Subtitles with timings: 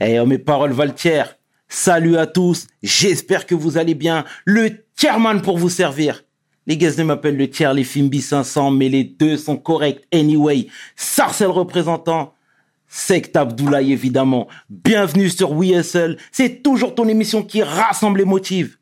[0.00, 1.22] Eh, oh, mes paroles Valtier.
[1.68, 2.66] Salut à tous.
[2.82, 4.24] J'espère que vous allez bien.
[4.44, 6.24] Le chairman pour vous servir.
[6.66, 10.66] Les gars m'appellent le tiers, les Fimbi 500, mais les deux sont corrects anyway.
[10.96, 12.34] Sarcel représentant.
[12.88, 14.48] Sect Abdoulaye, évidemment.
[14.68, 16.16] Bienvenue sur WeSL.
[16.32, 18.78] C'est toujours ton émission qui rassemble les motive.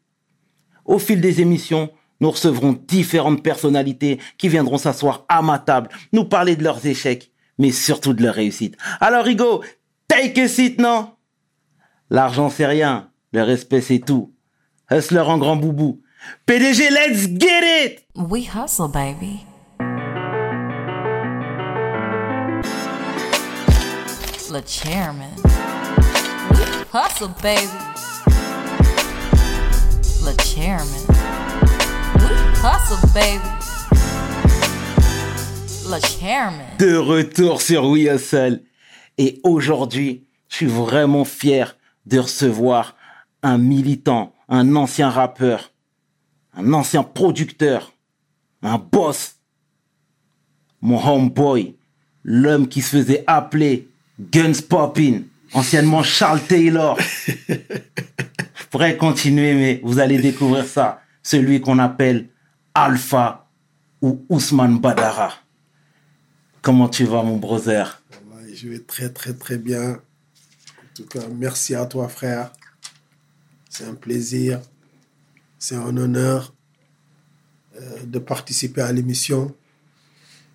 [0.85, 1.91] Au fil des émissions,
[2.21, 7.31] nous recevrons différentes personnalités qui viendront s'asseoir à ma table, nous parler de leurs échecs,
[7.59, 8.77] mais surtout de leurs réussites.
[9.01, 9.63] Alors, Rigo,
[10.13, 11.11] take a seat, non?
[12.11, 13.11] L'argent, c'est rien.
[13.33, 14.35] Le respect, c'est tout.
[14.91, 16.03] Hustler en grand boubou.
[16.47, 18.07] PDG, let's get it!
[18.15, 19.45] We hustle, baby.
[24.51, 25.31] The chairman.
[26.51, 27.67] We hustle, baby.
[30.25, 31.07] The chairman.
[32.19, 32.29] We
[32.61, 33.49] hustle, baby.
[35.89, 36.67] Le chairman.
[36.79, 38.61] De retour sur We Hustle.
[39.19, 41.77] Et aujourd'hui, je suis vraiment fier
[42.07, 42.97] de recevoir
[43.43, 45.73] un militant, un ancien rappeur,
[46.57, 47.93] un ancien producteur,
[48.63, 49.37] un boss,
[50.81, 51.77] mon homeboy,
[52.25, 53.89] l'homme qui se faisait appeler
[54.21, 56.99] Guns Poppin, anciennement Charles Taylor.
[57.49, 61.01] Je pourrais continuer, mais vous allez découvrir ça.
[61.23, 62.29] Celui qu'on appelle
[62.75, 63.49] Alpha
[64.01, 65.33] ou Ousmane Badara.
[66.63, 68.02] Comment tu vas, mon brother?
[68.63, 69.95] Je vais très très très bien.
[69.95, 72.53] En tout cas, merci à toi frère.
[73.69, 74.61] C'est un plaisir,
[75.59, 76.55] c'est un honneur
[77.75, 79.53] euh, de participer à l'émission.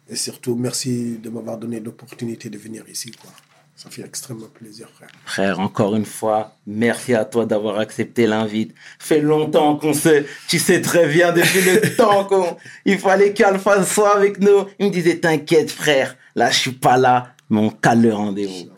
[0.08, 3.12] Et surtout, merci de m'avoir donné l'opportunité de venir ici.
[3.12, 3.30] Quoi.
[3.76, 5.10] Ça fait extrêmement plaisir, frère.
[5.26, 8.74] Frère, encore une fois, merci à toi d'avoir accepté l'invite.
[9.00, 13.84] Fait longtemps qu'on sait, tu sais très bien depuis le temps qu'on, il fallait qu'Alpha
[13.84, 14.66] soit avec nous.
[14.80, 18.70] Il me disait, t'inquiète, frère, là, je suis pas là, mais on cale le rendez-vous.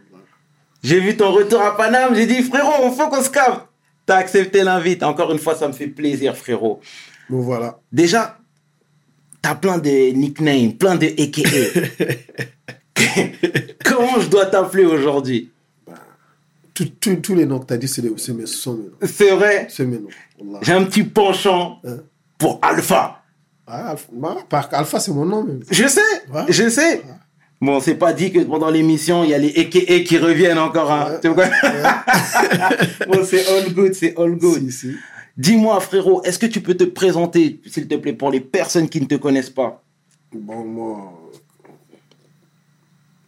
[0.83, 3.59] J'ai vu ton retour à Paname, j'ai dit, frérot, on faut qu'on se calme.
[4.05, 5.03] T'as accepté l'invite.
[5.03, 6.79] Encore une fois, ça me fait plaisir, frérot.
[7.29, 7.79] Bon, voilà.
[7.91, 8.37] Déjà,
[9.41, 12.15] t'as plein de nicknames, plein de AKA.
[13.85, 15.51] Comment je dois t'appeler aujourd'hui?
[16.73, 18.15] Tous- tous- les noms que tu as dit, c'est mes, noms.
[19.05, 20.59] C'est vrai, C'est mes noms.
[20.61, 21.97] J'ai un petit penchant Hein?
[22.37, 23.21] pour Alpha.
[23.67, 24.37] Ah, Alpha, bah,
[24.71, 25.43] Alpha, c'est mon nom.
[25.43, 25.59] même.
[25.69, 25.99] Je sais,
[26.33, 26.43] Ouais.
[26.47, 27.01] je sais.
[27.61, 30.91] Bon, c'est pas dit que pendant l'émission, il y a les AKA qui reviennent encore.
[30.91, 31.11] Hein.
[31.11, 31.19] Ouais.
[31.21, 31.45] Tu vois?
[33.07, 34.69] Bon, c'est all good, c'est all good.
[34.69, 34.95] Si, si.
[35.35, 39.01] Dis-moi, frérot, est-ce que tu peux te présenter, s'il te plaît, pour les personnes qui
[39.01, 39.83] ne te connaissent pas?
[40.33, 41.31] Bon, moi,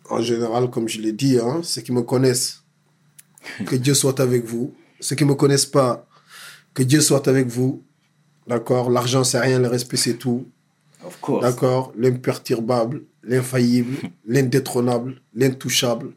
[0.09, 2.63] en général, comme je l'ai dit, hein, ceux qui me connaissent,
[3.65, 4.73] que Dieu soit avec vous.
[4.99, 6.05] Ceux qui ne me connaissent pas,
[6.73, 7.83] que Dieu soit avec vous.
[8.47, 8.89] D'accord?
[8.89, 10.45] L'argent, c'est rien, le respect, c'est tout.
[11.05, 11.41] Of course.
[11.41, 11.93] D'accord?
[11.97, 16.13] L'imperturbable, l'infaillible, l'indétrônable, l'intouchable.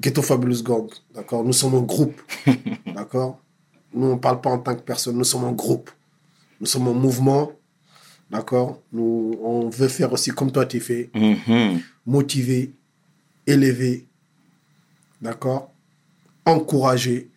[0.00, 0.88] Ghetto Fabulous Gang.
[1.14, 1.44] D'accord?
[1.44, 2.20] Nous sommes un groupe.
[2.94, 3.40] D'accord?
[3.94, 5.90] Nous, on ne parle pas en tant que personne, nous sommes un groupe.
[6.60, 7.52] Nous sommes un mouvement.
[8.30, 8.80] D'accord?
[8.92, 11.10] Nous, on veut faire aussi comme toi tu fais.
[11.14, 11.80] Mhm.
[12.06, 12.72] Motiver,
[13.46, 14.06] élever.
[15.20, 15.70] D'accord?
[16.46, 17.30] Encourager.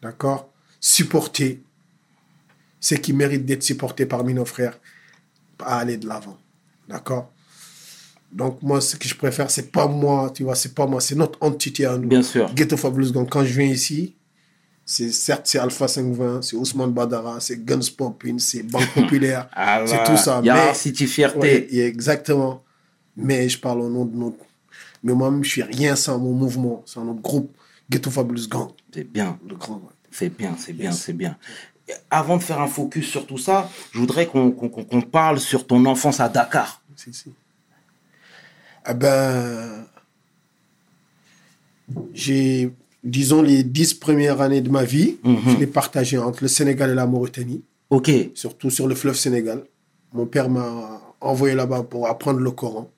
[0.00, 0.48] D'accord?
[0.80, 1.60] Supporter.
[2.78, 4.78] Ceux qui méritent d'être supportés parmi nos frères
[5.58, 6.38] à aller de l'avant.
[6.88, 7.32] D'accord?
[8.34, 11.14] Donc, moi, ce que je préfère, c'est pas moi, tu vois, c'est pas moi, c'est
[11.14, 12.08] notre entité à nous.
[12.08, 12.52] Bien sûr.
[12.52, 14.16] Ghetto Fabulous Gang, quand je viens ici,
[14.84, 19.82] c'est certes, c'est Alpha 520, c'est Ousmane Badara, c'est Guns Poppin, c'est Banque Populaire, Ah
[19.86, 20.40] c'est tout ça.
[20.44, 21.38] y a Mais, City Fierté.
[21.38, 22.64] Ouais, exactement.
[23.16, 24.36] Mais je parle au nom de notre.
[25.04, 27.54] Mais moi-même, je suis rien sans mon mouvement, sans notre groupe
[27.88, 29.38] Ghetto Fabulous Gang, C'est bien.
[29.48, 29.76] le grand.
[29.76, 29.80] ouais.
[30.10, 31.36] C'est bien, c'est bien, c'est bien.
[32.10, 35.66] Avant de faire un focus sur tout ça, je voudrais qu'on qu'on- qu'on parle sur
[35.66, 36.82] ton enfance à Dakar.
[36.96, 37.32] Si, si.
[38.88, 39.86] Eh ben,
[42.12, 42.72] j'ai,
[43.02, 45.38] disons, les dix premières années de ma vie, Mhm.
[45.46, 49.62] je l'ai partagé entre le Sénégal et la Mauritanie, Ok, surtout sur le fleuve Sénégal.
[50.12, 52.90] Mon père m'a envoyé là-bas pour apprendre le Coran.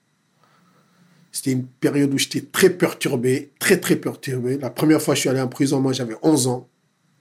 [1.31, 4.57] C'était une période où j'étais très perturbé, très très perturbé.
[4.57, 6.67] La première fois que je suis allé en prison, moi j'avais 11 ans,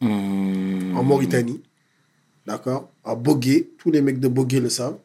[0.01, 0.97] Hmm.
[0.97, 1.61] en Mauritanie.
[2.47, 2.89] D'accord?
[3.05, 4.99] À Bogué, tous les mecs de Bogué le savent.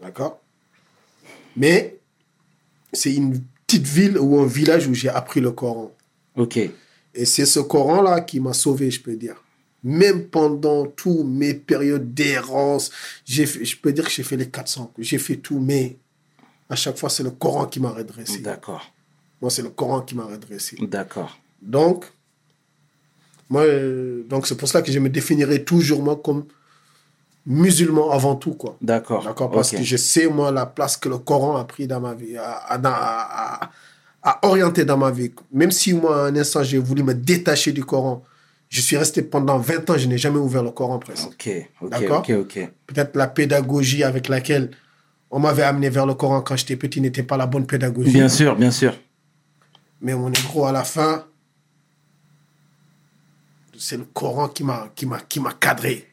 [0.00, 0.40] D'accord?
[1.56, 1.95] Mais
[2.96, 5.92] c'est une petite ville ou un village où j'ai appris le Coran.
[6.36, 6.56] ok,
[7.14, 9.36] Et c'est ce Coran-là qui m'a sauvé, je peux dire.
[9.82, 12.90] Même pendant toutes mes périodes d'errance,
[13.24, 14.92] je peux dire que j'ai fait les 400.
[14.96, 15.96] que J'ai fait tout, mais
[16.68, 18.38] à chaque fois, c'est le Coran qui m'a redressé.
[18.40, 18.92] d'accord,
[19.40, 20.76] Moi, c'est le Coran qui m'a redressé.
[20.80, 21.38] d'accord.
[21.62, 22.04] Donc,
[23.48, 26.44] moi, euh, donc c'est pour cela que je me définirai toujours moi comme
[27.46, 28.76] musulman avant tout, quoi.
[28.82, 29.22] D'accord.
[29.24, 32.12] D'accord Parce que je sais, moi, la place que le Coran a pris dans ma
[32.14, 33.70] vie, a, a- dans- a- a-
[34.22, 35.32] a orienté dans ma vie.
[35.52, 38.24] Même si moi, à un instant, j'ai voulu me détacher du Coran,
[38.68, 41.28] je suis resté pendant 20 ans, je n'ai jamais ouvert le Coran presque.
[41.28, 41.48] Ok,
[41.82, 42.18] ok, D'accord?
[42.28, 42.70] ok, ok.
[42.88, 44.72] Peut-être la pédagogie avec laquelle
[45.30, 48.10] on m'avait amené vers le Coran quand j'étais petit n'était pas la bonne pédagogie.
[48.12, 48.92] Bien sûr, bien sûr.
[50.00, 51.24] Mais mon négro, à la fin,
[53.78, 56.08] c'est le Coran qui m'a, qui m'a, qui m'a cadré.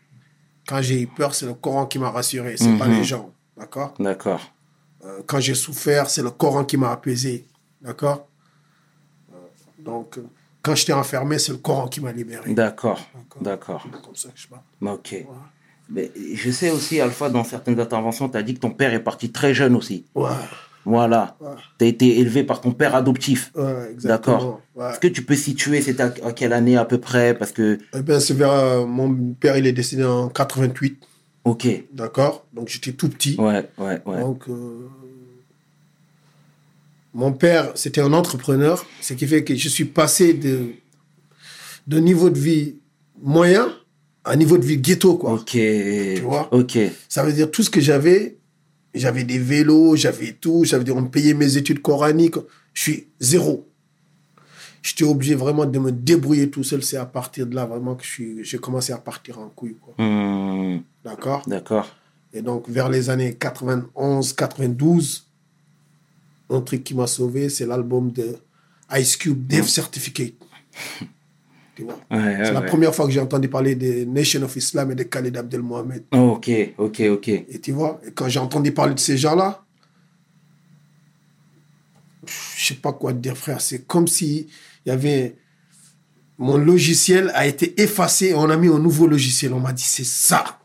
[0.67, 2.95] Quand j'ai eu peur, c'est le Coran qui m'a rassuré, c'est pas Mhm.
[2.97, 3.31] les gens.
[3.57, 3.93] D'accord?
[3.99, 4.41] D'accord.
[5.05, 7.45] Euh, Quand j'ai souffert, c'est le Coran qui m'a apaisé.
[7.81, 8.27] D'accord?
[9.33, 9.35] Euh,
[9.79, 10.25] Donc, euh,
[10.61, 12.53] quand j'étais enfermé, c'est le Coran qui m'a libéré.
[12.53, 13.01] D'accord.
[13.41, 13.85] D'accord?
[14.03, 14.61] Comme ça que je parle.
[14.81, 15.15] Ok.
[15.89, 19.03] Mais je sais aussi, Alpha, dans certaines interventions, tu as dit que ton père est
[19.03, 20.05] parti très jeune aussi.
[20.15, 20.29] Ouais,
[20.85, 21.37] Voilà.
[21.39, 21.47] Ouais.
[21.79, 23.51] Tu as été élevé par ton père adoptif.
[23.55, 23.95] ouais.
[24.03, 24.61] D'accord.
[24.75, 24.89] Ouais.
[24.89, 27.33] Est-ce que tu peux situer, c'était à, à quelle année à peu près?
[27.33, 28.51] Parce que, Eh ben, c'est vers.
[28.51, 30.97] euh, mon père, il est décédé en 88.
[31.45, 31.67] ok.
[31.93, 33.35] D'accord Donc, j'étais tout petit.
[33.39, 34.19] Ouais, ouais, ouais.
[34.19, 34.87] Donc, euh,
[37.13, 40.71] mon père, c'était un entrepreneur, ce qui fait que je suis passé de,
[41.87, 42.75] de niveau de vie
[43.21, 43.71] moyen
[44.25, 45.33] à niveau de vie ghetto, quoi.
[45.33, 45.51] Ok.
[45.51, 46.47] Tu vois?
[46.53, 46.77] Ok.
[47.09, 48.37] Ça veut dire tout ce que j'avais,
[48.93, 52.35] j'avais des vélos, j'avais tout, dire on payait mes études coraniques,
[52.73, 53.67] je suis zéro.
[54.81, 56.83] J'étais obligé vraiment de me débrouiller tout seul.
[56.83, 58.03] C'est à partir de là vraiment que
[58.41, 59.77] j'ai commencé à partir en couille.
[59.97, 61.43] Hmm, D'accord?
[61.47, 61.87] D'accord.
[62.33, 65.25] Et donc, vers les années 91, 92,
[66.49, 68.35] un truc qui m'a sauvé, c'est l'album de
[68.97, 70.33] Ice Cube, Death Certificate.
[71.75, 72.65] tu vois Ouais, C'est ouais, la ouais.
[72.67, 76.03] première fois que j'ai entendu parler de Nation of Islam et de Khalid Abdel Mohamed.
[76.13, 77.27] Oh, ok, ok, ok.
[77.29, 79.63] Et tu vois, et quand j'ai entendu parler de ces gens-là,
[82.57, 83.59] je sais pas quoi te dire, frère.
[83.61, 84.47] C'est comme si
[84.85, 85.35] il y avait.
[86.39, 89.53] Mon logiciel a été effacé et on a mis un nouveau logiciel.
[89.53, 90.59] On m'a dit, c'est ça.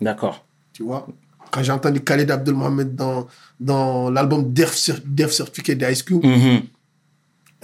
[0.00, 0.44] D'accord.
[0.72, 1.06] Tu vois
[1.52, 3.26] Quand j'ai entendu Khalid Abdel Mohamed dans,
[3.60, 4.72] dans l'album Death
[5.30, 6.32] Certificate d'Ice Cube, Mhm.
[6.34, 6.62] et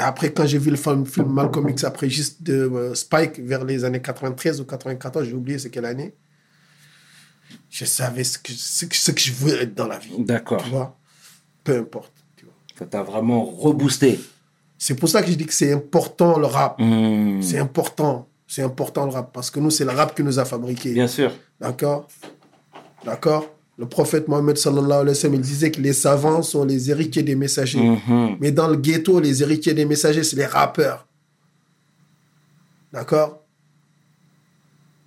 [0.04, 3.64] après, quand j'ai vu le film, film Malcolm X, après juste de euh, Spike vers
[3.64, 6.14] les années 93 ou 94, j'ai oublié c'est quelle année,
[7.70, 10.14] je savais ce que, ce, que, ce que je voulais être dans la vie.
[10.18, 10.62] D'accord.
[10.62, 10.96] Tu vois?
[11.64, 12.12] Peu importe.
[12.36, 12.54] tu vois.
[12.78, 14.20] Ça t'a vraiment reboosté.
[14.76, 16.76] C'est pour ça que je dis que c'est important le rap.
[16.78, 18.28] Hmm, C'est important.
[18.46, 19.32] C'est important le rap.
[19.32, 20.92] Parce que nous, c'est le rap qui nous a fabriqués.
[20.92, 21.32] Bien sûr.
[21.60, 22.06] D'accord?
[23.04, 23.46] D'accord?
[23.78, 27.22] Le prophète Mohammed sallallahu alayhi wa sallam, il disait que les savants sont les héritiers
[27.22, 27.80] des messagers.
[27.80, 28.36] Mhm.
[28.40, 31.06] Mais dans le ghetto, les héritiers des messagers, c'est les rappeurs.
[32.92, 33.40] D'accord?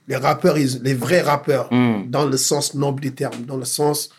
[0.08, 2.10] Les rappeurs, ils- les vrais rappeurs, Mm.
[2.10, 4.10] dans le sens noble du terme, dans le sens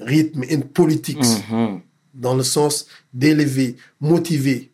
[0.00, 1.80] rythme et politique, Mhm.
[2.14, 4.70] dans le sens d'élever, motiver.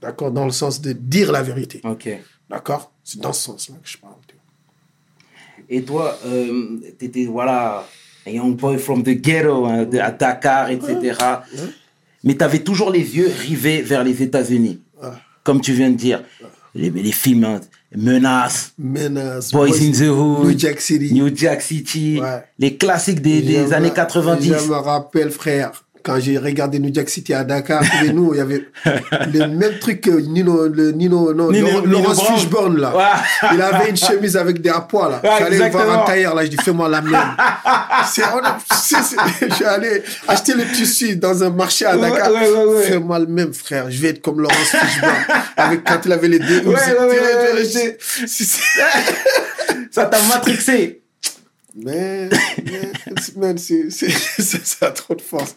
[0.00, 0.30] D'accord?
[0.30, 1.80] Dans le sens de dire la vérité.
[1.84, 2.08] Ok.
[2.48, 2.92] D'accord?
[3.02, 4.14] C'est dans ce sens-là que je parle.
[4.26, 4.34] tu.
[5.68, 7.86] Et toi, euh, t'étais, voilà,
[8.26, 11.14] a young boy from the ghetto, hein, de- à Dakar, etc.
[12.22, 14.80] Mais t'avais toujours les yeux rivés vers les États-Unis.
[15.42, 16.22] Comme tu viens de dire.
[16.74, 17.60] Les, les films, hein,
[17.94, 21.14] Menace, Menace, Boys in the Hood, New Jack City.
[21.14, 22.42] New Jack City, Ouais.
[22.58, 24.48] les classiques des, des années 90.
[24.48, 27.82] Je me rappelle, frère, quand j'ai regardé New Jack City à Dakar,
[28.14, 28.68] nous, il y avait
[29.32, 32.36] le même truc que Nino, le Nino, non, Nino- Nino Laurence Brown.
[32.38, 32.94] Fishburne, là.
[32.96, 33.50] Ouais.
[33.54, 35.20] Il avait une chemise avec des appois, là.
[35.24, 36.44] Ouais, J'allais voir en tailleur, là.
[36.44, 37.14] Je dis, fais-moi la mienne.
[39.48, 42.30] Je suis allé acheter le tissu dans un marché à Dakar.
[42.32, 42.82] ouais.
[42.86, 43.90] Fais-moi le même, frère.
[43.90, 45.14] Je vais être comme Laurence Fishburne.
[45.56, 46.62] avec quand il avait les deux.
[49.90, 51.00] Ça t'a matrixé.
[51.76, 52.28] Mais,
[52.64, 52.92] mais,
[53.36, 55.56] man, c'est, c'est, c'est- ça a trop de force.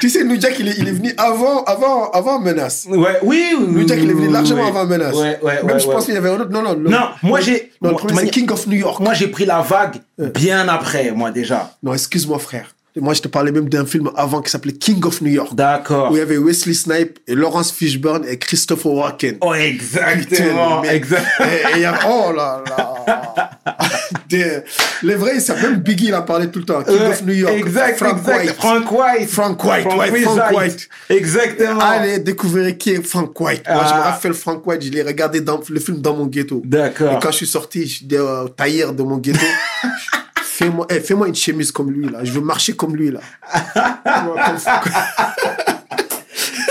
[0.00, 2.86] Tu sais, New Jack, il est, il est venu avant, avant, avant Menace.
[2.88, 3.66] Ouais, oui, oui.
[3.68, 4.68] New Jack, il est venu largement oui.
[4.68, 5.14] avant Menace.
[5.14, 6.50] Ouais, ouais, Même, ouais, je pense qu'il y avait un autre.
[6.50, 6.74] Non, non.
[6.74, 7.92] le- Non, moi, j'ai- moi,
[8.30, 9.00] King of New York.
[9.00, 11.74] Moi, j'ai pris la vague bien après, moi, déjà.
[11.82, 12.74] Non, excuse-moi, frère.
[12.96, 15.54] Moi, je te parlais même d'un film avant qui s'appelait King of New York.
[15.54, 16.10] D'accord.
[16.10, 19.38] Où il y avait Wesley Snipe et Lawrence Fishburne et Christopher Walken.
[19.40, 20.82] Oh, exactement.
[20.82, 21.26] Mais- exact.
[21.40, 23.50] Et et il y a, oh là là.
[24.28, 24.58] Des-
[25.02, 26.82] les vrais, c'est même Biggie, il a parlé tout le temps.
[26.82, 27.54] King of New York.
[27.54, 28.38] Exact, Frank exact.
[28.38, 28.54] White.
[28.56, 29.28] Frank White.
[29.30, 30.88] Frank White, Frank ouais, Frank White.
[31.08, 31.80] Exactement.
[31.80, 33.62] Allez, découvrez qui est Frank White.
[33.68, 34.10] Moi, je me Ah.
[34.12, 36.60] rappelle Frank White, je l'ai regardé dans le film dans mon ghetto.
[36.64, 37.14] D'accord.
[37.14, 39.38] Et quand je suis sorti je- de, euh, tailleur de mon ghetto,
[40.62, 42.20] fais-moi eh, fais-moi une chemise comme lui, là.
[42.24, 43.20] Je veux marcher comme lui, là.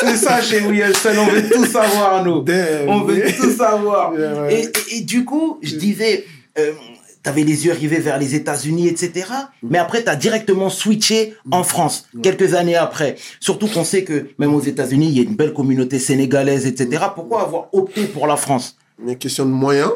[0.04, 2.42] C'est ça chez Will Seul, on veut tout savoir, nous.
[2.42, 4.14] Damn, on veut tout savoir.
[4.18, 4.62] Yeah, ouais.
[4.62, 6.26] et, et- et du coup, je disais,
[6.58, 6.74] euh,
[7.24, 9.28] t'avais les yeux rivés vers les États-Unis, etc.
[9.64, 13.16] Mais après, t'as directement switché en France, quelques années après.
[13.40, 17.04] Surtout qu'on sait que même aux États-Unis, il y a une belle communauté sénégalaise, etc.
[17.14, 18.76] Pourquoi avoir opté pour la France?
[19.00, 19.92] Mais question de moyens.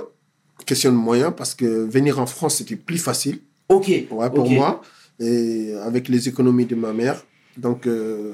[0.66, 3.40] Question de moyens, parce que venir en France, c'était plus facile.
[3.70, 3.88] Ok.
[4.12, 4.82] Ouais, pour moi.
[5.20, 7.24] Et avec les économies de ma mère.
[7.58, 8.34] Donc, euh,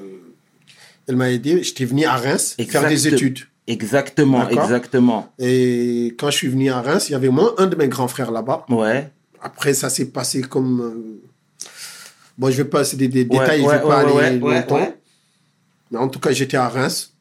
[1.08, 1.62] Elle m'a aidé.
[1.62, 3.12] J'étais venu à Reims faire des Exact.
[3.14, 3.38] études.
[3.68, 5.32] Exactement, exactement.
[5.38, 8.08] Et quand je suis venu à Reims, il y avait moi, un de mes grands
[8.08, 8.66] frères là-bas.
[8.68, 9.08] Ouais.
[9.40, 10.80] Après, ça s'est passé comme.
[10.80, 11.28] euh,
[12.38, 14.92] Bon, je vais pas, c'est des, des Ouais, détails, je ouais, vais pas aller longtemps.
[15.92, 17.14] Mais en tout cas, j'étais à Reims.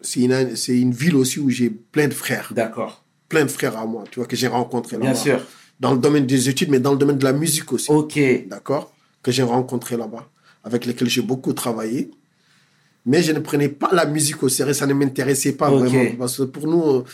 [0.00, 2.52] C'est une, c'est une ville aussi où j'ai plein de frères.
[2.54, 3.04] D'accord.
[3.28, 5.12] Plein de frères à moi, tu vois, que j'ai rencontrés là-bas.
[5.12, 5.40] Bien sûr.
[5.80, 7.90] Dans le domaine des études, mais dans le domaine de la musique aussi.
[7.90, 8.18] Ok.
[8.48, 8.92] D'accord?
[9.22, 10.26] Que j'ai rencontrés là-bas.
[10.64, 12.10] Avec lesquels j'ai beaucoup travaillé.
[13.04, 15.84] Mais je ne prenais pas la musique au sérieux, ça ne m'intéressait pas Ok.
[15.84, 16.10] vraiment.
[16.18, 17.04] Parce que pour nous, euh,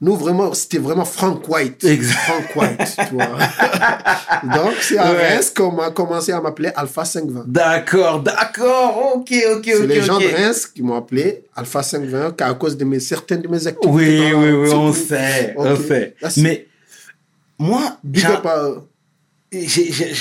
[0.00, 1.82] nous vraiment, c'était vraiment Frank White.
[1.84, 2.14] Exact.
[2.18, 3.26] Frank White, tu vois.
[4.54, 5.34] Donc, c'est à Ouais.
[5.34, 7.44] Reims qu'on m'a commencé à m'appeler Alpha 520.
[7.48, 9.12] D'accord, d'accord.
[9.16, 9.88] Ok, ok, C'est ok.
[9.88, 13.48] les gens de Reims qui m'ont appelé Alpha 520 qu'à cause de mes, certaines de
[13.48, 13.88] mes activités.
[13.92, 15.66] Oui, oui, oui, on sait, Ok.
[15.66, 16.14] on sait.
[16.28, 16.66] C'est- Mais
[17.58, 18.26] moi, j'ai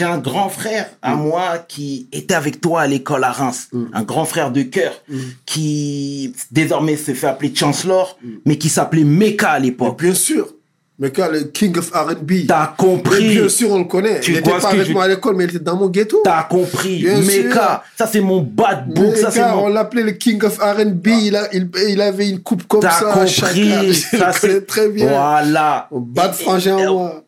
[0.06, 3.70] un- grand frère à moi qui était avec toi à l'école à Reims.
[3.94, 4.94] Un grand frère de cœur
[5.46, 10.00] qui désormais se fait appeler Chancellor, mais qui s'appelait Meka à l'époque.
[10.02, 10.54] Bien sûr.
[11.00, 12.46] Mais quand le King of R&B.
[12.48, 13.30] T'as compris.
[13.30, 14.20] bien sûr, on le connaît.
[14.20, 16.22] Tu il ce pas avec je- moi à l'école, mais il était dans mon ghetto.
[16.24, 17.00] T'as compris.
[17.02, 21.08] Bien Meka, ça c'est mon bad book, ça gars, on l'appelait le King of R&B.
[21.08, 23.06] Il, a- il, il avait une coupe comme T'as ça.
[23.12, 23.28] compris.
[23.28, 23.54] chacun.
[23.88, 25.08] Je Ça c'est très bien.
[25.10, 25.88] Voilà.
[25.92, 27.24] Mon bad frangin, moi.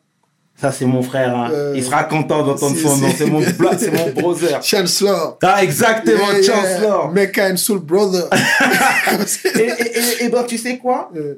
[0.62, 1.36] Ça c'est mon frère.
[1.36, 1.50] hein.
[1.52, 3.08] Euh, Il sera content d'entendre son nom.
[3.18, 3.42] C'est mon
[3.78, 4.62] c'est mon brother.
[4.64, 5.38] Chancellor.
[5.44, 6.54] Ah exactement, Yeah, yeah.
[6.54, 7.12] Chancellor.
[7.12, 8.30] Mecca and Soul Brother.
[9.56, 11.10] et, et, et- et ben tu sais quoi?
[11.16, 11.34] Euh,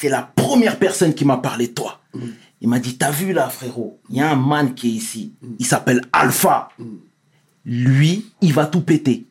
[0.00, 2.00] c'est la première personne qui m'a parlé de toi.
[2.62, 5.32] Il m'a dit, t'as vu là, frérot, il y a un man qui est ici.
[5.58, 6.70] Il s'appelle Alpha.
[7.66, 9.26] Lui, il va tout péter.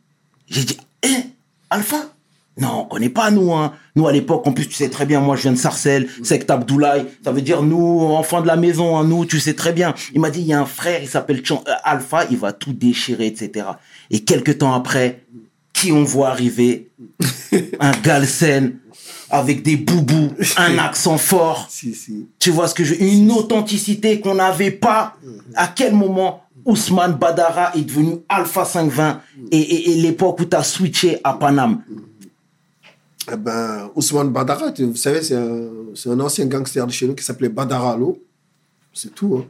[0.48, 1.24] J'ai dit, eh,
[1.72, 2.14] Alpha?
[2.58, 3.52] Non, on connaît pas nous.
[3.54, 3.74] Hein.
[3.96, 6.52] Nous, à l'époque, en plus, tu sais très bien, moi, je viens de Sarcelles, secte
[6.52, 7.06] Abdoulaye.
[7.24, 9.96] Ça veut dire nous, enfants de la maison, hein, nous, tu sais très bien.
[10.14, 12.74] Il m'a dit, il y a un frère, il s'appelle euh, Alpha, il va tout
[12.74, 13.66] déchirer, etc.
[14.12, 15.24] Et quelques temps après,
[15.74, 16.90] qui on voit arriver?
[17.80, 18.76] Un Galsen
[19.32, 21.68] avec des boubous, un accent fort.
[21.70, 22.28] si, si.
[22.40, 25.16] Tu vois ce que je Une authenticité qu'on n'avait pas.
[25.56, 29.22] À quel moment Ousmane Badara est devenu Alpha 520
[29.52, 31.82] et, et- et l'époque où tu as switché à Paname?
[33.32, 35.68] Eh ben, Ousmane Badara, tu- vous savez, c'est un,
[36.08, 38.18] un ancien gangster de chez nous qui s'appelait Badara Allo.
[38.94, 39.38] C'est tout.
[39.40, 39.46] Hein.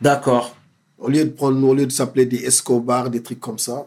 [0.00, 0.56] D'accord.
[0.98, 3.84] Au lieu de prendre, au lieu de s'appeler des Escobar, des trucs comme ça,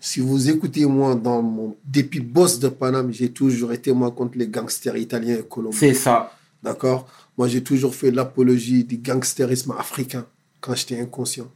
[0.00, 4.38] si vous écoutez moi dans mon depuis boss de Paname, j'ai toujours été moi contre
[4.38, 5.78] les gangsters italiens et colombiens.
[5.78, 6.32] C'est ça.
[6.62, 7.06] D'accord?
[7.36, 10.26] Moi, j'ai toujours fait l'apologie du gangstérisme africain
[10.60, 11.48] quand j'étais inconscient.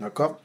[0.00, 0.40] D'accord?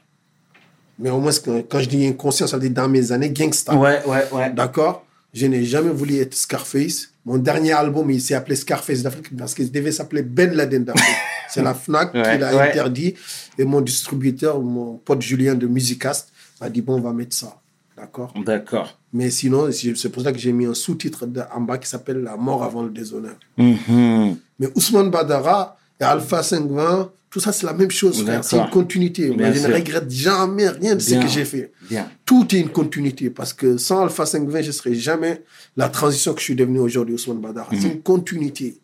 [0.98, 1.32] Mais au moins,
[1.68, 3.74] quand je dis inconscient, ça veut dire dans mes années gangsta.
[3.76, 4.52] Ouais, ouais, ouais.
[4.52, 5.04] D'accord?
[5.34, 7.10] Je n'ai jamais voulu être Scarface.
[7.24, 11.16] Mon dernier album, il s'est appelé Scarface d'Afrique parce qu'il devait s'appeler Ben Laden d'Afrique.
[11.50, 12.68] C'est la FNAC Ouais, qui l'a ouais.
[12.70, 13.14] interdit.
[13.58, 17.60] Et mon distributeur, mon pote Julien de Musicast, m'a dit bon, on va mettre ça.
[17.96, 18.34] D'accord?
[18.44, 18.98] D'accord.
[19.12, 22.36] Mais sinon, c'est pour ça que j'ai mis un sous-titre en bas qui s'appelle La
[22.36, 23.36] mort avant le déshonneur.
[23.56, 24.36] Mhm.
[24.58, 28.24] Mais Ousmane Badara et Alpha 520, tout ça, c'est la même chose.
[28.42, 29.30] C'est une continuité.
[29.30, 31.72] Moi, je ne regrette jamais rien de ce que j'ai fait.
[31.88, 32.10] Bien.
[32.24, 33.30] Tout est une continuité.
[33.30, 35.42] Parce que sans Alpha 520, je ne serais jamais
[35.76, 37.68] la transition que je suis devenu aujourd'hui, Ousmane Badara.
[37.72, 38.78] C'est une continuité.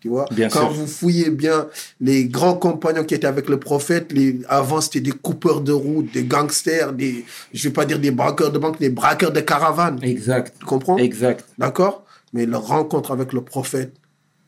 [0.00, 0.26] Tu vois.
[0.30, 0.72] Bien Quand sûr.
[0.72, 1.66] vous fouillez bien
[2.00, 6.12] les grands compagnons qui étaient avec le prophète, les, avant c'était des coupeurs de route,
[6.12, 9.98] des gangsters, des, je vais pas dire des braqueurs de banque, des braqueurs de caravanes.
[10.02, 10.54] Exact.
[10.60, 10.98] Tu comprends?
[10.98, 11.44] Exact.
[11.58, 12.04] D'accord?
[12.32, 13.94] Mais leur rencontre avec le prophète,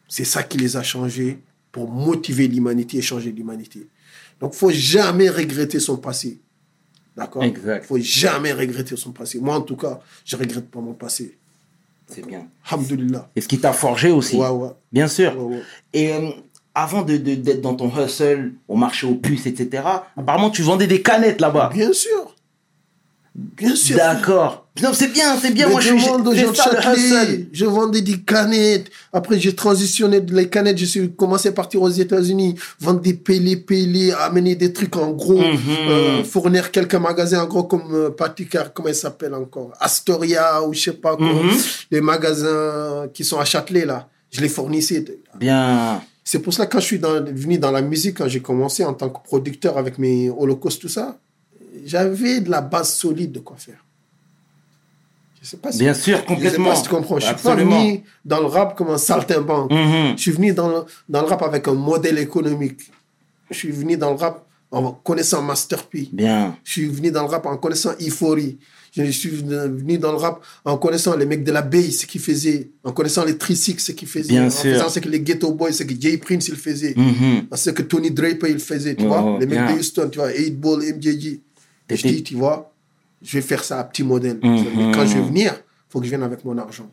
[0.06, 1.38] c'est ça qui les a changés
[1.72, 3.88] pour motiver l'humanité et changer l'humanité.
[4.40, 6.40] Donc, faut jamais regretter son passé.
[7.16, 7.42] D'accord?
[7.42, 7.84] Exact.
[7.84, 9.40] faut jamais regretter son passé.
[9.40, 11.38] Moi, en tout cas, je regrette pas mon passé.
[12.10, 12.46] C'est bien.
[12.68, 13.28] Alhamdulillah.
[13.36, 14.36] Et ce qui t'a forgé aussi.
[14.36, 14.70] Ouais, ouais.
[14.92, 15.34] Bien sûr.
[15.40, 15.62] Ouais.
[15.92, 16.30] Et euh,
[16.74, 19.82] avant de- de- d'être dans ton hustle, au marché aux puces, etc.,
[20.16, 21.70] apparemment, tu vendais des canettes là-bas.
[21.72, 22.34] Bien sûr.
[23.56, 23.96] Bien sûr.
[23.96, 24.66] D'accord.
[24.82, 25.66] Non, c'est bien, c'est bien.
[25.66, 26.04] Mais Moi, je suis.
[26.04, 27.48] demande aux gens de.
[27.52, 28.90] Je vendais des canettes.
[29.12, 30.78] Après, j'ai transitionné de les canettes.
[30.78, 35.10] Je suis commencé à partir aux États-Unis, vendre des pélés, pélés, amener des trucs en
[35.10, 35.58] gros, Mhm.
[35.90, 39.72] euh, fournir quelques magasins en gros comme euh, Paticar, comment il s'appelle encore?
[39.80, 41.26] Astoria ou je sais pas quoi.
[41.26, 41.50] Mhm.
[41.90, 44.08] Les magasins qui sont à Châtelet, là.
[44.30, 45.04] Je les fournissais.
[45.38, 46.00] Bien.
[46.24, 48.84] C'est pour cela que quand je suis dans- venu dans la musique, quand j'ai commencé
[48.84, 51.18] en tant que producteur avec mes Holocaust, tout ça,
[51.84, 53.84] j'avais de la base solide de quoi faire.
[55.42, 56.68] Je sais pas si Bien sûr, je sais complètement.
[56.70, 57.16] pas si tu comprends.
[57.18, 57.70] Je suis Absolument.
[57.70, 59.70] pas venu dans le rap comme un saltimbanque.
[59.72, 60.12] Mhm.
[60.16, 62.90] Je suis venu dans le, dans le rap avec un modèle économique.
[63.50, 66.08] Je suis venu dans le rap en connaissant Master P.
[66.12, 66.56] Bien.
[66.62, 68.58] Je suis venu dans le rap en connaissant Euphorie.
[68.94, 72.20] Je suis venu dans le rap en connaissant les mecs de la Bay, ce qu'ils
[72.20, 72.70] faisaient.
[72.84, 74.28] En connaissant les Trisix, ce qu'ils faisaient.
[74.28, 74.72] Bien en sûr.
[74.74, 76.94] faisant ce que les Ghetto Boys, ce que Jay Prince, il faisait.
[76.96, 77.46] Mhm.
[77.54, 79.38] Ce que Tony Draper, il faisait, tu Oh, vois.
[79.40, 80.32] Les mecs de Houston, tu vois.
[80.34, 81.40] 8 Ball, MJG.
[81.96, 82.72] Je dis, tu vois.
[83.22, 84.38] je vais faire ça à petit modèle.
[84.42, 84.64] Mhm.
[84.76, 86.88] Mais Quand je vais venir, il faut que je vienne avec mon argent.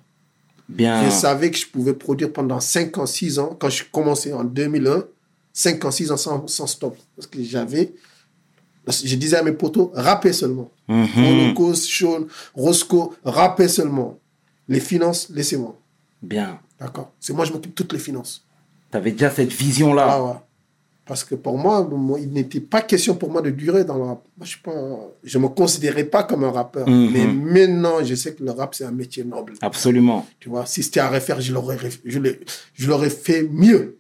[0.68, 1.06] Bien.
[1.06, 3.56] Je savais que je pouvais produire pendant 5 ans, 6 ans.
[3.58, 5.06] Quand je commençais en 2001,
[5.54, 6.98] 5 ans, 6 ans sans, sans stop.
[7.16, 7.94] Parce que j'avais...
[8.90, 10.72] Je disais à mes potos, rappez seulement.
[10.88, 11.08] Mhm.
[11.26, 14.18] Holocaust, Sean, Roscoe, rappez seulement.
[14.70, 15.78] Les finances, laissez-moi.
[16.22, 16.60] Bien.
[16.80, 18.46] D'accord C'est moi, je m'occupe de toutes les finances.
[18.92, 20.08] Tu avais déjà cette vision-là.
[20.10, 20.34] Ah ouais.
[21.08, 24.24] Parce que pour moi, il n'était pas question pour moi de durer dans le rap.
[24.38, 24.46] Moi,
[25.24, 26.88] je ne me considérais pas comme un rappeur.
[26.88, 27.12] Mhm.
[27.12, 29.54] Mais maintenant, je sais que le rap, c'est un métier noble.
[29.62, 30.28] Absolument.
[30.40, 33.98] Tu vois, si c'était à refaire, je l'aurais, je l'aurais fait mieux.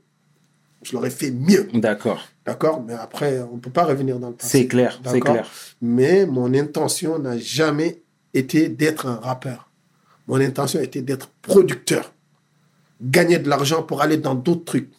[0.83, 1.69] Je l'aurais fait mieux.
[1.73, 2.21] D'accord.
[2.45, 2.83] D'accord?
[2.85, 4.59] Mais après, on ne peut pas revenir dans le passé.
[4.59, 5.49] C'est clair, c'est clair.
[5.81, 8.01] Mais mon intention n'a jamais
[8.33, 9.69] été d'être un rappeur.
[10.27, 12.13] Mon intention était d'être producteur.
[13.01, 14.91] Gagner de l'argent pour aller dans d'autres trucs.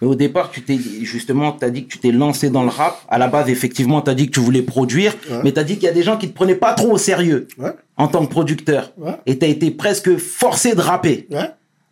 [0.00, 2.70] Mais au départ, tu t'es justement, tu as dit que tu t'es lancé dans le
[2.70, 3.02] rap.
[3.08, 5.40] À la base, effectivement, tu as dit que tu voulais produire, Ouais.
[5.44, 6.98] mais tu as dit qu'il y a des gens qui te prenaient pas trop au
[6.98, 7.72] sérieux Ouais.
[7.98, 8.92] en tant que producteur.
[8.96, 9.16] Ouais.
[9.26, 11.28] Et tu as été presque forcé de rapper.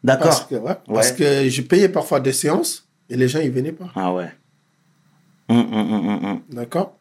[0.02, 0.28] D'accord.
[0.28, 0.54] Parce que,
[0.86, 3.90] parce je payais parfois des séances et les gens, ils venaient pas.
[3.94, 4.30] Ah ouais.
[5.50, 6.40] Hum, hum, hum.
[6.50, 6.94] D'accord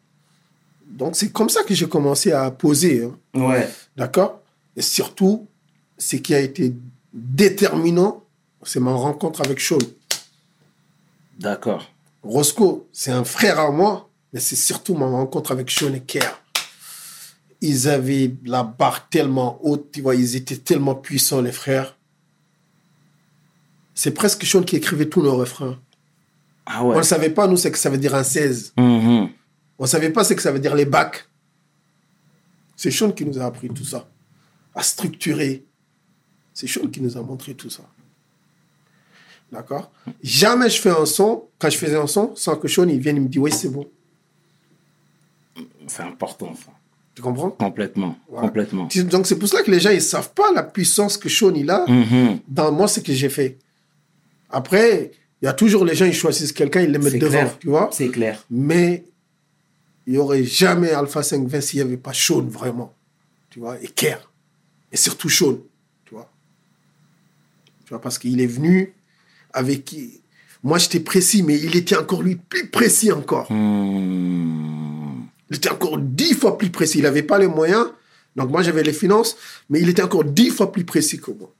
[0.90, 3.04] Donc, c'est comme ça que j'ai commencé à poser.
[3.04, 3.16] hein.
[3.48, 3.68] Ouais.
[3.96, 4.40] D'accord
[4.76, 5.46] Et surtout,
[5.96, 6.74] ce qui a été
[7.14, 8.24] déterminant,
[8.62, 9.78] c'est ma rencontre avec Sean.
[11.38, 11.90] D'accord.
[12.22, 16.42] Roscoe, c'est un frère à moi, mais c'est surtout ma rencontre avec Sean et Kerr.
[17.60, 21.96] Ils avaient la barre tellement haute, tu vois, ils étaient tellement puissants, les frères.
[23.94, 25.78] C'est presque Sean qui écrivait tous nos refrains.
[26.66, 28.74] Ah On ne savait pas, nous, ce que ça veut dire un 16.
[28.76, 29.30] Hum, hum.
[29.78, 31.28] On ne savait pas ce que ça veut dire les bacs.
[32.76, 34.08] C'est Sean qui nous a appris tout ça,
[34.74, 35.64] à structurer.
[36.52, 37.84] C'est Sean qui nous a montré tout ça.
[39.50, 39.90] D'accord?
[40.22, 43.16] Jamais je fais un son, quand je faisais un son, sans que Sean il vienne
[43.16, 43.86] et me dise Oui, c'est bon.
[45.86, 46.70] C'est important, ça.
[47.14, 47.50] Tu comprends?
[47.50, 48.16] Complètement.
[48.30, 48.88] Complètement.
[49.10, 51.54] Donc c'est pour ça que les gens, ils ne savent pas la puissance que Sean
[51.54, 52.38] il a hum.
[52.46, 53.58] dans moi, ce que j'ai fait.
[54.50, 57.58] Après, il y a toujours les gens, ils choisissent quelqu'un, ils le mettent devant, clair.
[57.58, 57.90] tu vois?
[57.92, 58.44] C'est clair.
[58.50, 59.04] Mais
[60.06, 62.94] il n'y aurait jamais Alpha 520 s'il n'y avait pas Sean, vraiment.
[63.50, 64.30] Tu vois, et Kerr.
[64.92, 65.58] Et surtout Sean,
[66.04, 66.30] tu vois?
[67.84, 68.94] Tu vois, parce qu'il est venu
[69.52, 70.20] avec qui.
[70.62, 73.50] Moi, j'étais précis, mais il était encore lui plus précis encore.
[73.50, 75.26] Hum.
[75.50, 76.98] Il était encore dix fois plus précis.
[76.98, 77.86] Il n'avait pas les moyens.
[78.36, 79.36] Donc, moi, j'avais les finances,
[79.70, 81.52] mais il était encore dix fois plus précis que moi.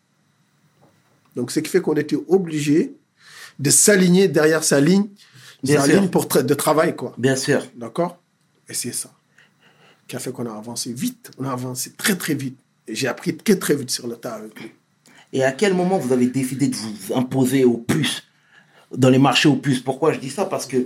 [1.36, 2.92] Donc, ce qui fait qu'on était obligé
[3.58, 5.06] de s'aligner derrière sa ligne,
[5.62, 6.00] Bien sa sûr.
[6.00, 7.14] ligne pour tra- de travail, quoi.
[7.18, 7.66] Bien sûr.
[7.76, 8.20] D'accord?
[8.68, 9.10] Et c'est ça
[10.06, 11.30] qui a fait qu'on a avancé vite.
[11.38, 12.56] On a avancé très, très vite.
[12.86, 14.70] Et j'ai appris très, très vite sur le tas avec lui.
[15.32, 18.22] Et à quel moment vous avez décidé de vous imposer aux puces,
[18.96, 20.44] dans les marchés aux puces Pourquoi je dis ça?
[20.44, 20.76] Parce que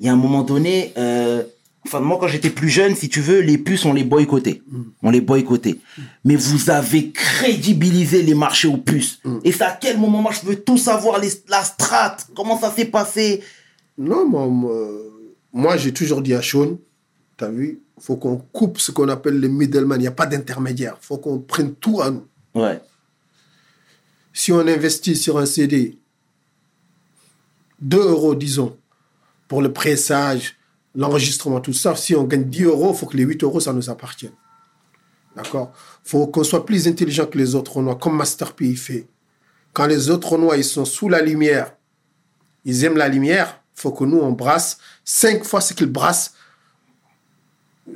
[0.00, 1.42] il y a un moment donné, euh,
[1.84, 4.62] enfin moi quand j'étais plus jeune, si tu veux, les puces on les boycottait,
[5.02, 5.78] on les boycottait.
[6.24, 9.20] Mais vous avez crédibilisé les marchés aux puces.
[9.42, 10.22] Et c'est à quel moment?
[10.22, 13.42] Moi je veux tout savoir, les, la strat, comment ça s'est passé?
[13.98, 14.46] Non, moi,
[15.52, 16.78] moi, j'ai toujours dit à Sean,
[17.36, 19.98] tu as vu, il faut qu'on coupe ce qu'on appelle le middleman.
[19.98, 20.96] Il n'y a pas d'intermédiaire.
[21.02, 22.24] Il faut qu'on prenne tout à nous.
[22.54, 22.80] Ouais,
[24.38, 25.98] Si on investit sur un CD,
[27.80, 28.78] 2 euros, disons,
[29.48, 30.54] pour le pressage,
[30.94, 33.72] l'enregistrement, tout ça, si on gagne 10 euros, il faut que les 8 euros, ça
[33.72, 34.30] nous appartienne.
[35.34, 35.72] D'accord?
[36.04, 39.08] Il faut qu'on soit plus intelligent que les autres Renois, comme Master P il fait.
[39.72, 41.74] Quand les autres Renois, ils sont sous la lumière,
[42.64, 46.34] ils aiment la lumière, il faut que nous, on brasse 5 fois ce qu'ils brassent.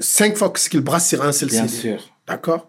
[0.00, 1.98] 5 fois ce qu'ils brassent sur un seul bien CD.
[1.98, 2.16] sûr.
[2.26, 2.68] D'accord?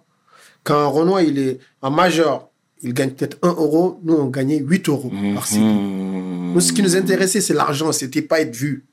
[0.64, 2.52] Quand un Renoir, il est en major,
[2.84, 5.64] il gagne peut-être 1 euro, nous, on gagnait 8 euros par CD.
[5.64, 6.54] Hum.
[6.54, 8.84] Nous, ce qui nous intéressait, c'est l'argent, c'était pas être vu.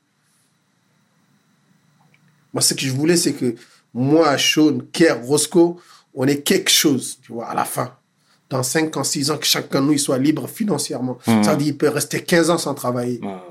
[2.53, 3.55] Moi, ce que je voulais, c'est que
[3.93, 5.77] moi, Sean, Kerr, Roscoe,
[6.13, 7.95] on ait quelque chose, tu vois, à la fin.
[8.49, 11.17] Dans 5 ans, 6 ans, que chacun de nous, il soit libre financièrement.
[11.27, 11.43] Mhm.
[11.43, 13.19] Ça veut dire qu'il peut rester 15 ans sans travailler.
[13.23, 13.43] Ah,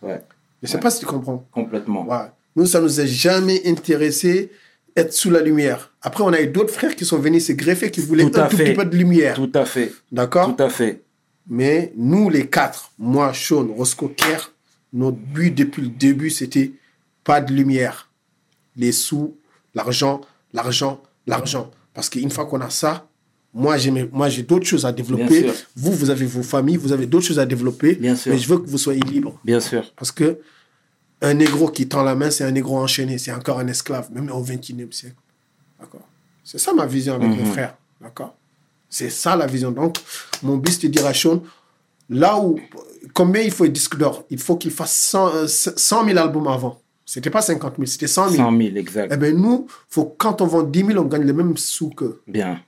[0.00, 0.22] Ouais,
[0.62, 1.44] Je sais pas si tu comprends.
[1.50, 2.06] complètement.
[2.06, 2.26] Ouais.
[2.54, 4.50] Nous, ça nous a jamais intéressé
[4.98, 5.92] être sous la lumière.
[6.02, 8.48] Après, on a eu d'autres frères qui sont venus se greffer, qui voulaient Tout un
[8.48, 9.34] tout petit peu de lumière.
[9.34, 9.92] Tout à fait.
[10.12, 11.02] D'accord Tout à fait.
[11.48, 14.52] Mais nous, les quatre, moi, Sean, Roscoe, Kerr,
[14.92, 16.72] notre but depuis le début, c'était
[17.24, 18.10] pas de lumière.
[18.76, 19.36] Les sous,
[19.74, 20.20] l'argent,
[20.52, 21.70] l'argent, l'argent.
[21.94, 23.08] Parce qu'une fois qu'on a ça,
[23.54, 25.46] moi, j'ai moi, j'ai d'autres choses à développer.
[25.74, 27.94] Vous, vous avez vos familles, vous avez d'autres choses à développer.
[27.94, 28.32] Bien sûr.
[28.32, 29.40] Mais je veux que vous soyez libres.
[29.44, 29.92] Bien sûr.
[29.96, 30.38] Parce que
[31.20, 33.18] un négro qui tend la main, c'est un négro enchaîné.
[33.18, 35.16] C'est encore un esclave, même au XXIe siècle.
[35.80, 36.06] D'accord
[36.44, 37.76] C'est ça ma vision avec mes frères.
[38.00, 38.36] D'accord
[38.88, 39.70] C'est ça la vision.
[39.70, 39.98] Donc,
[40.42, 41.42] mon de dire à Sean,
[42.08, 42.58] là où,
[43.14, 44.24] combien il faut un disque d'or?
[44.30, 46.80] Il faut qu'il fasse 100, euh, 100 000 albums avant.
[47.04, 48.44] C'était pas 50 000, c'était 100 000.
[48.50, 49.12] 100 000, exact.
[49.12, 52.20] Eh bien, nous, faut, quand on vend 10 000, on gagne les mêmes sous que.
[52.26, 52.60] Bien.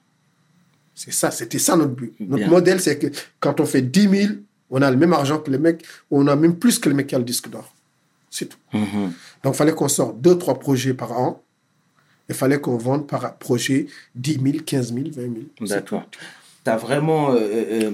[0.95, 2.15] C'est ça, c'était ça notre but.
[2.21, 2.49] Notre Bien.
[2.49, 3.07] modèle, c'est que
[3.39, 4.33] quand on fait 10 000,
[4.71, 7.07] on a le même argent que les mecs, on a même plus que le mec
[7.07, 7.73] qui a le disque d'or.
[8.31, 8.59] C'est tout.
[8.73, 9.13] Mhm.
[9.43, 11.43] Donc, il fallait qu'on sorte 2, 3 projets par an.
[12.29, 15.35] Il fallait qu'on vende par projet 10 000, 15 000, 20 000.
[15.61, 16.05] C'est D'accord.
[16.65, 17.91] Tu as vraiment euh, euh,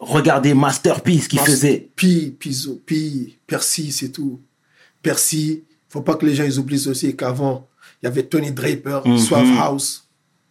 [0.00, 1.88] regardé Masterpiece qui faisait?
[1.94, 4.40] Pi, Piso, Pi, Percy, c'est tout.
[5.02, 7.68] Percy, faut pas que les gens ils oublient aussi qu'avant,
[8.02, 9.18] il y avait Tony Draper, Mhm.
[9.18, 10.04] Suave House,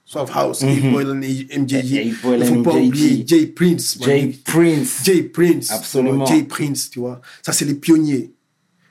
[0.05, 2.05] Suave House, Boylan et MJG.
[2.05, 3.97] Il faut pas oublier Jay Prince.
[4.01, 5.01] Jay Prince.
[5.03, 5.71] Jay Prince.
[5.71, 6.25] Absolument.
[6.25, 7.21] Jay Prince, tu vois.
[7.43, 8.31] Ça, c'est les pionniers.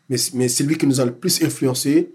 [0.09, 2.14] Mais, mais c'est lui qui nous a le plus influencé.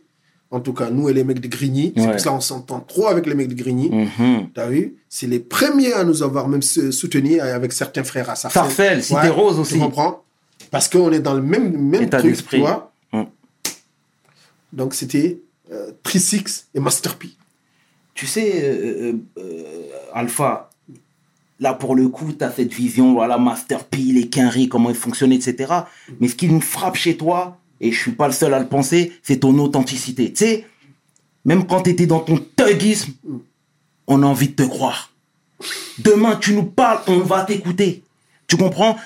[0.51, 1.93] En tout cas, nous et les mecs de Grigny.
[1.95, 2.12] C'est Ouais.
[2.12, 3.89] pour ça qu'on s'entend trop avec les mecs de Grigny.
[3.89, 4.49] Mhm.
[4.53, 4.95] T'as vu?
[5.10, 8.62] C'est les premiers à nous avoir même soutenus avec certains frères à Sarcelles.
[8.63, 9.73] Sarcelles, Cité Rose aussi.
[9.73, 10.23] Tu comprends?
[10.69, 12.58] Parce qu'on est dans le même, même État truc, d'esprit.
[12.58, 12.91] tu vois?
[13.12, 13.23] Mm.
[14.73, 15.39] Donc c'était
[15.71, 17.29] euh, Trisix et Master P.
[18.13, 19.63] Tu sais, euh, euh, euh,
[20.13, 20.69] Alpha,
[21.60, 24.95] là pour le coup, tu as cette vision, voilà, Master P, les quinries, comment ils
[24.95, 25.73] fonctionnent, etc.
[26.19, 28.67] Mais ce qui nous frappe chez toi, et je suis pas le seul à le
[28.67, 30.31] penser, c'est ton authenticité.
[30.31, 30.65] Tu sais,
[31.45, 33.13] même quand tu étais dans ton thugisme,
[34.07, 35.12] on a envie de te croire.
[35.99, 38.03] Demain, tu nous parles, on va t'écouter.
[38.47, 38.97] Tu comprends?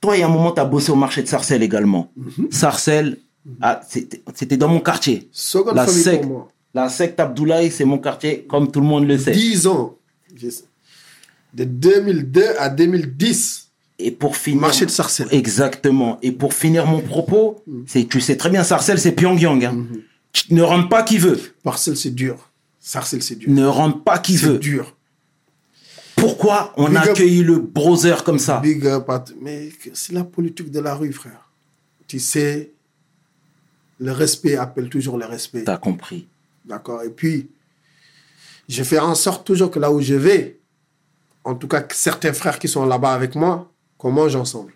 [0.00, 2.10] Toi, il y a un moment, tu as bossé au marché de Sarcelles également.
[2.50, 3.18] Sarcelles,
[3.60, 5.28] ah, c'était c'était dans mon quartier.
[5.32, 6.48] Seconde La secte, pour moi.
[6.74, 9.32] la secte Abdoulaye, c'est mon quartier, comme tout le monde le sait.
[9.32, 9.96] 10 ans.
[11.54, 13.67] De 2002 à 2010.
[13.98, 14.60] Et pour finir.
[14.60, 15.28] Marché de Sarcelles.
[15.32, 16.18] Exactement.
[16.22, 19.64] Et pour finir mon propos, c'est, tu sais très bien, Sarcelles, c'est Pyongyang.
[19.64, 19.72] hein.
[19.72, 20.02] Mhm.
[20.32, 21.40] Tu Ne rentre pas qui veut.
[21.64, 22.50] Parcelles, c'est dur.
[22.78, 23.50] Sarcelles, c'est dur.
[23.50, 24.58] Ne rentre pas qui C'est veut.
[24.58, 24.94] dur.
[26.16, 27.08] Pourquoi on a Big up.
[27.16, 28.58] accueilli le brother comme ça?
[28.60, 29.08] Big up.
[29.08, 31.48] at- Mais c'est la politique de la rue, frère.
[32.06, 32.72] Tu sais,
[34.00, 35.64] le respect appelle toujours le respect.
[35.64, 36.26] T'as compris.
[36.64, 37.48] D'accord Et puis,
[38.68, 40.58] je fais en sorte toujours que là où je vais,
[41.44, 44.72] en tout cas que certains frères qui sont là-bas avec moi, qu'on mange ensemble.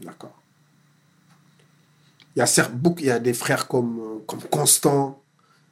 [0.00, 0.34] D'accord
[2.34, 5.22] Il y a certes beaucoup, il y a des frères comme, comme Constant,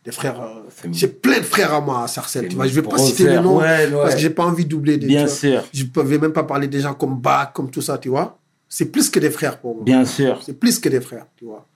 [0.05, 0.41] des frères.
[0.41, 2.49] euh, j'ai plein de frères à moi à Sarcelles.
[2.49, 3.93] Tu vois, je vais pas citer les noms ouais, ouais.
[3.93, 5.07] parce que j'ai pas envie d'oublier des.
[5.07, 5.65] Bien sûr.
[5.73, 8.39] Je ne vais même pas parler des gens comme Bach, comme tout ça, tu vois.
[8.69, 9.85] C'est plus que des frères pour moi.
[9.85, 10.43] Bien sûr.
[10.43, 11.67] C'est plus que des frères, tu vois.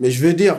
[0.00, 0.58] Mais je veux dire,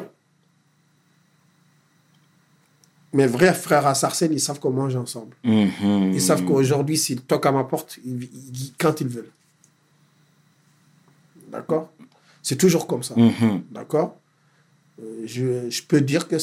[3.16, 5.36] mes vrais frères à Sarcelles, ils savent qu'on mange ensemble.
[5.44, 6.12] Mhm.
[6.14, 9.32] Ils savent qu'aujourd'hui, s'ils toquent à ma porte, ils, ils- quand ils veulent.
[11.52, 11.90] D'accord?
[12.44, 13.16] C'est toujours comme ça.
[13.18, 13.64] Mhm.
[13.72, 14.18] D'accord?
[15.02, 16.38] Euh, je, je peux dire que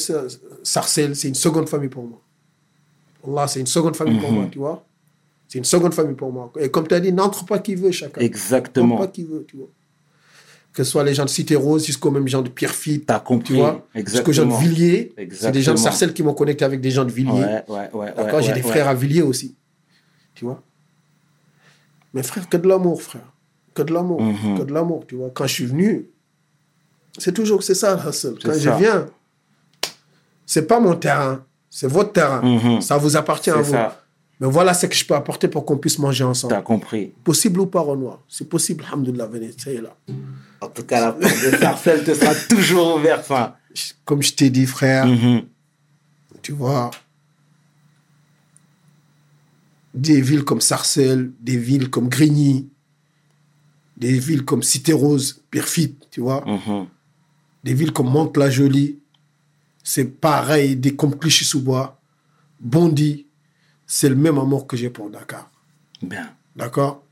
[0.63, 2.21] Sarcelles, c'est une seconde famille pour moi.
[3.27, 4.35] Allah, c'est une seconde famille pour Mhm.
[4.37, 4.85] moi, tu vois?
[5.47, 6.51] C'est une seconde famille pour moi.
[6.59, 8.21] Et comme tu as dit, n'entre pas qui veut chacun.
[8.21, 8.87] Exactement.
[8.95, 9.67] N'entre pas qui veut, tu vois.
[10.73, 13.53] Que ce soit les gens de Cité Rose jusqu'aux mêmes gens de Pierrefitte, T'as compris.
[13.53, 14.53] tu vois Jusqu'aux gens de.
[14.53, 15.13] Villiers.
[15.31, 15.77] C'est des gens de.
[15.77, 17.31] Sarcelles qui m'ont connecté avec des gens de Villiers.
[17.31, 18.13] Ouais, ouais, ouais.
[18.17, 19.55] D'accord J'ai des frères à Villiers aussi.
[20.33, 20.61] Tu vois?
[22.13, 23.21] Mais frère, que de l'amour, frère.
[23.75, 24.21] Que de l'amour.
[24.21, 24.57] Mhm.
[24.59, 25.29] Que de l'amour, tu vois.
[25.33, 26.07] Quand je suis venu,
[27.19, 28.35] c'est toujours, c'est ça, le hustle.
[28.41, 28.59] C'est Quand ça.
[28.59, 29.05] je viens,
[30.45, 31.43] c'est pas mon terrain.
[31.69, 32.41] C'est votre terrain.
[32.41, 32.81] Mhm.
[32.81, 33.71] Ça vous appartient à vous.
[33.73, 34.02] ça.
[34.43, 36.53] Mais voilà ce que je peux apporter pour qu'on puisse manger ensemble.
[36.53, 37.13] T'as compris.
[37.23, 38.19] Possible ou pas, Renoir?
[38.27, 39.95] C'est possible, alhamdoulilah, venez, ça y est là.
[40.59, 43.31] En tout cas, la porte de Sarcelles te sera toujours ouverte.
[43.31, 43.53] hein.
[44.03, 45.43] Comme je t'ai dit, frère, Mhm.
[46.41, 46.91] tu vois,
[49.93, 52.67] des villes comme Sarcelles, des villes comme Grigny,
[53.95, 56.87] des villes comme Cité-Rose, Pierrefitte, tu vois, Mhm.
[57.63, 58.99] des villes comme Mantes-la-Jolie,
[59.83, 61.97] c'est pareil, des comme Clichy-sous-Bois,
[62.59, 63.25] Bondy,
[63.95, 65.51] c'est le même amour que j'ai pour Dakar.
[66.01, 66.27] Bien.
[66.55, 67.03] D'accord?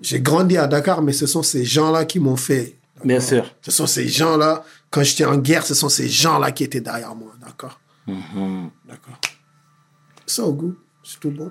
[0.00, 2.76] J'ai grandi à Dakar, mais ce sont ces gens-là qui m'ont fait.
[3.04, 3.52] Bien sûr.
[3.62, 7.16] Ce sont ces gens-là, quand j'étais en guerre, ce sont ces gens-là qui étaient derrière
[7.16, 7.32] moi.
[7.40, 7.80] D'accord?
[8.06, 8.70] Mhm.
[8.88, 9.18] D'accord.
[10.24, 11.50] Ça au goût, c'est tout bon.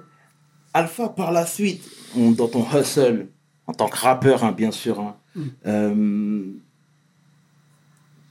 [0.73, 1.83] Alpha, par la suite,
[2.15, 3.27] on- dans ton hustle,
[3.67, 6.53] en tant que rappeur, hein, bien sûr, hein, Mm.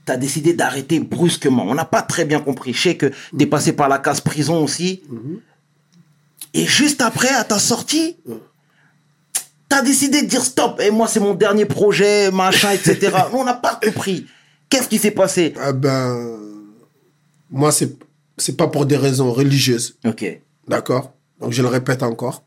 [0.06, 1.64] tu as décidé d'arrêter brusquement.
[1.64, 2.72] On n'a pas très bien compris.
[2.72, 5.02] Je sais que tu es passé par la case prison aussi.
[5.10, 5.40] Mhm.
[6.54, 8.34] Et juste après, à ta sortie, Mm.
[9.70, 10.80] tu as décidé de dire stop.
[10.80, 13.12] Et moi, c'est mon dernier projet, machin, etc.
[13.32, 14.26] on n'a pas compris.
[14.70, 15.54] Qu'est-ce qui s'est passé?
[15.60, 16.38] Ah ben,
[17.50, 17.96] moi, c'est
[18.36, 19.96] c'est pas pour des raisons religieuses.
[20.06, 20.24] Ok.
[20.68, 21.12] D'accord?
[21.40, 22.44] Donc, je le répète encore.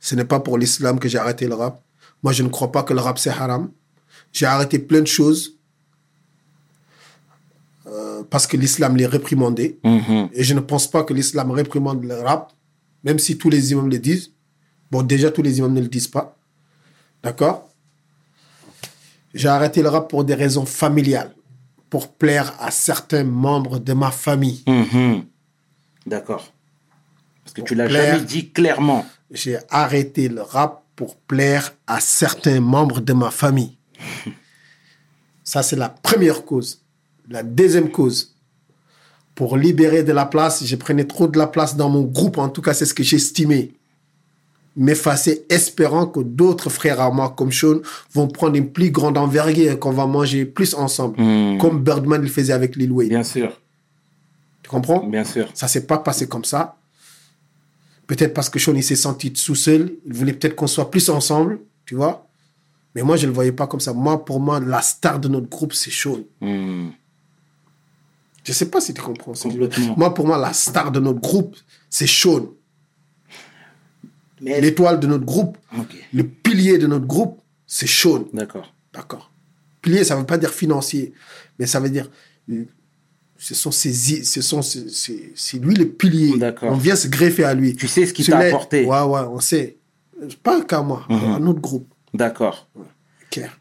[0.00, 1.80] Ce n'est pas pour l'islam que j'ai arrêté le rap.
[2.22, 3.70] Moi, je ne crois pas que le rap, c'est haram.
[4.32, 5.54] J'ai arrêté plein de choses
[7.86, 9.78] euh, parce que l'islam les réprimandait.
[9.84, 10.28] Mhm.
[10.32, 12.52] Et je ne pense pas que l'islam réprimande le rap,
[13.04, 14.32] même si tous les imams le disent.
[14.90, 16.36] Bon, déjà, tous les imams ne le disent pas.
[17.22, 17.68] D'accord?
[19.34, 21.34] J'ai arrêté le rap pour des raisons familiales,
[21.90, 24.62] pour plaire à certains membres de ma famille.
[24.66, 25.24] Mhm.
[26.06, 26.52] D'accord.
[27.44, 29.06] Parce que tu l'as jamais dit clairement.
[29.30, 33.76] J'ai arrêté le rap pour plaire à certains membres de ma famille.
[35.44, 36.82] Ça, c'est la première cause.
[37.28, 38.34] La deuxième cause,
[39.38, 42.48] pour libérer de la place, je prenais trop de la place dans mon groupe, en
[42.48, 43.70] tout cas, c'est ce que j'estimais.
[44.74, 47.78] M'effacer, espérant que d'autres frères à moi, comme Sean,
[48.12, 51.22] vont prendre une plus grande envergure et qu'on va manger plus ensemble.
[51.22, 51.56] Hmm.
[51.58, 53.10] Comme Birdman le faisait avec Lil Wayne.
[53.10, 53.52] Bien sûr,
[54.64, 55.06] Tu comprends?
[55.06, 55.48] Bien sûr.
[55.54, 56.76] Ça s'est pas passé comme ça.
[58.08, 59.92] Peut-être parce que Sean, il s'est senti tout seul.
[60.04, 62.26] Il voulait peut-être qu'on soit plus ensemble, tu vois.
[62.96, 63.92] Mais moi, je ne le voyais pas comme ça.
[63.92, 66.24] Moi, pour moi, la star de notre groupe, c'est Sean.
[66.40, 66.88] Hmm.
[68.48, 69.34] Je sais pas si tu comprends.
[69.34, 69.94] Complètement.
[69.98, 71.54] Moi, pour moi, la star de notre groupe,
[71.90, 72.46] c'est Sean.
[74.40, 75.58] Mais L'étoile de notre groupe,
[76.14, 78.24] le pilier de notre groupe, c'est Sean.
[78.32, 78.72] D'accord.
[78.94, 79.30] D'accord.
[79.82, 81.12] Pilier, ça ne veut pas dire financier,
[81.58, 82.10] mais ça veut dire.
[83.36, 83.92] Ce sont ses,
[84.24, 86.38] ce sont c'est lui le pilier.
[86.38, 86.72] D'accord.
[86.72, 87.76] On vient se greffer à lui.
[87.76, 88.86] Tu sais ce qu'il t'a apporté.
[88.86, 89.76] Ouais, ouais, on sait.
[90.42, 91.34] Pas qu'à moi, Mhm.
[91.34, 91.92] à notre groupe.
[92.14, 92.66] D'accord.
[93.30, 93.60] Clair.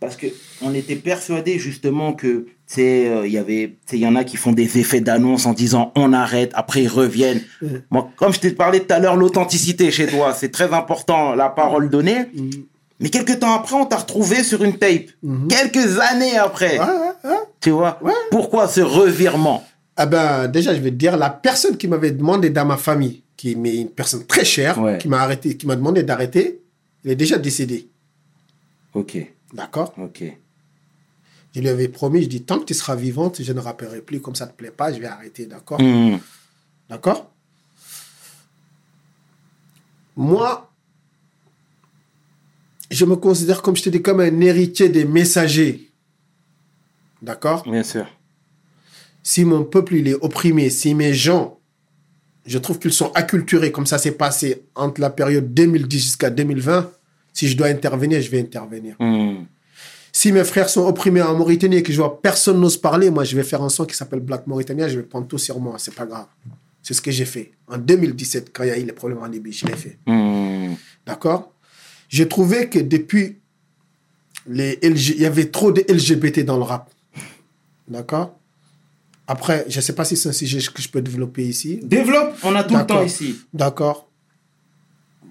[0.00, 0.26] Parce que
[0.62, 4.24] on était persuadé justement que tu sais, euh, il y avait, il y en a
[4.24, 7.42] qui font des effets d'annonce en disant on arrête, après ils reviennent.
[7.62, 7.82] Mhm.
[7.90, 11.48] Moi, comme je t'ai parlé tout à l'heure, l'authenticité chez toi, c'est très important, la
[11.48, 12.26] parole donnée.
[12.34, 12.50] Mhm.
[12.98, 15.10] Mais quelques temps après, on t'a retrouvé sur une tape.
[15.48, 17.36] Quelques années après, Ouais, ouais, ouais.
[17.60, 18.00] tu vois?
[18.30, 19.64] Pourquoi ce revirement?
[19.98, 23.22] Ah ben, déjà, je vais te dire, la personne qui m'avait demandé dans ma famille,
[23.36, 26.60] qui est une personne très chère, qui m'a arrêté, qui m'a demandé d'arrêter,
[27.04, 27.88] il est déjà décédé.
[28.94, 29.18] Ok,
[29.56, 30.22] D'accord ok.
[31.54, 34.20] Je lui avais promis, je dis, tant que tu seras vivante, je ne rappellerai plus,
[34.20, 36.18] comme ça ne te plaît pas, je vais arrêter, d'accord Hmm.
[36.90, 37.32] D'accord
[40.14, 40.70] Moi,
[42.90, 45.90] je me considère, comme je te dis, comme un héritier des messagers.
[47.22, 48.06] D'accord Bien sûr.
[49.22, 51.58] Si mon peuple il est opprimé, si mes gens,
[52.44, 56.92] je trouve qu'ils sont acculturés, comme ça s'est passé entre la période 2010 jusqu'à 2020,
[57.36, 58.96] si je dois intervenir, je vais intervenir.
[58.98, 59.44] Hmm.
[60.10, 63.24] Si mes frères sont opprimés en Mauritanie et que je vois personne n'ose parler, moi
[63.24, 65.74] je vais faire un son qui s'appelle Black Mauritania, je vais prendre tout sur moi,
[65.76, 66.28] c'est pas grave.
[66.82, 67.52] C'est ce que j'ai fait.
[67.68, 69.98] En 2017, quand il y a eu les problèmes en Libye, je l'ai fait.
[70.06, 70.76] Hmm.
[71.04, 71.52] D'accord?
[72.08, 73.36] J'ai trouvé que depuis,
[74.46, 76.90] les LG il y avait trop de LGBT dans le rap.
[77.86, 78.34] D'accord?
[79.26, 81.80] Après, je ne sais pas si c'est un sujet que je peux développer ici.
[81.82, 83.36] Développe, on a tout le temps ici.
[83.52, 84.08] D'accord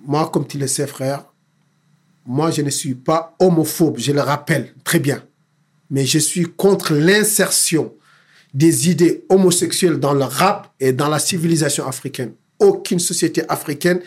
[0.06, 1.26] Moi, comme tu le sais, frère,
[2.26, 5.24] moi, je ne suis pas homophobe, je le rappelle très bien.
[5.92, 7.94] Mais je suis contre l'insertion
[8.54, 12.34] des idées homosexuelles dans le rap et dans la civilisation africaine.
[12.60, 14.00] Aucune société africaine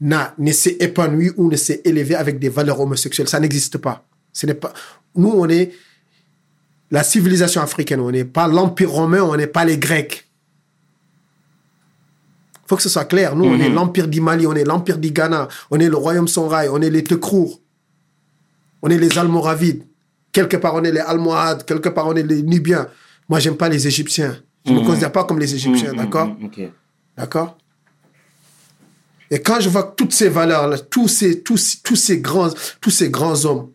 [0.00, 3.28] n'a, ne s'est épanouie ou ne s'est élevée avec des valeurs homosexuelles.
[3.28, 4.04] Ça n'existe pas.
[4.32, 4.74] Ce n'est pas.
[5.14, 5.72] Nous, on est
[6.90, 8.00] la civilisation africaine.
[8.00, 10.28] On n'est pas l'Empire romain, on n'est pas les Grecs.
[12.66, 13.34] faut que ce soit clair.
[13.34, 16.28] Nous, on est l'Empire du Mali, on est l'Empire du Ghana, on est le Royaume
[16.28, 17.61] Songhai, on est les Tekrour,
[18.82, 19.84] on est les Almoravides.
[20.32, 22.88] Quelque part, on est les Almohades, quelque part, on est les Nubiens.
[23.28, 24.36] Moi, j'aime pas les Égyptiens.
[24.66, 26.60] Je ne me considère pas comme les Égyptiens, Hmm, d'accord hmm, Ok.
[27.16, 27.58] D'accord
[29.30, 32.90] Et quand je vois que toutes ces valeurs-là, tous ces, tous, tous, ces grands, tous
[32.90, 33.70] ces grands hommes,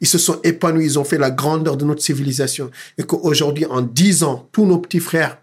[0.00, 2.70] ils se sont épanouis, ils ont fait la grandeur de notre civilisation.
[2.98, 5.38] Et qu'aujourd'hui, en dix ans, tous nos petits frères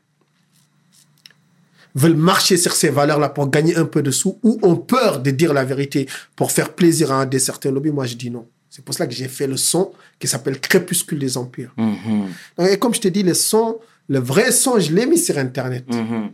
[1.93, 5.31] veulent marcher sur ces valeurs-là pour gagner un peu de sous ou ont peur de
[5.31, 8.47] dire la vérité pour faire plaisir à un des certains lobbies, moi je dis non.
[8.75, 11.73] C'est pour cela que j'ai fait le son qui s'appelle Crépuscule des Empires.
[11.77, 12.27] Mhm.
[12.69, 13.77] Et comme je te dis, le son,
[14.09, 15.85] le vrai son, je l'ai mis sur Internet.
[15.87, 16.31] Mhm.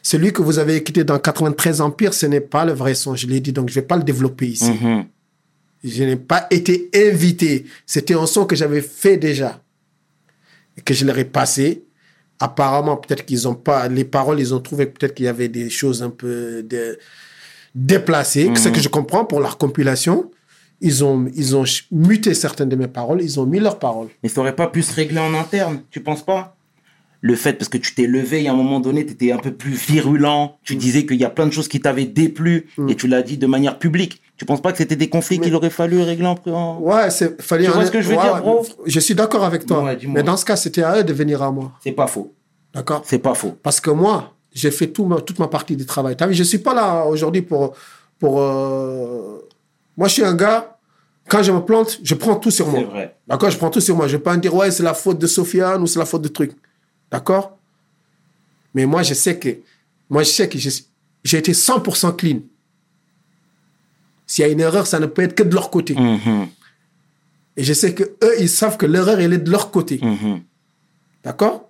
[0.00, 3.26] Celui que vous avez écouté dans 93 Empires, ce n'est pas le vrai son, je
[3.26, 4.70] l'ai dit, donc je ne vais pas le développer ici.
[4.70, 5.06] Mhm.
[5.82, 7.66] Je n'ai pas été invité.
[7.84, 9.60] C'était un son que j'avais fait déjà
[10.76, 11.82] et que je leur ai passé.
[12.38, 15.68] Apparemment, peut-être qu'ils n'ont pas les paroles, ils ont trouvé peut-être qu'il y avait des
[15.68, 16.96] choses un peu de-
[17.86, 20.30] déplacées, ce que je comprends pour leur compilation.
[20.80, 24.08] Ils ont, ils ont muté certaines de mes paroles, ils ont mis leurs paroles.
[24.22, 26.54] Mais ça aurait pas pu se régler en interne, tu penses pas?
[27.20, 29.38] Le fait, parce que tu t'es levé et à un moment donné, tu étais un
[29.38, 30.78] peu plus virulent, tu Mm.
[30.78, 33.46] disais qu'il y a plein de choses qui t'avaient déplu et tu l'as dit de
[33.48, 34.22] manière publique.
[34.36, 36.38] Tu penses pas que c'était des conflits qu'il aurait fallu régler en...
[36.52, 37.64] en- Ouais, c'est fallait.
[37.64, 38.64] Tu vois ce que je veux ouais, dire, bro?
[38.86, 39.82] Je suis d'accord avec toi.
[39.82, 41.72] Ouais, mais dans ce cas, c'était à eux de venir à moi.
[41.82, 42.32] C'est pas faux.
[42.72, 43.02] D'accord?
[43.04, 43.56] C'est pas faux.
[43.64, 46.16] Parce que moi, j'ai fait tout ma- toute ma partie du travail.
[46.28, 47.74] Vu, je suis pas là aujourd'hui pour.
[48.18, 49.38] pour euh,
[49.96, 50.78] Moi, je suis un gars,
[51.28, 52.84] quand je me plante, je prends tout sur C'est moi.
[52.84, 53.16] vrai.
[53.26, 54.06] D'accord Je prends tout sur moi.
[54.08, 56.22] Je vais pas me dire, ouais, c'est la faute de Sofiane ou c'est la faute
[56.22, 56.52] de truc.
[57.10, 57.56] D'accord?
[58.74, 59.58] Mais moi, je sais que.
[60.10, 62.40] Moi, je sais que j'ai été 100% clean.
[64.26, 65.94] S'il y a une erreur, ça ne peut être que de leur côté.
[65.94, 66.48] Mhm.
[67.56, 69.98] Et je sais que eux, ils savent que l'erreur, elle est de leur côté.
[70.02, 70.42] Mhm.
[71.24, 71.67] D'accord?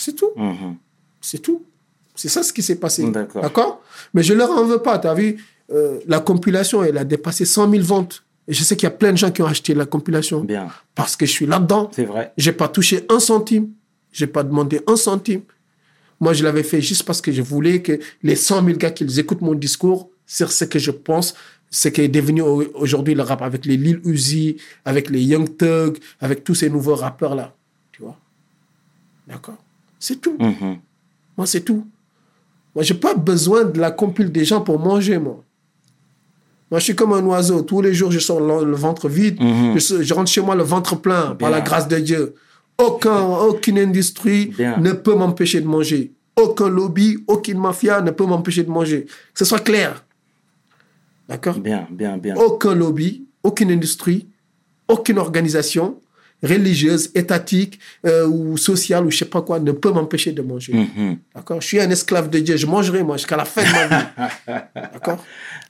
[0.00, 0.30] C'est tout.
[0.36, 0.76] Mhm.
[1.20, 1.62] C'est tout.
[2.14, 3.02] C'est ça ce qui s'est passé.
[3.42, 3.82] D'accord.
[4.14, 4.98] Mais je leur en veux pas.
[4.98, 8.24] Tu as vu, euh, la compilation, elle a dépassé 100 000 ventes.
[8.48, 10.40] Et je sais qu'il y a plein de gens qui ont acheté la compilation.
[10.42, 10.68] Bien.
[10.94, 11.90] Parce que je suis là-dedans.
[11.94, 12.32] C'est vrai.
[12.36, 13.68] J'ai pas touché un centime.
[14.12, 15.42] J'ai pas demandé un centime.
[16.18, 19.18] Moi, je l'avais fait juste parce que je voulais que les 100 000 gars qu'ils
[19.18, 21.34] écoutent mon discours sur ce que je pense,
[21.70, 25.56] ce qui est devenu au- aujourd'hui le rap avec les Lil Uzi, avec les Young
[25.56, 27.54] Thug, avec tous ces nouveaux rappeurs-là.
[27.92, 28.18] Tu vois?
[29.28, 29.56] D'accord
[30.00, 30.36] C'est tout.
[30.40, 30.78] Mhm.
[31.36, 31.86] Moi, c'est tout.
[32.74, 35.44] Moi, j'ai pas besoin de la compile des gens pour manger, moi.
[36.70, 37.62] Moi, je suis comme un oiseau.
[37.62, 39.40] Tous les jours, je sors le, le ventre vide.
[39.40, 39.78] Mhm.
[39.78, 42.34] je, je rentre chez moi le ventre plein, par la grâce de Dieu.
[42.78, 44.78] Aucun, aucune industrie Bien.
[44.78, 46.12] ne peut m'empêcher de manger.
[46.36, 49.04] Aucun lobby, aucune mafia ne peut m'empêcher de manger.
[49.04, 50.02] Que ce soit clair.
[51.28, 51.58] D'accord?
[51.58, 52.34] Bien, bien, bien.
[52.36, 54.26] aucun lobby, aucune industrie,
[54.88, 56.00] aucune organisation
[56.42, 60.72] religieuse, étatique euh, ou sociale ou je sais pas quoi ne peut m'empêcher de manger.
[60.74, 61.18] Mhm.
[61.34, 61.60] D'accord?
[61.60, 64.06] Je suis un esclave de Dieu, je mangerai moi jusqu'à la fin de ma vie.
[64.74, 65.24] D'accord?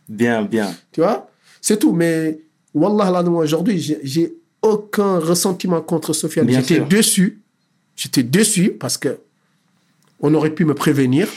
[0.09, 0.75] Bien, bien.
[0.93, 1.29] Tu vois?
[1.61, 1.93] C'est tout.
[1.93, 2.39] Mais
[2.75, 6.51] Wallah, aujourd'hui, j'ai- aucun ressentiment contre Sofiane.
[6.51, 7.41] J'étais déçu.
[7.97, 9.19] J'étais déçu parce que
[10.21, 11.29] on aurait pu me prévenir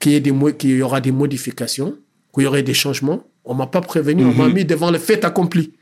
[0.00, 1.96] qu'il y, ait des mo- qu'il y aura des modifications,
[2.34, 3.22] qu'il y aurait des changements.
[3.44, 4.36] On m'a pas prévenu, on Mhm.
[4.36, 5.74] m'a mis devant le fait accompli.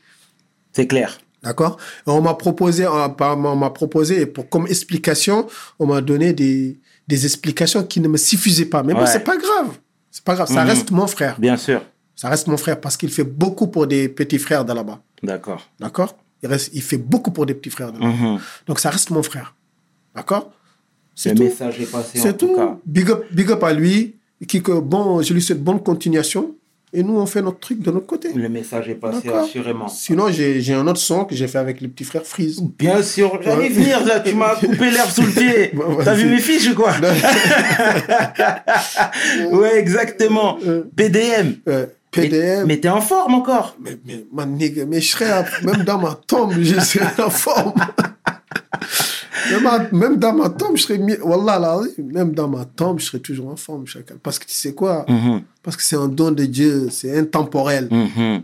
[0.75, 1.19] C'est clair.
[1.43, 1.77] D'accord?
[2.07, 5.47] On m'a proposé, on m'a- proposé, et pour, comme explication,
[5.79, 8.83] on m'a donné des, des explications qui ne me suffisaient pas.
[8.83, 9.07] Mais bon, Ouais.
[9.07, 9.77] c'est pas grave.
[10.11, 10.49] C'est pas grave.
[10.49, 10.71] Ça Mhm.
[10.71, 11.39] reste mon frère.
[11.39, 11.83] Bien sûr.
[12.17, 15.01] Ça reste mon frère parce qu'il fait beaucoup pour des petits frères de là-bas.
[15.23, 15.63] D'accord.
[15.79, 16.17] D'accord?
[16.43, 18.13] Il, reste- il fait beaucoup pour des petits frères de là-bas.
[18.13, 18.39] Mhm.
[18.67, 19.55] Donc ça reste mon frère.
[20.15, 20.51] D'accord?
[21.15, 21.43] C'est Le tout.
[21.45, 22.57] message est passé C'est tout, tout.
[22.57, 22.79] cas.
[22.87, 24.17] Big up, big up à lui.
[24.49, 26.55] Qui, que, bon, je lui souhaite bonne continuation.
[26.93, 28.33] Et nous, on fait notre truc de notre côté.
[28.33, 29.89] Le message est passé assurément.
[29.89, 32.63] Sinon, j'ai un autre son que j'ai fait avec les petits frères Freeze.
[32.79, 35.71] Bien sûr, j'allais venir là, tu m'as coupé l'herbe sous le pied.
[35.77, 36.93] Bon, T'as vu mes fiches ou quoi
[39.53, 40.59] Ouais, exactement.
[40.65, 40.85] Euh.
[40.95, 41.57] PDM.
[41.69, 42.67] Euh, PDM.
[42.67, 43.77] mais t'es en forme encore.
[43.81, 47.75] Mais, mais, man, nigga, mais je serais, même dans ma tombe, je serais en forme.
[49.51, 52.99] Même, à- même dans ma tombe, je serais mis, Wallah, là, même dans ma tombe,
[53.01, 54.15] je serais toujours en forme, chacun.
[54.23, 55.05] Parce que tu sais quoi?
[55.09, 57.89] Mhm, Parce que c'est un don de Dieu, c'est intemporel.
[57.91, 58.43] mhm.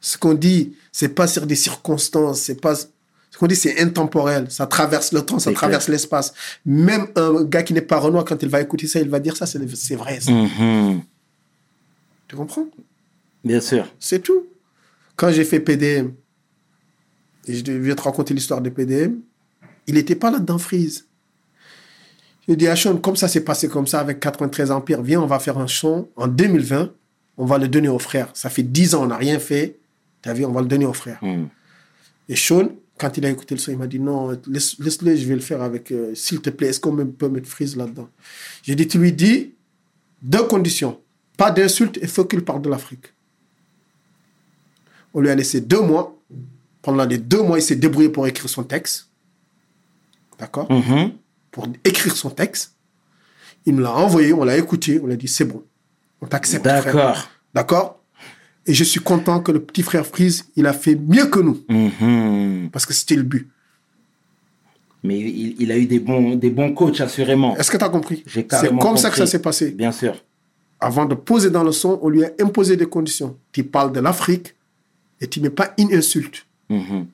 [0.00, 2.86] Ce qu'on dit, c'est pas sur des circonstances, c'est pas, ce
[3.38, 4.46] qu'on dit, c'est intemporel.
[4.50, 6.32] Ça traverse le temps, ça traverse l'espace.
[6.64, 9.36] Même un gars qui n'est pas Renoir, quand il va écouter ça, il va dire
[9.36, 10.30] ça, c'est vrai, ça.
[10.30, 11.00] Mhm.
[12.28, 12.66] Tu comprends?
[13.44, 13.86] Bien sûr.
[13.98, 14.46] C'est tout.
[15.16, 16.12] Quand j'ai fait PDM,
[17.48, 19.16] et je vais te raconter l'histoire de PDM,
[19.86, 21.06] il n'était pas là-dedans, Freeze.
[22.48, 25.26] Je dis à Sean, comme ça s'est passé comme ça avec 93 Empire, viens, on
[25.26, 26.92] va faire un son en 2020,
[27.38, 28.30] on va le donner aux frères.
[28.34, 29.78] Ça fait 10 ans, on n'a rien fait.
[30.22, 31.18] T'as vu, on va le donner aux frères.
[31.22, 31.48] Mhm.
[32.28, 35.26] Et Sean, quand il a écouté le son, il m'a dit non, laisse- laisse-le, je
[35.26, 38.08] vais le faire avec, euh, s'il te plaît, est-ce qu'on peut mettre Freeze là-dedans?
[38.62, 39.52] J'ai dit, tu lui dis
[40.22, 41.00] deux conditions.
[41.36, 43.06] Pas d'insultes, il faut qu'il parle de l'Afrique.
[45.14, 46.16] On lui a laissé deux mois.
[46.82, 49.08] Pendant les deux mois, il s'est débrouillé pour écrire son texte.
[50.38, 51.12] D'accord Mhm.
[51.50, 52.74] Pour écrire son texte.
[53.64, 55.62] Il me l'a envoyé, on l'a écouté, on l'a dit c'est bon.
[56.20, 56.64] On t'accepte.
[56.64, 57.28] D'accord.
[57.54, 58.00] D'accord
[58.66, 61.58] Et je suis content que le petit frère Freeze, il a fait mieux que nous.
[61.68, 62.70] Mhm.
[62.72, 63.48] Parce que c'était le but.
[65.02, 67.56] Mais il, il a eu des bons, des bons coachs, assurément.
[67.56, 68.46] Est-ce que tu as compris C'est
[68.78, 69.70] comme ça que ça s'est passé.
[69.70, 70.14] Bien sûr.
[70.80, 73.36] Avant de poser dans le son, on lui a imposé des conditions.
[73.52, 74.54] Tu parles de l'Afrique
[75.20, 76.44] et tu mets pas une insulte.
[76.68, 77.06] Mhm.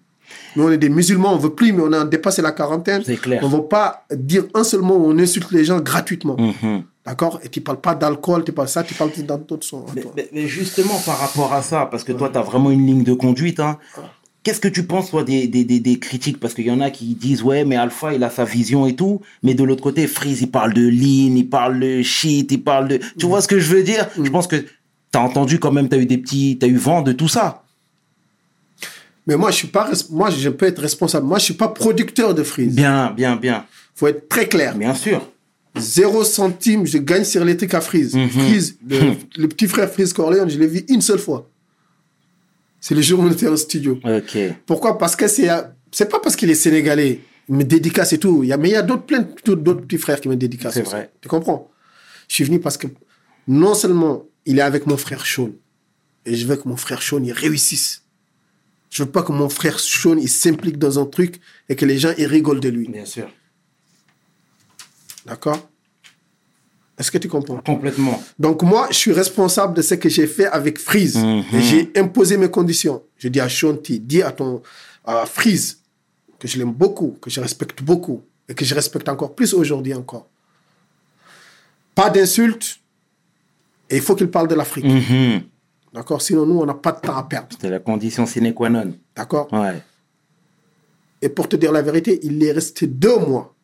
[0.56, 3.02] Nous, on est des musulmans, on veut plus, mais on a dépassé la quarantaine.
[3.04, 3.40] C'est clair.
[3.42, 6.36] On ne veut pas dire un seul mot où on insulte les gens gratuitement.
[6.38, 6.82] Mhm.
[7.04, 7.40] D'accord?
[7.42, 9.10] Et tu parles pas d'alcool, tu parles ça, tu parles
[9.48, 9.84] d'autres sons.
[9.96, 12.86] Mais, mais- mais justement, par rapport à ça, parce que toi, tu as vraiment une
[12.86, 13.78] ligne de conduite, hein,
[14.44, 16.38] qu'est-ce que tu penses, toi, des, des, des, des critiques?
[16.38, 18.94] Parce qu'il y en a qui disent, ouais, mais Alpha, il a sa vision et
[18.94, 22.62] tout, mais de l'autre côté, Freeze, il parle de lean, il parle de shit, il
[22.62, 23.00] parle de...
[23.18, 24.08] Tu vois ce que je veux dire?
[24.22, 24.68] Je pense que tu
[25.14, 26.56] as entendu quand même, tu as eu des petits...
[26.60, 27.64] Tu as eu vent de tout ça.
[29.26, 31.26] Mais moi, je suis pas, moi, je peux être responsable.
[31.26, 32.74] Moi, je suis pas producteur de Freeze.
[32.74, 33.66] Bien, bien, bien.
[33.94, 34.74] Faut être très clair.
[34.74, 35.28] Bien sûr.
[35.76, 38.14] Zéro centime, je gagne sur l'électrique à Freeze.
[38.14, 38.28] Mhm.
[38.28, 41.48] Freeze, le, le petit frère Freeze Corleone, je l'ai vu une seule fois.
[42.80, 43.98] C'est le jour où on était en studio.
[44.04, 44.36] Ok.
[44.66, 44.98] Pourquoi?
[44.98, 45.48] Parce que c'est
[45.92, 48.42] c'est pas parce qu'il est sénégalais, il me dédicace et tout.
[48.42, 50.74] Il y a, mais il y a d'autres plein d'autres petits frères qui me dédicacent.
[50.74, 51.10] C'est vrai.
[51.20, 51.70] Tu comprends?
[52.28, 52.88] Je suis venu parce que
[53.46, 55.50] non seulement il est avec mon frère Sean,
[56.26, 58.01] et je veux que mon frère Sean il réussisse.
[58.92, 61.40] Je veux pas que mon frère Sean il s'implique dans un truc
[61.70, 62.86] et que les gens ils rigolent de lui.
[62.88, 63.26] Bien sûr.
[65.24, 65.66] D'accord?
[66.98, 67.56] Est-ce que tu comprends?
[67.62, 68.22] Complètement.
[68.38, 71.16] Donc moi, je suis responsable de ce que j'ai fait avec Freeze.
[71.16, 71.44] Mhm.
[71.52, 73.02] J'ai imposé mes conditions.
[73.16, 74.62] Je dis à Shanti, dis à ton
[75.06, 75.78] à Freeze
[76.38, 79.94] que je l'aime beaucoup, que je respecte beaucoup et que je respecte encore plus aujourd'hui
[79.94, 80.28] encore.
[81.94, 82.78] Pas d'insultes.
[83.88, 84.84] Et il faut qu'il parle de l'Afrique.
[84.84, 85.44] Mhm.
[85.92, 86.22] D'accord?
[86.22, 87.56] Sinon, nous, on n'a pas de temps à perdre.
[87.60, 88.94] C'est la condition sine qua non.
[89.14, 89.52] D'accord?
[89.52, 89.82] Ouais.
[91.20, 93.54] Et pour te dire la vérité, il est resté deux mois.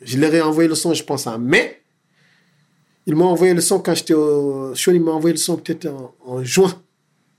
[0.00, 1.82] Je leur ai envoyé le son, je pense, en mai.
[3.06, 4.74] Il m'a envoyé le son quand j'étais au...
[4.74, 6.72] Sean, il m'a envoyé le son peut-être en, en juin.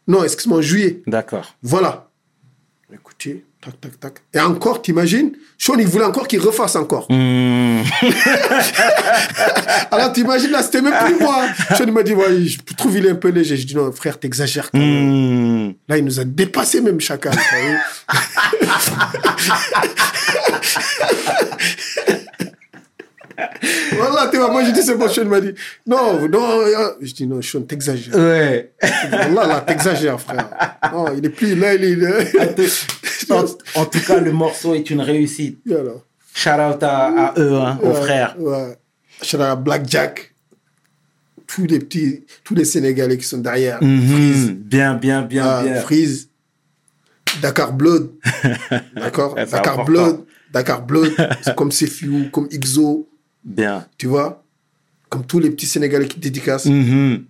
[0.07, 1.01] Non, excuse-moi, en juillet.
[1.07, 1.55] D'accord.
[1.61, 2.08] Voilà.
[2.91, 4.13] Écoutez, tac, tac, tac.
[4.33, 7.05] Et encore, t'imagines Sean, il voulait encore qu'il refasse encore.
[7.11, 7.83] Mhm.
[9.91, 11.45] Alors, t'imagines, là, c'était même plus moi.
[11.77, 13.57] Sean, il m'a dit, ouais, je trouve il est un peu léger.
[13.57, 15.67] Je dis, non, frère, t'exagères quand même.
[15.67, 15.73] Mhm.
[15.87, 17.29] Là, il nous a dépassé même chacun.
[23.93, 25.53] voilà, tu vois, moi j'ai dit c'est bon, Sean m'a dit
[25.85, 28.15] non, non, euh, je dis non, Sean, t'exagères.
[28.15, 28.73] Ouais.
[29.11, 30.49] Là, là, t'exagères, frère.
[30.93, 32.11] Non, il est plus là, il est là.
[33.75, 35.59] en, tout cas, le morceau est une réussite.
[35.65, 35.91] Voilà.
[36.33, 38.35] Shout out à, à eux, hein, aux Ouais, frères.
[38.39, 38.77] Ouais.
[39.21, 40.33] Shout out à Black Jack.
[41.47, 43.81] Tous les petits, tous les Sénégalais qui sont derrière.
[43.83, 44.53] Mhm.
[44.53, 45.75] Bien, bien, bien, Ah, bien.
[45.81, 46.29] Freeze,
[47.41, 48.11] Dakar Blood,
[48.95, 49.33] d'accord?
[49.35, 49.83] Dakar important.
[49.85, 53.08] Blood, Dakar Blood, c'est comme Sefiu, comme Ixo,
[53.43, 53.85] Bien.
[53.97, 54.43] tu vois
[55.09, 56.65] Comme tous les petits Sénégalais qui dédicacent.
[56.65, 57.25] Mhm.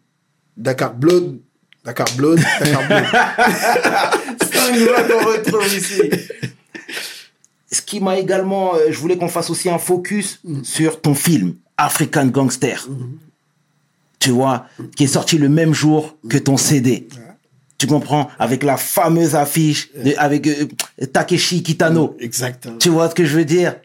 [0.58, 1.40] Dakar Blood,
[1.86, 3.06] Dakar Blood, Dakar Blood.
[4.42, 6.02] C'est qu'on retrouve ici.
[7.72, 11.56] Ce qui m'a également, euh, je voulais qu'on fasse aussi un focus sur ton film
[11.78, 12.88] African Gangster.
[14.20, 14.66] Tu vois,
[14.98, 17.08] qui est sorti le même jour que ton CD.
[17.78, 18.30] Tu comprends?
[18.38, 20.66] Avec la fameuse affiche de- avec euh,
[21.14, 22.18] Takeshi Kitano.
[22.20, 22.78] Exactement.
[22.78, 23.76] Tu vois ce que je veux dire?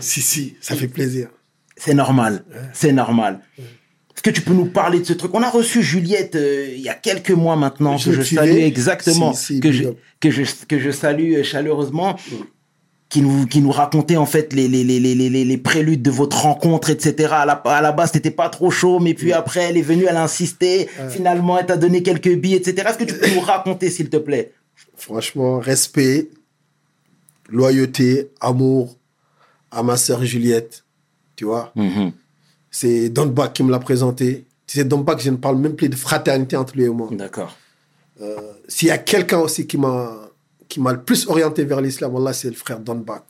[0.00, 1.28] Si, si, ça fait plaisir.
[1.76, 2.44] C'est normal.
[2.72, 3.40] C'est normal.
[3.58, 5.34] Est-ce que tu peux nous parler de ce truc?
[5.34, 8.58] On a reçu Juliette euh, il y a quelques mois maintenant, Je que je salue
[8.60, 9.84] exactement, Si, si, que, je,
[10.20, 12.16] que, je, que je salue euh, chaleureusement,
[13.08, 16.10] qui, nous, qui nous racontait en fait les, les, les, les, les, les préludes de
[16.10, 17.30] votre rencontre, etc.
[17.32, 20.04] À la, à la base, t'étais pas trop chaud, mais puis après, elle est venue,
[20.08, 20.88] elle a insisté.
[21.10, 22.86] Finalement, elle t'a donné quelques billes, etc.
[22.90, 24.52] Est-ce que tu peux nous raconter, s'il te plaît?
[24.96, 26.28] Franchement, respect,
[27.48, 28.96] loyauté, amour
[29.70, 30.84] à ma sœur Juliette.
[31.42, 31.72] Tu vois
[32.70, 34.46] C'est Don Bach qui me l'a présenté.
[34.64, 37.08] Tu sais, Don Bach, je ne parle même plus de fraternité entre lui et moi.
[37.10, 37.56] D'accord.
[38.68, 40.30] S'il y a quelqu'un aussi qui m'a
[40.68, 43.22] qui m'a le plus orienté vers l'islam, c'est le frère Don Bach.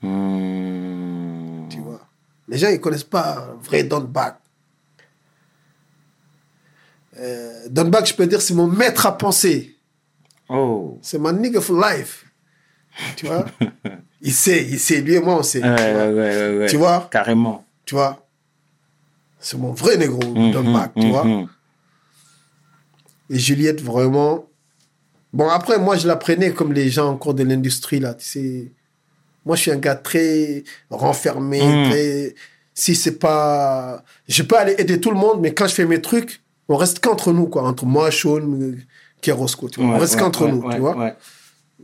[0.00, 1.68] Hmm.
[1.68, 2.00] Tu vois.
[2.48, 4.36] Les gens, ils connaissent pas vrai Don Bach.
[7.18, 9.76] Euh, Don Bach, je peux dire, c'est mon maître à penser.
[10.48, 10.98] Oh.
[11.02, 12.21] C'est mon nigga for life.
[13.16, 13.46] Tu vois?
[14.24, 15.00] Il sait, il sait.
[15.00, 15.60] Lui et moi, on sait.
[15.62, 16.06] Ouais, tu, vois?
[16.06, 16.66] ouais, ouais, ouais.
[16.68, 17.08] Tu vois?
[17.10, 17.64] Carrément.
[17.84, 18.24] Tu vois?
[19.40, 21.24] C'est mon vrai négro, Don Mhm, Bach, tu vois?
[21.24, 21.48] mhm.
[23.30, 24.46] Et Juliette, vraiment.
[25.32, 28.14] Bon, après, moi, je la prenais comme les gens encore de l'industrie, là.
[28.14, 28.72] Tu sais,
[29.44, 31.90] moi, je suis un gars très renfermé, Mm.
[31.90, 32.34] très.
[32.74, 34.04] Si c'est pas.
[34.28, 37.00] Je peux aller aider tout le monde, mais quand je fais mes trucs, on reste
[37.00, 37.64] qu'entre nous, quoi.
[37.64, 38.40] Entre moi, Sean,
[39.20, 39.96] Kerosco, tu vois.
[39.96, 41.16] on reste ouais, qu'entre ouais, nous, tu vois.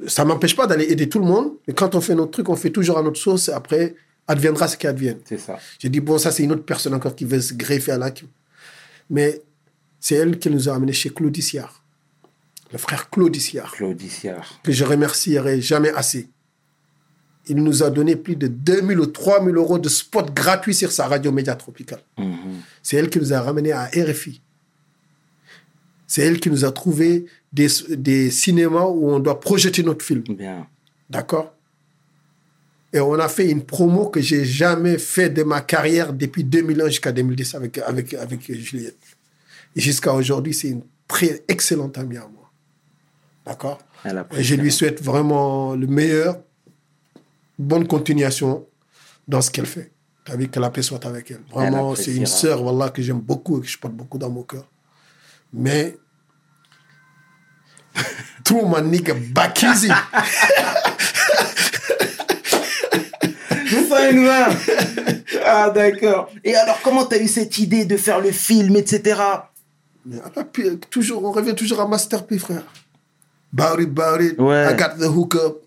[0.07, 2.57] Ça m'empêche pas d'aller aider tout le monde, mais quand on fait notre truc, on
[2.57, 3.49] fait toujours à notre sauce.
[3.49, 3.97] Après,
[4.29, 5.19] adviendra ce qui advienne.
[5.25, 5.59] C'est ça.
[5.79, 8.13] J'ai dit, bon, ça, c'est une autre personne encore qui veut se greffer à la...
[9.11, 9.43] Mais
[9.99, 11.83] c'est elle qui nous a amenés chez Claude Issiard.
[12.71, 13.75] Le frère Claude Issiard.
[14.63, 16.29] que je remercierai jamais assez.
[17.47, 21.07] Il nous a donné plus de 2000 ou 3000 euros de spot gratuits sur sa
[21.07, 22.03] radio média tropicale.
[22.19, 22.61] Mhm.
[22.83, 24.43] C'est elle qui nous a ramenés à RFI.
[26.07, 30.23] C'est elle qui nous a trouvé des, des cinémas où on doit projeter notre film.
[30.23, 30.67] Bien.
[31.09, 31.55] D'accord?
[32.93, 36.87] Et on a fait une promo que j'ai jamais fait de ma carrière depuis 2001
[36.87, 38.97] jusqu'à 2010 avec, avec, avec Juliette.
[39.77, 42.51] Et jusqu'à aujourd'hui, c'est une très excellente amie à moi.
[43.45, 43.79] D'accord?
[44.37, 46.39] Et je lui souhaite vraiment le meilleur,
[47.59, 48.67] bonne continuation
[49.27, 49.91] dans ce qu'elle fait.
[50.25, 51.41] Tu as vu que la paix soit avec elle.
[51.53, 54.43] Vraiment, c'est une sœur voilà, que j'aime beaucoup et que je porte beaucoup dans mon
[54.43, 54.67] cœur.
[55.53, 55.97] Mais.
[58.45, 59.89] Tout mon nigga Bakizi.
[63.89, 64.49] Ça, une main.
[65.45, 66.31] Ah, d'accord.
[66.45, 69.21] Et alors, comment t'as eu cette idée de faire le film, etc.
[70.07, 72.63] Mais à la pi- toujours, on revient toujours à Master P, frère.
[73.53, 74.39] Bout it, bout it.
[74.39, 74.73] Ouais.
[74.73, 75.63] I got the hookup.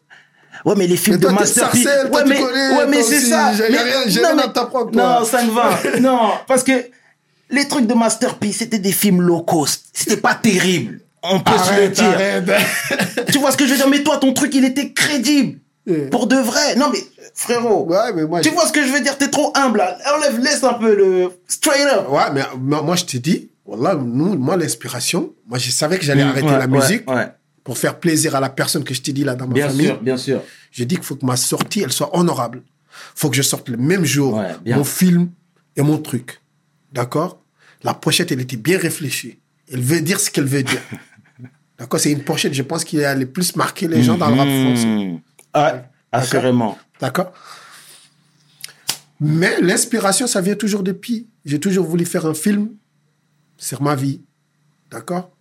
[0.65, 1.81] Ouais, mais les films Mais toi, de Master P.
[1.83, 3.53] sarcelle, toi, ouais, tu mais, connais, ouais, mais c'est aussi, ça.
[3.53, 5.19] j'ai Mais- rien- j'ai non, rien mais- à t'apprendre, toi.
[5.19, 5.99] Non, 5-20.
[6.01, 6.71] non, parce que
[7.49, 9.85] les trucs de Master P, c'était des films low cost.
[9.93, 10.99] C'était pas terrible.
[11.23, 12.03] On peut se le Arrête, dire.
[12.05, 12.51] arrête.
[13.31, 13.87] Tu vois ce que je veux dire?
[13.89, 15.59] Mais toi, ton truc, il était crédible.
[15.85, 16.09] Yeah.
[16.09, 16.75] Pour de vrai.
[16.75, 16.99] Non, mais
[17.33, 17.85] frérot.
[17.87, 19.17] Ouais, mais moi, Tu vois ce que je veux dire?
[19.17, 19.79] T'es trop humble.
[19.79, 19.97] là.
[20.15, 22.07] Enlève, laisse un peu le straight up.
[22.09, 22.41] Ouais, mais
[22.81, 26.51] moi, je te dis, voilà, nous, moi, l'inspiration, moi, je savais que j'allais arrêter Mm,
[26.51, 27.27] Ouais, la musique Ouais,
[27.63, 29.85] pour faire plaisir à la personne que je t'ai dit là dans ma Bien famille.
[29.87, 30.41] sûr, bien sûr.
[30.71, 32.63] J'ai dit qu'il faut que ma sortie, elle soit honorable.
[33.15, 34.77] faut que je sorte le même jour bien.
[34.77, 35.29] mon film
[35.75, 36.41] et mon truc.
[36.91, 37.39] D'accord?
[37.83, 39.39] La pochette, elle était bien réfléchie.
[39.73, 40.81] Elle veut dire ce qu'elle veut dire.
[41.81, 44.35] D'accord C'est une pochette, je pense, qui a le plus marqué les gens dans le
[44.35, 44.85] rap français.
[44.85, 45.19] Mmh.
[45.55, 46.77] Ouais, assurément.
[46.99, 47.33] D'accord
[49.19, 51.27] Mais l'inspiration, ça vient toujours depuis.
[51.43, 52.69] J'ai toujours voulu faire un film
[53.57, 54.21] sur ma vie.
[54.91, 55.31] D'accord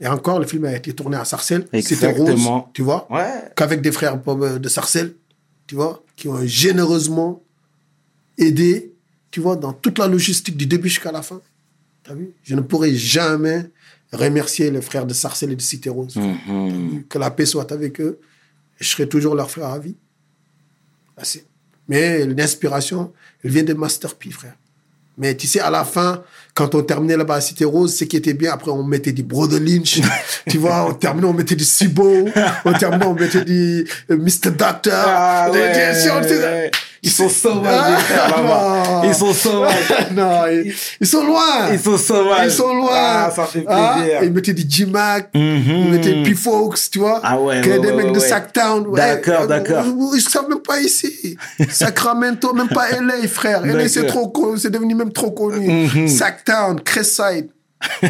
[0.00, 1.66] Et encore, le film a été tourné à Sarcelles.
[1.80, 2.70] C'était rose, Exactement.
[2.72, 3.50] tu vois Ouais.
[3.56, 5.16] Qu'avec des frères euh, de Sarcelles,
[5.66, 7.42] tu vois, qui ont généreusement
[8.38, 8.92] aidé,
[9.32, 11.40] tu vois, dans toute la logistique du début jusqu'à la fin.
[12.04, 12.30] T'as vu?
[12.44, 13.72] Je ne pourrai jamais
[14.16, 16.16] remercier les frères de Sarcelles et de Cité Rose.
[16.16, 17.04] Mhm.
[17.08, 18.18] Que la paix soit avec eux.
[18.78, 19.96] Je serai toujours leur frère à vie.
[21.16, 21.46] Assez.
[21.88, 23.12] Mais l'inspiration,
[23.42, 24.54] elle vient de Master P, frère.
[25.18, 28.16] Mais tu sais, à la fin, quand on terminait là-bas à Cité Rose, ce qui
[28.16, 30.00] était bien, après, on mettait du Brother Lynch.
[30.48, 32.28] tu vois, on terminait, on mettait du Sibo.
[32.66, 34.50] On terminait, on mettait du euh, Mr.
[34.50, 34.92] Doctor.
[34.94, 36.70] Ah ouais, ouais.
[37.06, 39.02] Ils sont sauvages, Ah.
[39.04, 39.74] Ils sont sauvages.
[40.12, 41.70] non, ils, ils sont loin.
[41.72, 42.46] Ils sont sauvages.
[42.46, 42.88] Ils sont loin.
[42.92, 44.18] Ah, ça fait Ah, plaisir.
[44.24, 45.62] ils mettaient du G-Mac, Mhm.
[45.68, 47.20] ils mettaient P-Fox, tu vois.
[47.22, 48.18] Ah ouais, ouais, des ouais, mecs ouais, de.
[48.18, 48.92] Sacktown.
[48.92, 49.84] D'accord, Euh, d'accord.
[49.86, 51.36] Ils ne savent même pas ici.
[51.70, 53.64] Sacramento, même pas LA, frère.
[53.64, 55.68] LA, c'est trop con- c'est devenu même trop connu.
[55.86, 56.08] Mhm.
[56.08, 57.50] Sacktown, Cresside.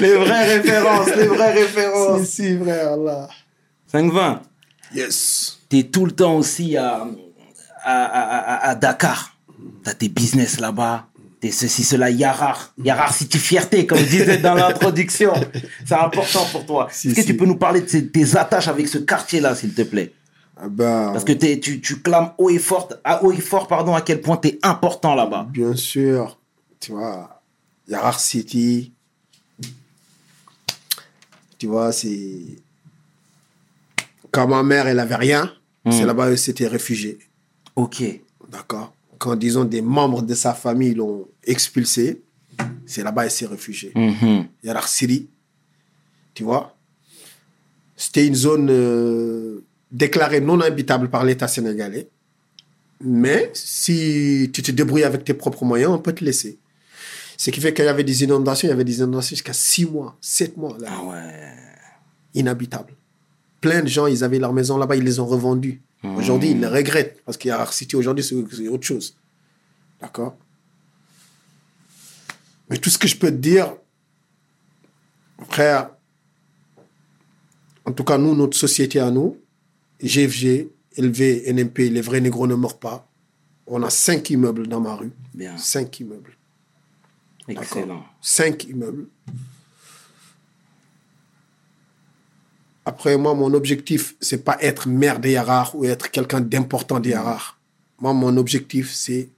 [0.00, 2.26] Les vraies références, les vraies références.
[2.26, 3.28] Si, si, frère, là.
[3.92, 4.40] 5-20.
[4.94, 5.55] Yes.
[5.68, 7.06] T'es tout le temps aussi à,
[7.82, 9.36] à, à, à- Dakar.
[9.82, 11.06] T'as tes business là-bas.
[11.40, 12.72] T'es ceci, cela, Yarar.
[12.82, 15.32] Yarar City Fierté, comme je disais dans l'introduction.
[15.84, 16.88] C'est important pour toi.
[16.90, 17.26] Si, Est-ce que si.
[17.28, 20.12] tu peux nous parler de tes attaches avec ce quartier-là, s'il te plaît?
[20.56, 23.68] Ah ben, Parce que t'es- tu, tu clames haut et fort, à haut et fort
[23.68, 25.46] pardon, à quel point t'es important là-bas.
[25.50, 26.38] bien sûr,
[26.80, 27.42] tu vois,
[27.86, 28.92] Yarar City,
[31.58, 32.38] tu vois, c'est...
[34.36, 35.50] Quand ma mère, elle avait rien,
[35.90, 37.18] c'est là-bas où s'était réfugié.
[37.74, 38.02] Ok.
[38.52, 42.20] D'accord Quand, disons, des membres de sa famille l'ont expulsé,
[42.84, 43.92] c'est là-bas qu'il s'est réfugié.
[43.94, 44.44] Mhm.
[44.62, 45.30] Yarar City,
[46.34, 46.76] tu vois?
[47.96, 52.08] C'était une zone euh, déclarée non habitable par l'État sénégalais.
[53.00, 56.58] Mais si tu te débrouilles avec tes propres moyens, on peut te laisser.
[57.38, 59.86] Ce qui fait qu'il y avait des inondations, il y avait des inondations jusqu'à 6
[59.86, 61.54] mois, 7 mois, là, Ah ouais.
[62.34, 62.92] inhabitables.
[63.66, 65.82] Plein de gens, ils avaient leur maison là-bas, ils les ont revendues.
[66.04, 69.16] Aujourd'hui, ils les regrettent parce qu'il y a Yarar City, aujourd'hui, c'est autre chose.
[70.00, 70.36] D'accord?
[72.70, 73.74] Mais tout ce que je peux te dire,
[75.48, 75.90] frère,
[77.84, 79.36] en tout cas, nous, notre société à nous,
[80.00, 83.08] GFG, LV, NMP, les vrais négros ne meurent pas.
[83.66, 85.10] On a cinq immeubles dans ma rue.
[85.34, 85.58] Bien.
[85.58, 86.36] Cinq immeubles.
[87.48, 88.04] Excellent.
[88.20, 89.08] Cinq immeubles.
[92.88, 97.10] Après, moi, mon objectif, c'est pas être maire des Yarar ou être quelqu'un d'important des
[97.10, 97.58] Yarar.
[98.00, 99.28] Moi, mon objectif, c'est.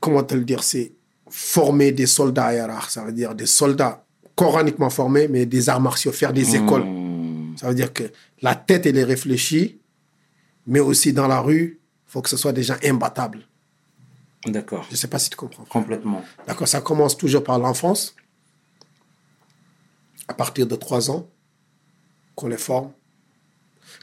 [0.00, 0.90] Comment te le dire C'est
[1.30, 2.90] former des soldats à Yarar.
[2.90, 4.04] Ça veut dire des soldats
[4.34, 6.84] coraniquement formés, mais des arts martiaux, faire des écoles.
[6.84, 7.56] Mhm.
[7.56, 8.02] Ça veut dire que
[8.42, 9.78] la tête, elle est réfléchie,
[10.66, 13.46] mais aussi dans la rue, il faut que ce soit des gens imbattables.
[14.46, 14.84] D'accord.
[14.88, 15.64] Je ne sais pas si tu comprends.
[15.64, 16.24] Complètement.
[16.48, 18.16] D'accord, ça commence toujours par l'enfance,
[20.28, 21.28] à partir de 3 ans,
[22.34, 22.90] qu'on les forme,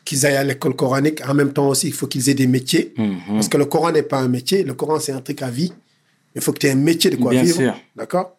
[0.05, 1.21] qu'ils aillent à l'école coranique.
[1.27, 3.19] En même temps aussi, il faut qu'ils aient des métiers, Mhm.
[3.33, 5.73] parce que le Coran n'est pas un métier, le Coran c'est un truc à vie.
[6.35, 7.75] Il faut que tu aies un métier de quoi Bien vivre.
[7.95, 8.37] D'accord?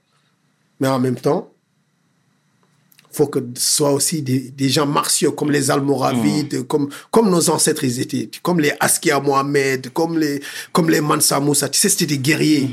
[0.81, 1.51] Mais en même temps,
[3.11, 7.29] il faut que ce soit aussi des, des gens martiaux, comme les Almoravides, comme, comme
[7.31, 10.41] nos ancêtres ils étaient, comme les Askia Mohamed, comme les,
[10.73, 11.69] comme les Mansa Moussa.
[11.69, 12.71] Tu sais, c'était des guerriers.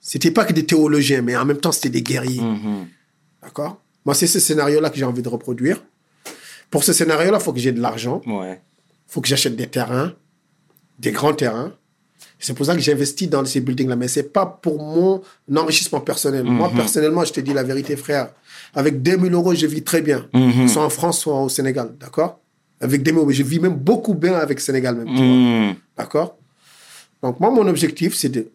[0.00, 2.42] C'était pas que des théologiens, mais en même temps, c'était des guerriers.
[2.42, 2.86] Mhm.
[3.42, 3.80] D'accord?
[4.04, 5.82] Moi, c'est ce scénario-là que j'ai envie de reproduire.
[6.70, 8.20] Pour ce scénario-là, il faut que j'ai de l'argent.
[8.26, 8.60] Ouais.
[9.08, 10.14] Il faut que j'achète des terrains,
[10.98, 11.72] des grands terrains.
[12.38, 13.94] C'est pour ça que j'investis dans ces buildings-là.
[13.94, 15.22] Mais c'est pas pour mon
[15.54, 16.42] enrichissement personnel.
[16.44, 18.32] Moi, personnellement, je te dis la vérité, frère.
[18.74, 20.28] Avec 2000 euros, je vis très bien.
[20.66, 21.94] Soit en France, soit au Sénégal.
[22.00, 22.40] D'accord?
[22.80, 23.30] Avec 2000 euros.
[23.30, 25.08] Je vis même beaucoup bien avec Sénégal, même.
[25.08, 25.74] Mhm.
[25.96, 26.36] D'accord?
[27.22, 28.48] Donc, moi, mon objectif, c'est de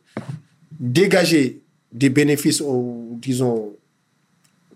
[0.78, 1.62] dégager
[1.94, 2.62] des bénéfices,
[3.22, 3.72] disons,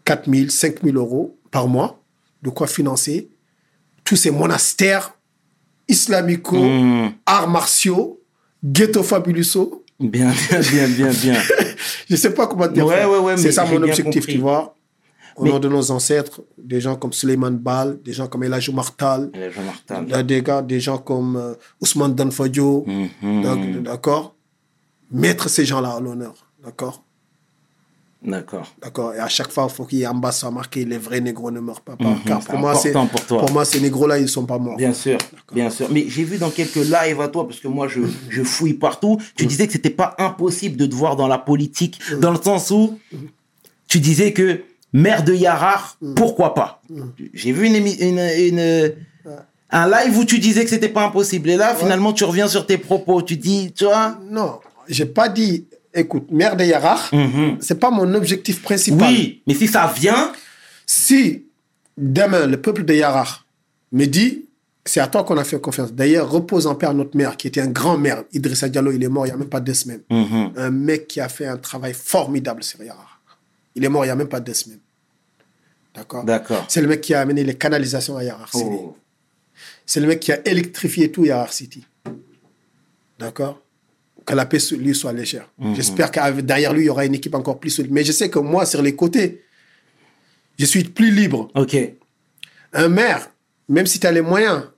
[0.06, 2.00] 4 000, 5 000 euros par mois,
[2.42, 3.30] de quoi financer
[4.04, 5.14] tous ces monastères
[5.88, 7.12] islamico, Mhm.
[7.26, 8.20] arts martiaux,
[8.64, 9.84] ghetto fabuloso.
[10.00, 11.42] Bien, bien, bien, bien, bien.
[12.10, 12.86] Je sais pas comment dire.
[12.86, 13.10] Ouais, frère.
[13.12, 14.76] ouais, ouais, mais c'est ça mon objectif, tu vois.
[15.38, 18.74] au Mais- nom de nos ancêtres, des gens comme Suleiman Bal, des gens comme Elajou
[18.74, 19.32] Martal,
[19.66, 20.06] Martin.
[20.10, 23.42] Là, des gars, des gens comme euh, Ousmane Danfodio, Mhm.
[23.42, 24.36] donc, d'accord
[25.10, 26.34] Mettre ces gens-là à l'honneur,
[26.64, 27.04] d'accord
[28.24, 28.68] D'accord.
[28.82, 31.00] D'accord Et à chaque fois, il faut qu'il y ait en bas soit marqué les
[31.00, 31.96] vrais négros ne meurent pas.
[32.00, 33.40] Mhm, Car pour moi, c'est important pour toi.
[33.40, 34.78] pour moi, ces négros-là, ils ne sont pas morts.
[34.78, 35.18] Bien sûr,
[35.52, 35.88] bien sûr.
[35.92, 39.18] Mais j'ai vu dans quelques lives à toi, parce que moi je, je fouille partout,
[39.36, 42.70] tu disais que c'était pas impossible de te voir dans la politique, dans le sens
[42.70, 43.00] où
[43.88, 44.62] tu disais que
[44.94, 46.82] maire de Yarar, pourquoi pas?
[47.34, 48.94] J'ai vu une, émi- une, une-
[49.72, 51.50] un live où tu disais que c'était pas impossible.
[51.50, 53.22] Et là, finalement, tu reviens sur tes propos.
[53.22, 54.18] Tu dis, tu vois?
[54.30, 54.60] Non,
[54.90, 57.58] j'ai pas dit, écoute, maire de Yarar, Mhm.
[57.62, 59.12] c'est pas mon objectif principal.
[59.12, 60.32] Oui, mais si ça vient,
[60.86, 61.46] Si
[61.98, 63.46] demain, le peuple de Yarar
[63.94, 64.46] me dit,
[64.84, 65.94] c'est à toi qu'on a fait confiance.
[65.94, 68.24] D'ailleurs, repose en paix à notre maire, qui était un grand maire.
[68.34, 70.02] Idrissa Diallo, il est mort il n'y a même pas deux semaines.
[70.10, 70.52] Mhm.
[70.58, 73.22] Un mec qui a fait un travail formidable sur Yarar.
[73.76, 74.80] Il est mort il n'y a même pas deux semaines.
[75.96, 76.26] D'accord?
[76.26, 76.66] D'accord.
[76.68, 78.66] C'est le mec qui a amené les canalisations à Yarar City.
[78.70, 78.98] Oh.
[79.86, 81.86] C'est le mec qui a électrifié tout Yarar City.
[83.18, 83.61] D'accord?
[84.32, 85.50] Que la paix sur lui soit légère.
[85.58, 85.76] Mhm.
[85.76, 87.92] J'espère que derrière lui, il y aura une équipe encore plus solide.
[87.92, 89.44] Mais je sais que moi, sur les côtés,
[90.58, 91.50] je suis plus libre.
[91.54, 91.76] Ok.
[92.72, 93.30] Un maire,
[93.68, 94.70] même si tu as les moyens,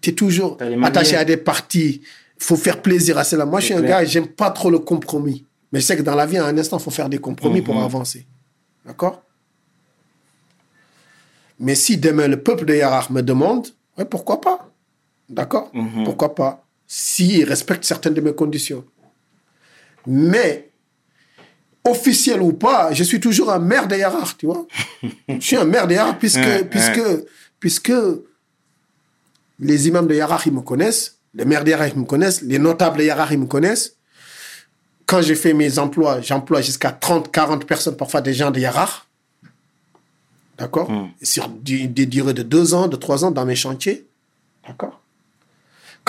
[0.00, 2.00] tu es toujours attaché à des partis.
[2.38, 3.44] Il faut faire plaisir à cela.
[3.44, 4.00] Moi, je suis un clair.
[4.00, 5.44] gars, j'aime pas trop le compromis.
[5.70, 7.60] Mais je sais que dans la vie, à un instant, il faut faire des compromis
[7.60, 7.82] pour Mhm.
[7.84, 8.26] avancer.
[8.86, 9.22] D'accord?
[11.58, 13.68] Mais si demain, le peuple de Yarar me demande,
[13.98, 14.72] ouais, pourquoi pas?
[15.28, 15.70] D'accord?
[15.74, 16.04] Mhm.
[16.04, 16.64] Pourquoi pas?
[16.92, 18.84] S'il respecte certaines de mes conditions.
[20.08, 20.70] Mais,
[21.84, 23.94] officiel ou pas, je suis toujours un maire de
[24.36, 24.66] tu vois
[25.28, 27.00] Je suis un maire de puisque, Ouais, puisque,
[27.60, 27.92] puisque
[29.60, 30.16] les imams de
[30.46, 33.94] ils me connaissent, les maires de ils me connaissent, les notables de ils me connaissent.
[35.06, 38.60] Quand j'ai fait mes emplois, j'emploie jusqu'à 30, 40 personnes, parfois des gens de.
[40.58, 40.90] D'accord?
[40.90, 41.10] Mm.
[41.22, 44.08] Sur du- des durées de deux ans, de trois ans dans mes chantiers.
[44.66, 45.00] D'accord?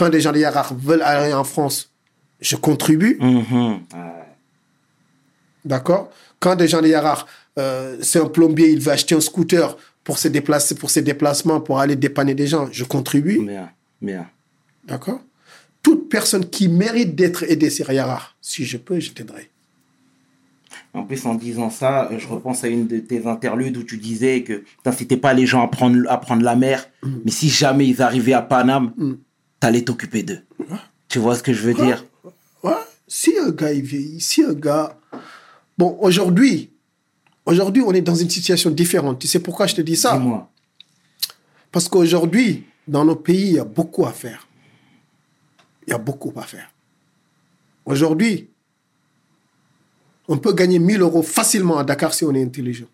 [0.02, 1.92] Quand des gens de Yarar veulent aller en France,
[2.40, 3.20] je contribue.
[3.20, 3.82] Mhm.
[5.64, 6.10] D'accord?
[6.40, 7.28] Quand des gens de Yarar,
[7.60, 11.62] euh, c'est un plombier, il veut acheter un scooter pour se déplacer, pour ses déplacements,
[11.62, 13.46] pour aller dépanner des gens, je contribue.
[13.46, 13.70] Bien,
[14.02, 14.28] bien.
[14.86, 15.22] D'accord?
[15.84, 19.52] Toute personne qui mérite d'être aidée sur Yarar, si je peux, je t'aiderai.
[20.96, 24.42] En plus, en disant ça, je repense à une de tes interludes où tu disais
[24.42, 26.90] que t'incitais pas les gens à prendre, à prendre la mer,
[27.24, 28.94] mais si jamais ils arrivaient à Paname,
[29.62, 30.42] t'allais t'occuper d'eux.
[31.08, 32.06] Tu vois ce que je veux dire?
[32.64, 32.74] Ouais,
[33.08, 34.98] si un gars il vieillit, si un gars.
[35.78, 36.72] Bon, aujourd'hui,
[37.46, 39.20] aujourd'hui, on est dans une situation différente.
[39.20, 40.18] Tu sais pourquoi je te dis ça?
[40.18, 40.50] Dis-moi.
[41.72, 44.48] Parce qu'aujourd'hui, dans nos pays, il y a beaucoup à faire.
[45.88, 46.70] Il y a beaucoup à faire.
[47.86, 48.50] Aujourd'hui,
[50.28, 52.88] on peut gagner 1000 euros facilement à Dakar si on est intelligent.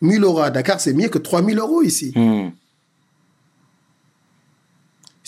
[0.00, 2.12] 1000 euros à Dakar, c'est mieux que 3000 euros ici.
[2.14, 2.50] Hmm.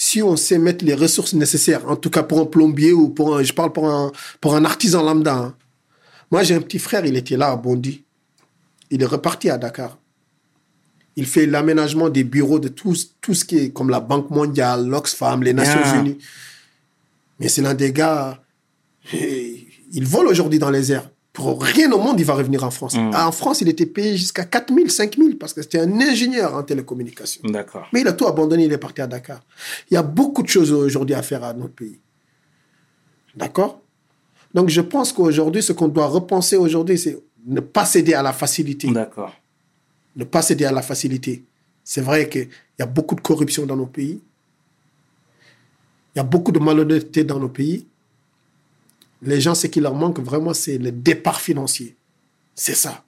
[0.05, 3.37] Si on sait mettre les ressources nécessaires, en tout cas pour un plombier ou pour
[3.37, 5.37] un, je parle pour un, pour un artisan lambda.
[5.37, 5.55] hein.
[6.33, 8.03] Moi, j'ai un petit frère, il était là à Bondy.
[8.91, 9.97] Il est reparti à Dakar.
[11.15, 14.89] Il fait l'aménagement des bureaux de tout, tout ce qui est comme la Banque mondiale,
[14.89, 16.01] l'Oxfam, les Nations Bien.
[16.01, 16.19] Unies.
[17.39, 18.43] Mais c'est l'un des gars,
[19.13, 21.09] il vole aujourd'hui dans les airs.
[21.33, 22.95] Pour rien au monde, il va revenir en France.
[22.95, 23.15] Mm.
[23.15, 26.55] En France, il était payé jusqu'à 4 000, 5 000 parce que c'était un ingénieur
[26.55, 27.41] en télécommunication.
[27.45, 27.89] D'accord.
[27.93, 29.41] Mais il a tout abandonné, il est parti à Dakar.
[29.91, 31.99] Il y a beaucoup de choses aujourd'hui à faire à notre pays.
[33.35, 33.81] D'accord?
[34.53, 38.35] Donc je pense qu'aujourd'hui, ce qu'on doit repenser aujourd'hui, c'est ne pas céder à la
[38.35, 38.91] facilité.
[38.91, 39.33] D'accord.
[40.17, 41.45] Ne pas céder à la facilité.
[41.83, 44.21] C'est vrai qu'il y a beaucoup de corruption dans nos pays.
[46.15, 47.87] Il y a beaucoup de malhonnêteté dans nos pays.
[49.23, 51.97] Les gens, ce qui leur manque vraiment, c'est le départ financier.
[52.55, 53.05] C'est ça.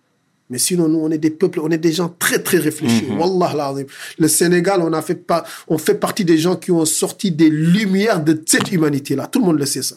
[0.51, 3.07] Mais sinon, nous, on est des peuples, on est des gens très, très réfléchis.
[3.19, 3.87] Wallah l'azim.
[4.19, 7.49] Le Sénégal, on, a fait pas, on fait partie des gens qui ont sorti des
[7.51, 9.27] lumières de cette humanité-là.
[9.27, 9.97] Tout le monde le sait, ça.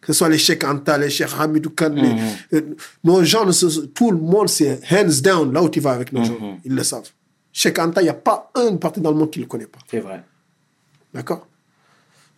[0.00, 2.14] Que ce soit les Cheikh Anta, les Cheikh Hamidou Khan, les-
[2.58, 2.60] euh,
[3.04, 3.44] nos gens,
[3.94, 6.58] tout le monde, c'est hands down, là où tu vas avec nos gens.
[6.64, 7.08] Ils le savent.
[7.52, 9.66] Cheikh Anta, il n'y a pas un parti dans le monde qui ne le connaît
[9.66, 9.80] pas.
[9.90, 10.22] C'est vrai.
[11.12, 11.46] D'accord?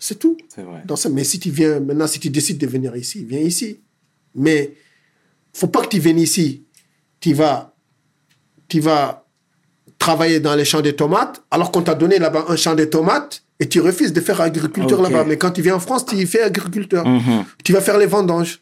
[0.05, 0.37] C'est tout.
[0.53, 0.83] C'est vrai.
[0.85, 3.79] Dans ça, mais si tu viens, maintenant, si tu décides de venir ici, viens ici.
[4.35, 4.73] Mais
[5.53, 6.65] faut pas que tu viennes ici.
[7.21, 7.73] Tu vas,
[8.67, 9.25] tu vas
[10.01, 13.45] travailler dans les champs de tomates, alors qu'on t'a donné là-bas un champ de tomates
[13.61, 15.09] et tu refuses de faire agriculteur Ok.
[15.09, 15.25] là-bas.
[15.25, 17.07] Mais quand tu viens en France, tu fais agriculteur.
[17.07, 17.45] Mhm.
[17.63, 18.61] Tu vas faire les vendanges.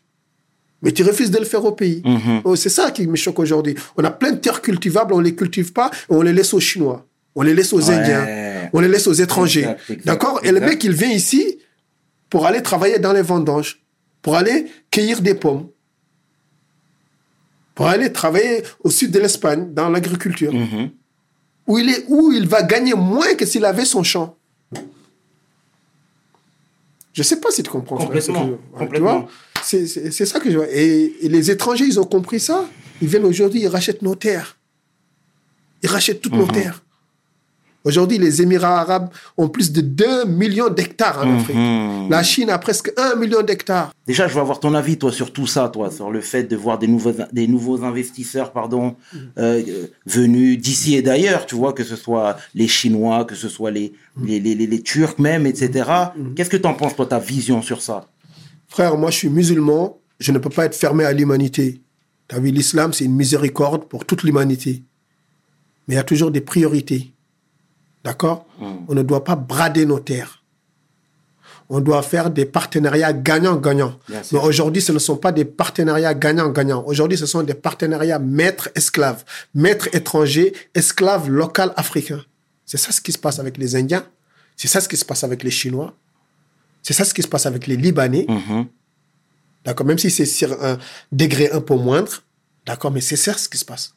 [0.83, 2.03] Mais tu refuses de le faire au pays.
[2.05, 2.43] Mhm.
[2.45, 3.75] Oh, c'est ça qui me choque aujourd'hui.
[3.97, 6.61] On a plein de terres cultivables, on les cultive pas, et on les laisse aux
[6.61, 7.07] Chinois.
[7.35, 7.95] On les laisse aux Ouais.
[7.95, 8.71] Indiens.
[8.73, 9.69] On les laisse aux étrangers.
[10.05, 11.59] D'accord Et le mec, il vient ici
[12.29, 13.83] pour aller travailler dans les vendanges,
[14.23, 15.69] pour aller cueillir des pommes,
[17.75, 20.91] pour aller travailler au sud de l'Espagne, dans l'agriculture, Mhm.
[21.67, 24.37] où, il est, où il va gagner moins que s'il avait son champ.
[27.13, 27.97] Je sais pas si tu comprends.
[27.97, 29.21] Complètement, complètement.
[29.21, 29.29] vois,
[29.63, 29.87] c'est
[30.27, 30.69] ça que je vois.
[30.71, 32.69] Et, et les étrangers, ils ont compris ça.
[33.03, 34.57] Ils viennent aujourd'hui, ils rachètent nos terres.
[35.83, 36.53] Ils rachètent toutes nos Mhm.
[36.53, 36.83] terres.
[37.83, 39.09] Aujourd'hui, les Émirats arabes
[39.39, 41.57] ont plus de 2 millions d'hectares en Afrique.
[41.57, 42.11] Mhm.
[42.11, 43.91] La Chine a presque 1 million d'hectares.
[44.07, 46.57] Déjà, je veux avoir ton avis, toi, sur tout ça, toi, sur le fait de
[46.57, 48.97] voir des nouveaux, des nouveaux investisseurs, pardon,
[49.39, 53.49] euh, euh, venus d'ici et d'ailleurs, tu vois, que ce soit les Chinois, que ce
[53.49, 55.89] soit les, les, les, les- les Turcs même, etc.
[56.37, 58.09] Qu'est-ce que tu en penses, toi, ta vision sur ça?
[58.69, 59.97] Frère, moi, je suis musulman.
[60.19, 61.81] Je ne peux pas être fermé à l'humanité.
[62.29, 64.83] Tu as vu, l'islam, c'est une miséricorde pour toute l'humanité.
[65.89, 67.15] Mais il y a toujours des priorités.
[68.05, 70.43] D'accord On ne doit pas brader nos terres.
[71.73, 73.13] On doit faire des partenariats
[74.25, 74.41] sûr.
[74.43, 76.83] Mais aujourd'hui, ce ne sont pas des partenariats gagnant-gagnant.
[76.85, 79.25] Aujourd'hui, ce sont des partenariats maître-esclave.
[79.55, 82.25] Maître étranger, esclave local africain.
[82.67, 84.05] C'est ça ce qui se passe avec les Indiens.
[84.57, 85.95] C'est ça ce qui se passe avec les Chinois.
[86.83, 88.27] C'est ça ce qui se passe avec les Libanais.
[88.29, 88.67] Mhm.
[89.65, 90.79] D'accord Même si c'est sur un
[91.13, 92.23] degré un peu moindre.
[92.67, 93.95] D'accord Mais c'est ça ce qui se passe.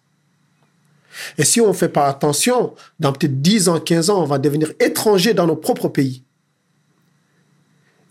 [1.38, 4.38] Et si on ne fait pas attention, dans peut-être 10 ans, 15 ans, on va
[4.40, 6.24] devenir étranger dans nos propres pays.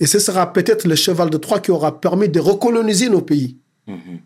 [0.00, 3.56] Et ce sera peut-être le cheval de Troie qui aura permis de recoloniser nos pays.
[3.86, 4.20] Mhm.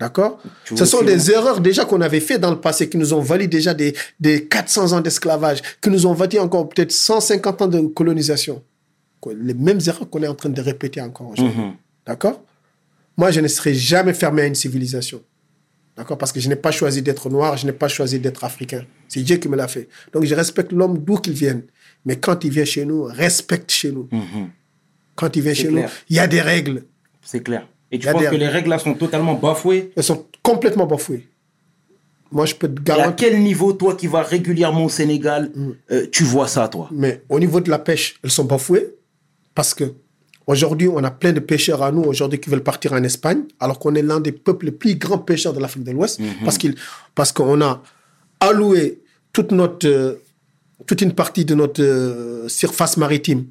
[0.00, 0.40] D'accord?
[0.74, 3.48] Ce sont des erreurs déjà qu'on avait fait dans le passé, qui nous ont valu
[3.48, 7.80] déjà des, des 400 ans d'esclavage, qui nous ont valu encore peut-être 150 ans de
[7.80, 8.62] colonisation.
[9.36, 11.60] Les mêmes erreurs qu'on est en train de répéter encore aujourd'hui.
[11.60, 11.74] Mhm.
[12.06, 12.40] D'accord?
[13.16, 15.20] Moi, je ne serai jamais fermé à une civilisation.
[15.98, 16.16] D'accord?
[16.16, 18.84] Parce que je n'ai pas choisi d'être noir, je n'ai pas choisi d'être africain.
[19.08, 19.88] C'est Dieu qui me l'a fait.
[20.12, 21.64] Donc, je respecte l'homme d'où qu'il vienne.
[22.06, 24.08] Mais quand il vient chez nous, respecte chez nous.
[24.12, 24.48] Mhm.
[25.16, 25.88] Quand il vient chez clair.
[25.88, 26.84] nous, il y a des règles.
[27.20, 27.66] C'est clair.
[27.90, 29.90] Et tu penses que les règles là sont totalement bafouées?
[29.96, 31.26] Elles sont complètement bafouées.
[32.30, 33.16] Moi, je peux te Et à garantir.
[33.16, 35.50] quel niveau, toi qui vas régulièrement au Sénégal,
[35.90, 36.88] euh, tu vois ça, toi?
[36.92, 38.94] Mais au niveau de la pêche, elles sont bafouées
[39.54, 39.94] parce que
[40.48, 43.78] aujourd'hui, on a plein de pêcheurs à nous aujourd'hui qui veulent partir en Espagne, alors
[43.78, 46.74] qu'on est l'un des peuples les plus grands pêcheurs de l'Afrique de l'Ouest, parce qu'il,
[47.14, 47.82] parce qu'on a
[48.40, 49.00] alloué
[49.32, 50.14] toute notre, euh,
[50.86, 53.46] toute une partie de notre euh, surface maritime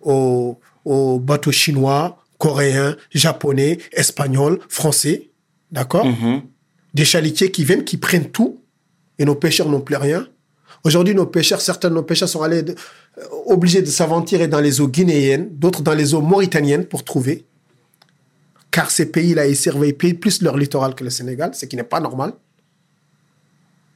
[0.00, 5.30] aux, aux bateaux chinois, coréens, japonais, espagnols, français,
[5.72, 6.06] d'accord?
[6.06, 6.42] Mhm.
[6.92, 8.60] des chalutiers qui viennent, qui prennent tout,
[9.18, 10.28] et nos pêcheurs n'ont plus rien.
[10.84, 12.74] Aujourd'hui, nos pêcheurs, certains de nos pêcheurs sont allés de-
[13.18, 17.44] euh, obligés de s'aventurer dans les eaux guinéennes, d'autres dans les eaux mauritaniennes pour trouver.
[18.70, 22.00] Car ces pays-là, ils surveillent plus leur littoral que le Sénégal, ce qui n'est pas
[22.00, 22.32] normal.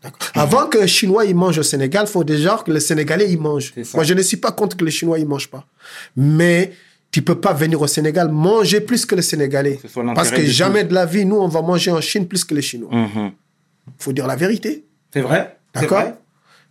[0.03, 0.29] D'accord.
[0.35, 3.73] Avant qu'un Chinois il mange au Sénégal, il faut déjà que le Sénégalais il mange.
[3.75, 3.99] C'est ça.
[3.99, 5.67] Moi, je ne suis pas contre que les Chinois ils mangent pas.
[6.17, 6.73] Mais
[7.11, 9.79] tu peux pas venir au Sénégal manger plus que le Sénégalais.
[10.15, 12.63] Parce que jamais de la vie, nous, on va manger en Chine plus que les
[12.63, 12.91] Chinois.
[12.95, 13.33] Mhm.
[13.99, 14.85] faut dire la vérité.
[15.13, 15.57] C'est vrai?
[15.75, 16.05] D'accord?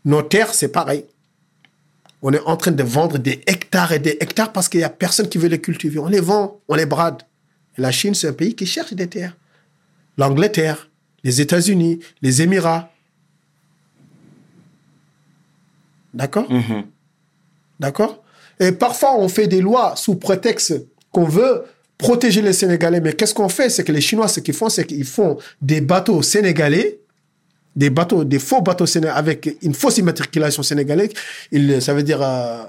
[0.08, 1.04] Nos terres, c'est pareil.
[2.22, 4.90] On est en train de vendre des hectares et des hectares parce qu'il n'y a
[4.90, 6.00] personne qui veut les cultiver.
[6.00, 7.24] On les vend, on les brade.
[7.78, 9.36] Et la Chine, c'est un pays qui cherche des terres.
[10.18, 10.90] L'Angleterre,
[11.26, 12.90] les États-Unis, les Émirats.
[16.14, 16.50] D'accord?
[16.50, 16.86] Mhm.
[17.82, 18.24] D'accord?
[18.62, 21.66] Et parfois, on fait des lois sous prétexte qu'on veut
[21.98, 23.02] protéger les Sénégalais.
[23.02, 23.70] Mais qu'est-ce qu'on fait?
[23.70, 27.02] C'est que les Chinois, ce qu'ils font, c'est qu'ils font des bateaux sénégalais,
[27.82, 31.12] des bateaux, des faux bateaux sénégalais avec une fausse immatriculation sénégalaise.
[31.52, 32.64] Ils, ça veut dire, euh,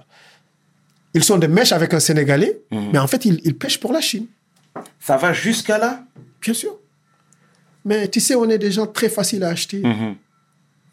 [1.15, 2.61] ils sont des mèches avec un Sénégalais,
[2.93, 4.27] mais en fait, ils, ils pêchent pour la Chine,
[5.01, 6.05] Ça va jusqu'à là?
[6.43, 6.75] Bien sûr.
[7.85, 9.81] Mais tu sais, on est des gens très faciles à acheter.
[9.83, 10.15] Mhm.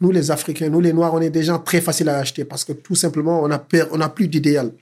[0.00, 2.64] Nous, les Africains, nous, les Noirs, on est des gens très faciles à acheter parce
[2.64, 4.72] que tout simplement, on a, per- on a plus d'idéal.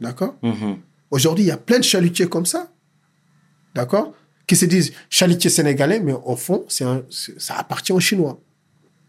[0.00, 0.34] D'accord?
[0.42, 0.76] Mhm.
[1.10, 2.68] Aujourd'hui, il y a plein de chalutiers comme ça.
[3.74, 4.12] D'accord?
[4.46, 7.02] Qui se disent chalutiers sénégalais, mais au fond, un-
[7.38, 8.38] ça appartient aux Chinois.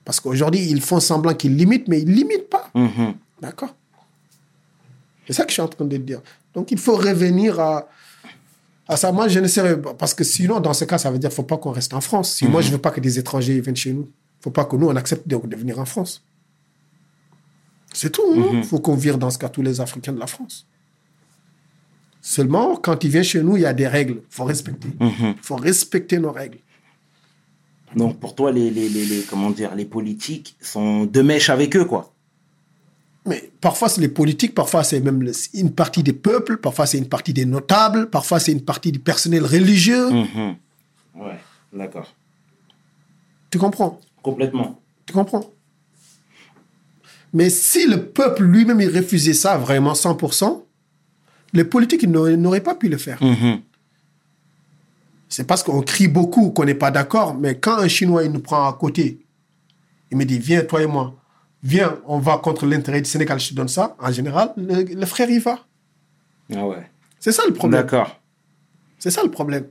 [0.04, 2.70] Parce qu'aujourd'hui, ils font semblant qu'ils limitent, mais ils limitent pas.
[2.74, 3.14] Mhm.
[3.42, 3.76] D'accord
[5.28, 6.22] C'est ça que je suis en train de dire.
[6.56, 7.88] Donc, il faut revenir à,
[8.88, 9.12] à ça.
[9.12, 9.94] Moi, je ne sais pas.
[9.94, 11.94] Parce que sinon, dans ce cas, ça veut dire qu'il ne faut pas qu'on reste
[11.94, 12.32] en France.
[12.34, 14.50] Si moi, je ne veux pas que des étrangers viennent chez nous, il ne faut
[14.52, 16.24] pas que nous, on accepte de, de venir en France.
[17.94, 18.24] C'est tout.
[18.54, 20.66] Il faut qu'on vire dans ce cas tous les Africains de la France.
[22.22, 24.22] Seulement, quand ils viennent chez nous, il y a des règles.
[24.30, 24.90] Il faut respecter.
[25.00, 25.36] Il Mhm.
[25.42, 26.58] faut respecter nos règles.
[27.96, 31.76] Donc pour toi, les, les, les, les- comment dire, les politiques sont de mèche avec
[31.76, 32.14] eux, quoi.
[33.26, 37.10] Mais parfois, c'est les politiques, parfois, c'est même une partie des peuples, parfois, c'est une
[37.10, 40.10] partie des notables, parfois, c'est une partie du personnel religieux.
[40.12, 40.56] Mhm.
[41.16, 41.40] Ouais,
[41.74, 42.14] d'accord.
[43.50, 44.00] Tu comprends?
[44.22, 44.80] Complètement.
[45.06, 45.50] Tu comprends?
[47.34, 50.64] Mais si le peuple lui-même il refusait ça vraiment 100%,
[51.58, 53.22] les politiques n'auraient pas pu le faire.
[53.22, 53.62] Mhm.
[55.28, 58.40] C'est parce qu'on crie beaucoup qu'on n'est pas d'accord, mais quand un Chinois il nous
[58.40, 59.26] prend à côté,
[60.12, 61.16] il me dit Viens, toi et moi,
[61.64, 63.96] viens, on va contre l'intérêt du Sénégal, je te donne ça.
[64.00, 65.60] En général, le, le frère y va.
[66.56, 66.90] Ah ouais.
[67.20, 67.82] C'est ça le problème.
[67.82, 68.22] D'accord.
[69.00, 69.66] C'est ça le problème.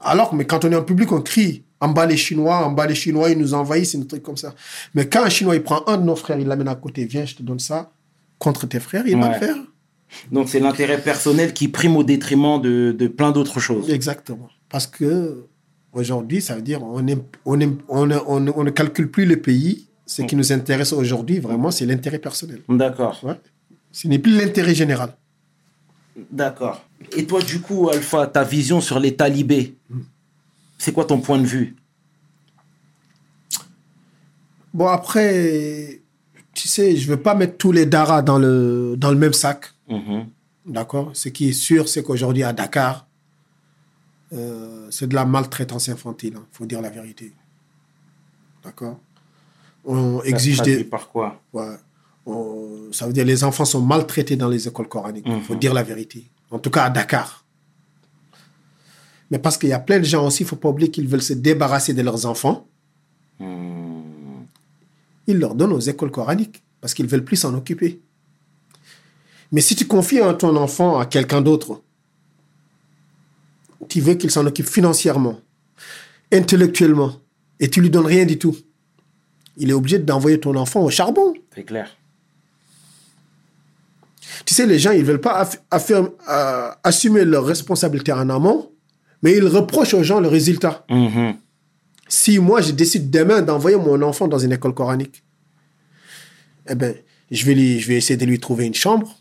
[0.00, 2.86] Alors, mais quand on est en public, on crie en bas les Chinois, en bas
[2.86, 4.54] les Chinois, ils nous envahissent, c'est un truc comme ça.
[4.94, 7.24] Mais quand un Chinois il prend un de nos frères, il l'amène à côté, viens,
[7.24, 7.90] je te donne ça,
[8.38, 9.56] contre tes frères, il va le faire.
[10.32, 13.90] Donc c'est l'intérêt personnel qui prime au détriment de, de plein d'autres choses.
[13.90, 14.48] Exactement.
[14.68, 15.44] Parce que
[15.92, 19.10] aujourd'hui, ça veut dire on, est, on, est- on, ne- on ne- on ne calcule
[19.10, 19.86] plus le pays.
[20.06, 22.60] Ce qui nous intéresse aujourd'hui, vraiment, c'est l'intérêt personnel.
[22.68, 23.18] D'accord.
[23.22, 23.40] Ouais.
[23.90, 25.14] Ce n'est plus l'intérêt général.
[26.30, 26.84] D'accord.
[27.16, 29.76] Et toi, du coup, Alpha, ta vision sur les talibés,
[30.78, 31.74] c'est quoi ton point de vue?
[34.72, 36.00] Bon, après,
[36.52, 39.32] tu sais, je ne veux pas mettre tous les daras dans le, dans le même
[39.32, 39.66] sac.
[39.88, 40.28] Mhm.
[40.66, 43.06] D'accord Ce qui est sûr, c'est qu'aujourd'hui, à Dakar,
[44.32, 46.34] euh, c'est de la maltraitance infantile.
[46.36, 47.32] Il faut dire la vérité.
[48.62, 48.98] D'accord
[49.84, 50.84] On Ça exige des.
[50.84, 51.40] par quoi?
[51.52, 51.76] Ouais.
[52.26, 55.26] On- ça veut dire les enfants sont maltraités dans les écoles coraniques.
[55.28, 55.58] Il faut Mhm.
[55.60, 56.30] dire la vérité.
[56.50, 57.44] En tout cas, à Dakar.
[59.30, 61.08] Mais parce qu'il y a plein de gens aussi, il ne faut pas oublier qu'ils
[61.08, 62.66] veulent se débarrasser de leurs enfants.
[63.38, 64.44] Hmm.
[65.26, 68.00] Ils leur donnent aux écoles coraniques parce qu'ils veulent plus s'en occuper.
[69.52, 71.82] Mais si tu confies ton enfant à quelqu'un d'autre,
[73.88, 75.40] tu veux qu'il s'en occupe financièrement,
[76.32, 77.16] intellectuellement,
[77.60, 78.56] et tu lui donnes rien du tout,
[79.56, 81.34] il est obligé d'envoyer ton enfant au charbon.
[81.54, 81.88] C'est clair.
[84.44, 88.70] Tu sais, les gens, ils veulent pas affirme- euh, assumer leurs responsabilités en amont,
[89.22, 90.84] mais ils reprochent aux gens le résultat.
[90.90, 91.36] Mhm.
[92.08, 95.22] Si moi, je décide demain d'envoyer mon enfant dans une école coranique,
[96.68, 96.74] eh
[97.30, 99.16] je vais, lui, je vais essayer de lui trouver une chambre.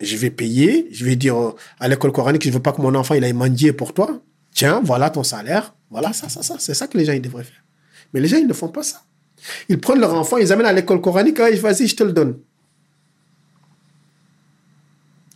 [0.00, 0.88] Je vais payer.
[0.90, 3.32] Je vais dire euh, à l'école coranique, je veux pas que mon enfant il aille
[3.32, 4.20] mendier pour toi.
[4.52, 5.74] Tiens, voilà ton salaire.
[5.90, 6.56] Voilà ça, ça, ça.
[6.58, 7.62] C'est ça que les gens ils devraient faire.
[8.12, 9.02] Mais les gens, ils ne font pas ça.
[9.68, 11.38] Ils prennent leur enfant, ils amènent à l'école coranique.
[11.40, 12.38] Ah, Vas-y, je te le donne.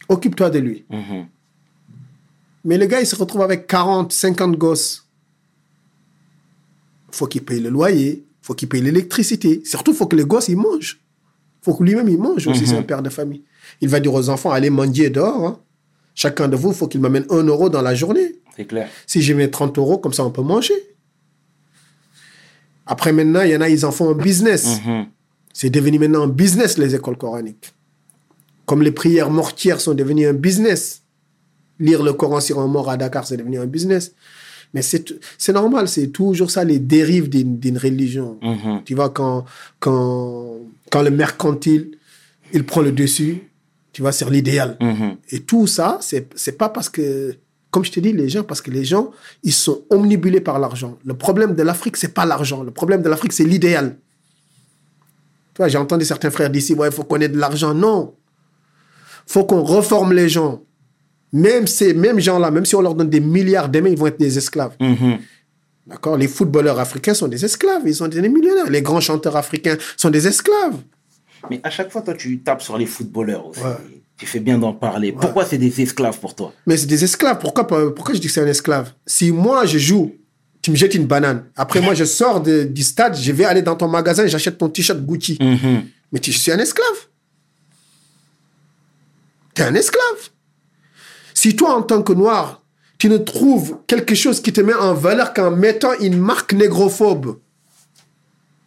[0.08, 0.84] Occupe-toi de lui.
[0.88, 1.26] Mhm.
[2.64, 5.04] Mais le gars, il se retrouve avec 40, 50 gosses.
[7.10, 9.62] faut qu'il paye le loyer, faut qu'il paye l'électricité.
[9.64, 11.00] Surtout, faut que les gosses, ils mangent.
[11.62, 13.42] faut que lui-même, il mange aussi, c'est un père de famille.
[13.80, 15.46] Il va dire aux enfants, allez mendier dehors.
[15.46, 15.60] hein.
[16.14, 18.36] Chacun de vous, faut qu'il m'amène 1 euro dans la journée.
[18.56, 18.88] C'est clair.
[19.06, 20.74] Si j'ai mis 30 euros, comme ça, on peut manger.
[22.86, 24.80] Après, maintenant, il y en a, ils en font un business.
[24.84, 25.06] Mhm.
[25.52, 27.72] C'est devenu maintenant un business, les écoles coraniques.
[28.66, 31.02] Comme les prières mortières sont devenues un business.
[31.78, 34.12] Lire le Coran sur un mort à Dakar, c'est devenu un business.
[34.74, 38.38] Mais c'est normal, c'est toujours ça, les dérives d'une religion.
[38.42, 38.82] Mhm.
[38.84, 39.44] Tu vois, quand,
[39.80, 40.58] quand,
[40.90, 41.96] quand le mercantile,
[42.52, 43.47] il prend le dessus,
[43.98, 44.76] tu vois, sur l'idéal.
[44.80, 45.16] Mhm.
[45.30, 47.34] Et tout ça, c'est c'est pas parce que,
[47.72, 49.10] comme je te dis, les gens, parce que les gens,
[49.42, 50.96] ils sont omnibulés par l'argent.
[51.04, 52.62] Le problème de l'Afrique, c'est pas l'argent.
[52.62, 53.96] Le problème de l'Afrique, c'est l'idéal.
[55.52, 57.74] Tu vois, j'ai entendu certains frères d'ici, ouais, il faut qu'on ait de l'argent.
[57.74, 58.14] Non.
[59.26, 60.62] faut qu'on reforme les gens.
[61.32, 64.20] Même ces mêmes gens-là, même si on leur donne des milliards, demain, ils vont être
[64.20, 64.76] des esclaves.
[64.78, 65.18] Mhm.
[65.88, 66.16] D'accord?
[66.16, 67.82] Les footballeurs africains sont des esclaves.
[67.84, 68.70] Ils sont des millionnaires.
[68.70, 70.76] Les grands chanteurs africains sont des esclaves.
[71.50, 73.60] Mais à chaque fois, toi, tu tapes sur les footballeurs aussi.
[73.60, 73.76] Ouais.
[74.16, 75.12] Tu fais bien d'en parler.
[75.12, 76.52] Pourquoi c'est des esclaves pour toi?
[76.66, 77.38] Mais c'est des esclaves.
[77.38, 78.92] Pourquoi, pourquoi je dis que c'est un esclave?
[79.06, 80.12] Si moi, je joue,
[80.60, 81.44] tu me jettes une banane.
[81.56, 84.58] Après, moi, je sors de- du stade, je vais aller dans ton magasin et j'achète
[84.58, 85.38] ton t-shirt Gucci.
[85.40, 85.84] Mhm.
[86.10, 87.06] Mais tu, je suis un esclave.
[89.54, 90.30] Tu es un esclave.
[91.34, 92.62] Si toi, en tant que noir,
[92.98, 97.38] tu ne trouves quelque chose qui te met en valeur qu'en mettant une marque négrophobe,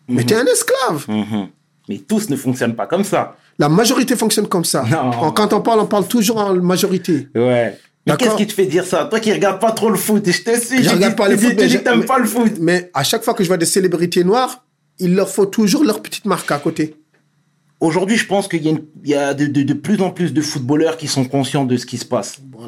[0.08, 1.06] mais tu es un esclave.
[1.10, 1.50] Mhm.
[1.92, 3.36] Mais tous ne fonctionnent pas comme ça.
[3.60, 4.86] La majorité fonctionne comme ça.
[4.90, 5.32] Non.
[5.34, 7.28] Quand on parle, on parle toujours en majorité.
[7.36, 7.78] Ouais.
[8.08, 9.06] Mais qu'est-ce qui te fait dire ça?
[9.10, 10.82] Toi qui regardes pas trop le foot, et je te suis.
[10.84, 12.54] Je regarde pas le foot, dit je- que t'aimes pas le foot.
[12.62, 14.64] Mais à chaque fois que je vois des célébrités noires,
[15.00, 16.96] il leur faut toujours leur petite marque à côté.
[17.82, 20.12] Aujourd'hui, je pense qu'il y a, une- il y a de, de- de plus en
[20.12, 22.36] plus de footballeurs qui sont conscients de ce qui se passe.
[22.40, 22.60] Bon.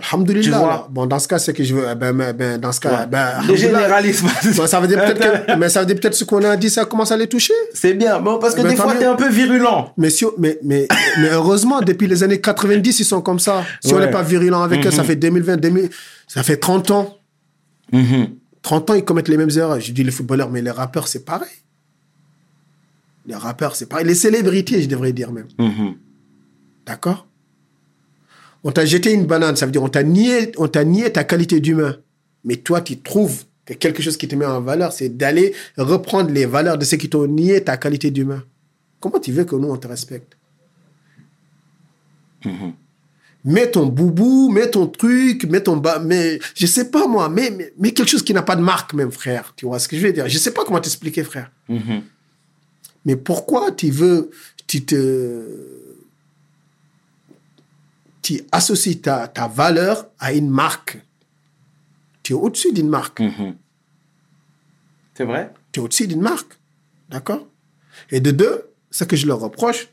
[0.42, 0.88] Tu vois?
[0.92, 1.86] Bon, dans ce cas, c'est que je veux.
[1.90, 3.08] eh Ben, ben, ben, dans ce cas, Ouais.
[3.08, 4.28] ben, le généralisme.
[4.58, 6.72] Bon, ça veut dire peut-être que, mais ça veut dire peut-être ce qu'on a dit,
[6.72, 7.54] ça commence à les toucher.
[7.76, 8.20] C'est bien.
[8.20, 9.00] Bon, parce que Ben, des fois, mieux.
[9.02, 9.94] t'es un peu virulent.
[9.98, 10.88] Mais, si, mais, mais,
[11.20, 13.64] mais heureusement, depuis les années 90, ils sont comme ça.
[13.82, 15.90] Si on n'est pas virulent avec eux, ça fait 2020, 2000,
[16.28, 17.18] ça fait 30 ans.
[17.92, 18.30] Mhm.
[18.64, 19.80] 30 ans, ils commettent les mêmes erreurs.
[19.80, 21.50] Je dis les footballeurs, mais les rappeurs, c'est pareil.
[23.26, 24.06] Les rappeurs, c'est pareil.
[24.06, 25.48] Les célébrités, je devrais dire même.
[25.58, 25.96] Mhm.
[26.86, 27.28] D'accord?
[28.64, 31.24] On t'a jeté une banane, ça veut dire on t'a nié, on t'a nié ta
[31.24, 31.98] qualité d'humain.
[32.46, 36.32] Mais toi, tu trouves que quelque chose qui te met en valeur, c'est d'aller reprendre
[36.32, 38.44] les valeurs de ceux qui t'ont nié ta qualité d'humain.
[39.00, 40.38] Comment tu veux que nous, on te respecte?
[42.46, 42.74] Mhm.
[43.46, 47.52] Mets ton boubou, mets ton truc, mets ton bas, mais je sais pas moi, mais,
[47.52, 49.54] mais, mais quelque chose qui n'a pas de marque même, frère.
[49.58, 50.30] Tu vois ce que je veux dire?
[50.30, 51.52] Je sais pas comment t'expliquer, frère.
[51.68, 52.04] Mhm.
[53.06, 54.32] Mais pourquoi tu veux,
[54.68, 55.44] tu te,
[58.22, 61.00] tu associes ta, ta valeur à une marque?
[62.24, 63.20] Tu es au-dessus d'une marque.
[63.20, 63.56] Mhm.
[65.16, 65.54] C'est vrai?
[65.72, 66.58] Tu es au-dessus d'une marque.
[67.10, 67.46] D'accord?
[68.10, 69.90] Et de deux, ce que je leur reproche,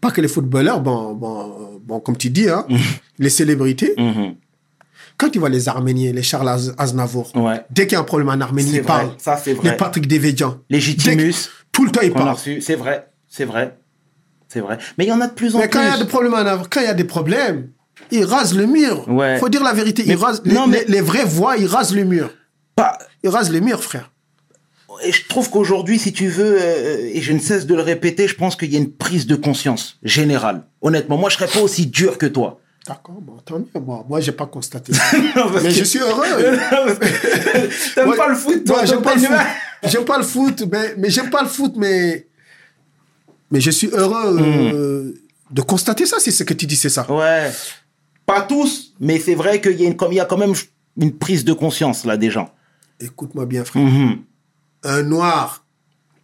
[0.00, 2.66] pas que les footballeurs, bon, bon, bon comme tu dis, hein,
[3.18, 4.36] les célébrités, Mhm.
[5.20, 7.60] Quand tu vois les Arméniens, les Charles Az- Aznavour, Ouais.
[7.70, 9.12] dès qu'il y a un problème en Arménie, ils parlent.
[9.18, 9.70] ça, c'est vrai.
[9.70, 10.58] Les Patrick Devedjian.
[10.70, 11.34] Légitimus,
[11.72, 12.36] Tout le temps, ils parlent.
[12.38, 13.76] C'est vrai, c'est vrai,
[14.48, 14.78] c'est vrai.
[14.98, 16.00] Mais il y en a de plus en Mais quand il y a plus.
[16.04, 17.70] des problèmes en Ar- quand il y a des problèmes,
[18.10, 19.06] ils rasent le mur.
[19.08, 19.38] Ouais.
[19.38, 20.02] Faut dire la vérité.
[20.06, 22.30] Mais- ils rasent, non, les, mais- les- les vraies voix, ils rasent le mur.
[22.74, 24.10] Pas- Ils rasent les murs, frère.
[25.04, 28.26] Et je trouve qu'aujourd'hui, si tu veux, euh, et je ne cesse de le répéter,
[28.28, 30.64] je pense qu'il y a une prise de conscience générale.
[30.82, 32.60] Honnêtement, moi, je serais pas aussi dur que toi.
[32.90, 33.80] D'accord, bon, tant mieux.
[33.80, 34.92] Moi, moi j'ai pas constaté.
[35.34, 36.24] Parce mais je suis heureux.
[37.94, 39.36] T'aimes pas le foot, toi j'aime pas le foot.
[39.84, 42.26] J'aime pas le foot, mais, mais j'aime pas le foot, mais,
[43.52, 45.14] mais je suis heureux euh,
[45.52, 47.10] de constater ça, si ce que tu dis, c'est ça.
[47.10, 47.52] Ouais.
[48.26, 50.54] Pas tous, mais c'est vrai qu'il y, a une- comme- il y a quand même
[50.96, 52.52] une prise de conscience, là, des gens.
[52.98, 53.84] Écoute-moi bien, frère.
[53.84, 54.18] Mhm,
[54.82, 55.64] Un noir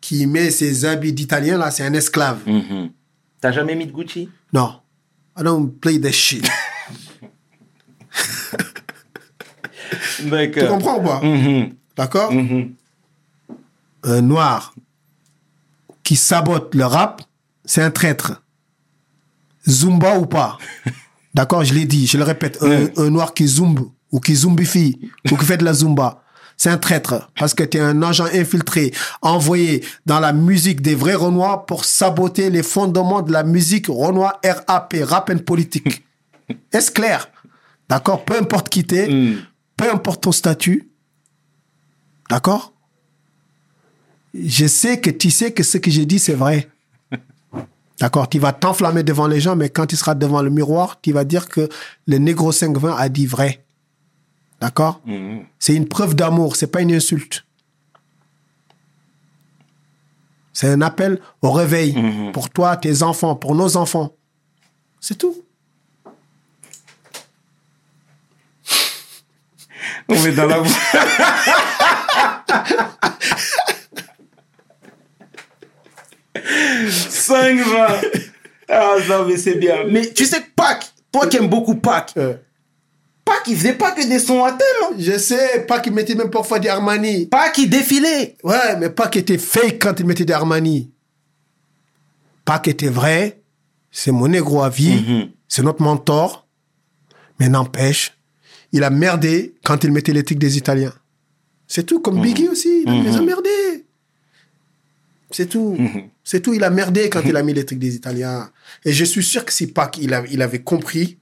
[0.00, 2.40] qui met ses habits d'italien, là, c'est un esclave.
[2.46, 2.90] mhm.
[3.40, 4.28] T'as jamais mis de Gucci?
[4.52, 4.80] Non.
[5.39, 6.49] I don't play that shit.
[10.16, 10.68] Tu D'accord.
[10.68, 11.20] comprends ou pas?
[11.22, 12.32] Mhm, D'accord?
[12.32, 12.74] Mhm.
[14.03, 14.74] Un noir
[16.03, 17.22] qui sabote le rap,
[17.64, 18.43] c'est un traître.
[19.68, 20.59] Zumba ou pas?
[21.34, 22.59] D'accord, je l'ai dit, je le répète.
[22.62, 23.80] Un, un noir qui zumbe
[24.11, 24.99] ou qui zumbifie
[25.30, 26.22] ou qui fait de la zumba,
[26.57, 30.94] c'est un traître parce que tu es un agent infiltré envoyé dans la musique des
[30.94, 36.04] vrais Renois pour saboter les fondements de la musique Renoir RAP, rap and politique.
[36.72, 37.28] Est-ce clair?
[37.88, 38.24] D'accord?
[38.24, 39.36] Peu importe qui t'es, Mm.
[39.76, 40.88] peu importe ton statut,
[42.30, 42.72] d'accord?
[44.34, 46.68] Je sais que tu sais que ce que j'ai dit, c'est vrai.
[48.00, 48.28] D'accord?
[48.28, 51.24] Tu vas t'enflammer devant les gens, mais quand tu seras devant le miroir, tu vas
[51.24, 51.68] dire que
[52.07, 53.64] le négro 520 a dit vrai.
[54.61, 55.00] D'accord?
[55.04, 55.44] Mhm.
[55.59, 57.44] C'est une preuve d'amour, c'est pas une insulte.
[60.52, 62.32] C'est un appel au réveil Mhm.
[62.32, 64.14] pour toi, tes enfants, pour nos enfants.
[65.00, 65.36] C'est tout.
[70.09, 70.62] On met dans la
[77.11, 78.00] Cinq vingt.
[78.68, 79.84] Ah non mais c'est bien.
[79.88, 82.34] Mais tu sais que Pâques, toi qui aimes beaucoup Pâques, Euh,
[83.26, 84.66] Pâques il faisait pas que des sons à thème.
[84.84, 84.94] hein.
[84.98, 87.26] je sais, pas qu'il mettait même parfois des Armani.
[87.26, 88.36] Pâques il défilait.
[88.44, 90.90] Ouais, mais pas qu'il était fake quand il mettait des Armani.
[92.44, 93.40] Pas qu'il était vrai.
[93.90, 95.02] C'est mon négro à vie.
[95.02, 95.30] Mhm.
[95.48, 96.46] C'est notre mentor.
[97.40, 98.16] Mais n'empêche,
[98.72, 100.94] il a merdé quand il mettait l'éthique des Italiens.
[101.66, 102.84] C'est tout, comme Biggie aussi.
[102.86, 103.50] Il a- les a merdé.
[105.32, 105.76] C'est tout.
[106.22, 106.54] C'est tout.
[106.54, 108.50] Il a merdé quand il a mis l'éthique des Italiens.
[108.84, 111.18] Et je suis sûr que si Pac, il, a- il avait compris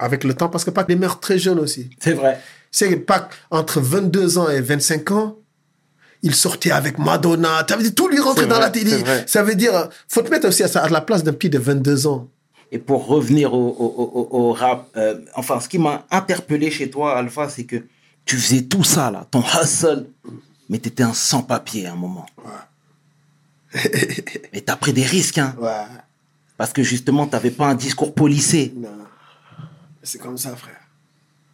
[0.00, 1.88] avec le temps, parce que Pac est meurt très jeune aussi.
[2.00, 2.40] C'est vrai.
[2.72, 5.36] C'est que Pac, entre 22 ans et 25 ans,
[6.22, 7.64] il sortait avec Madonna.
[7.68, 8.92] Ça veut dire, tout lui rentrait dans vrai, la télé.
[9.26, 12.28] Ça veut dire, faut te mettre aussi à, la place d'un petit de 22 ans.
[12.72, 16.88] Et pour revenir au, au- au- au rap, euh, enfin, ce qui m'a interpellé chez
[16.90, 17.82] toi, Alpha, c'est que
[18.24, 20.06] tu faisais tout ça, là, ton hustle,
[20.68, 22.26] mais t'étais un sans-papier à un moment.
[24.52, 25.70] mais t'as pris des risques, hein, Ouais.
[26.56, 28.72] parce que justement, t'avais pas un discours policé.
[28.76, 28.88] Non.
[30.02, 30.80] C'est comme ça, frère.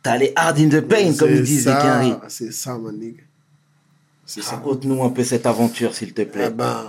[0.02, 2.14] T'es allé hard in the pain, comme ils disent les ça, Quinry.
[2.28, 3.22] C'est ça, mon nigga.
[4.24, 4.56] C'est ça.
[4.56, 6.50] Raconte-nous un peu cette aventure, s'il te Eh plaît.
[6.50, 6.84] ben,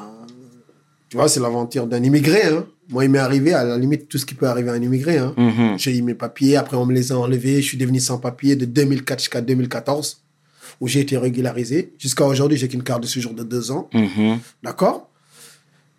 [1.10, 2.44] tu vois, c'est l'aventure d'un immigré.
[2.48, 2.66] Hein.
[2.90, 5.18] Moi, il m'est arrivé, à la limite, tout ce qui peut arriver à un immigré.
[5.18, 5.34] Hein.
[5.38, 5.78] Mhm.
[5.78, 7.62] J'ai eu mes papiers, après on me les a enlevés.
[7.62, 10.22] Je suis devenu sans papier de 2004 jusqu'à 2014,
[10.80, 11.94] où j'ai été régularisé.
[11.98, 13.90] Jusqu'à aujourd'hui, j'ai qu'une carte de séjour de deux ans.
[13.94, 14.40] Mhm.
[14.64, 15.10] D'accord?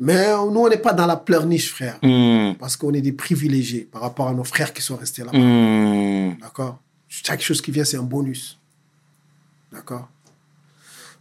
[0.01, 1.99] Mais nous, on n'est pas dans la pleurniche, frère.
[2.03, 2.57] Mhm.
[2.59, 5.39] Parce qu'on est des privilégiés par rapport à nos frères qui sont restés là-bas.
[5.39, 6.39] Mhm.
[6.41, 6.79] D'accord?
[7.09, 8.59] Chaque chose qui vient, c'est un bonus.
[9.73, 10.09] D'accord?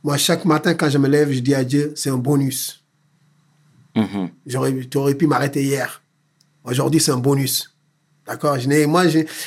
[0.04, 2.84] Moi, chaque matin, quand je me lève, je dis à Dieu, c'est un bonus.
[3.96, 4.30] Mhm.
[4.46, 6.02] J'aurais, tu aurais pu m'arrêter hier.
[6.64, 7.74] Aujourd'hui, c'est un bonus.
[8.28, 8.60] D'accord?
[8.60, 9.06] Je Moi,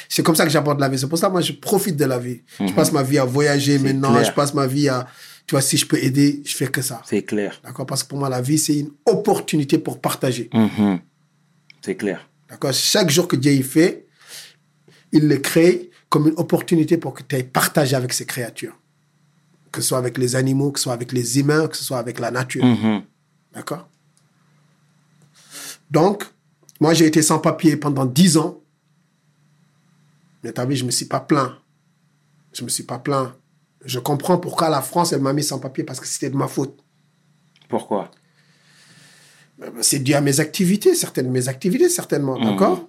[0.09, 0.99] c'est comme ça que j'aborde la vie.
[0.99, 2.41] C'est pour ça que moi, je profite de la vie.
[2.59, 4.13] Je passe ma vie à voyager maintenant.
[4.13, 4.25] clair.
[4.25, 5.07] Je passe ma vie à...
[5.51, 7.03] Tu vois, si je peux aider, je fais que ça.
[7.05, 7.61] C'est clair.
[7.65, 7.85] D'accord?
[7.85, 10.49] Parce que pour moi, la vie, c'est une opportunité pour partager.
[10.55, 11.01] Mhm.
[11.81, 12.31] C'est clair.
[12.49, 12.73] D'accord?
[12.73, 14.07] Chaque jour que Dieu y fait,
[15.11, 18.79] il le crée comme une opportunité pour que tu aies partagé avec ces créatures.
[19.73, 21.99] Que ce soit avec les animaux, que ce soit avec les humains, que ce soit
[21.99, 22.65] avec la nature.
[22.65, 23.03] Mhm.
[23.53, 23.89] D'accord?
[25.91, 26.27] Donc,
[26.79, 28.63] Moi, j'ai été sans papier pendant 10 ans.
[30.45, 31.57] Mais t'as vu, je me suis pas plaint.
[32.53, 33.35] Je me suis pas plaint.
[33.85, 36.49] Je comprends pourquoi la France, elle m'a mis sans papier parce que c'était de ma
[36.49, 36.79] faute.
[37.69, 38.11] Pourquoi?
[39.81, 42.39] C'est dû à mes activités, certaines de mes activités, certainement.
[42.39, 42.45] Mhm.
[42.51, 42.89] D'accord?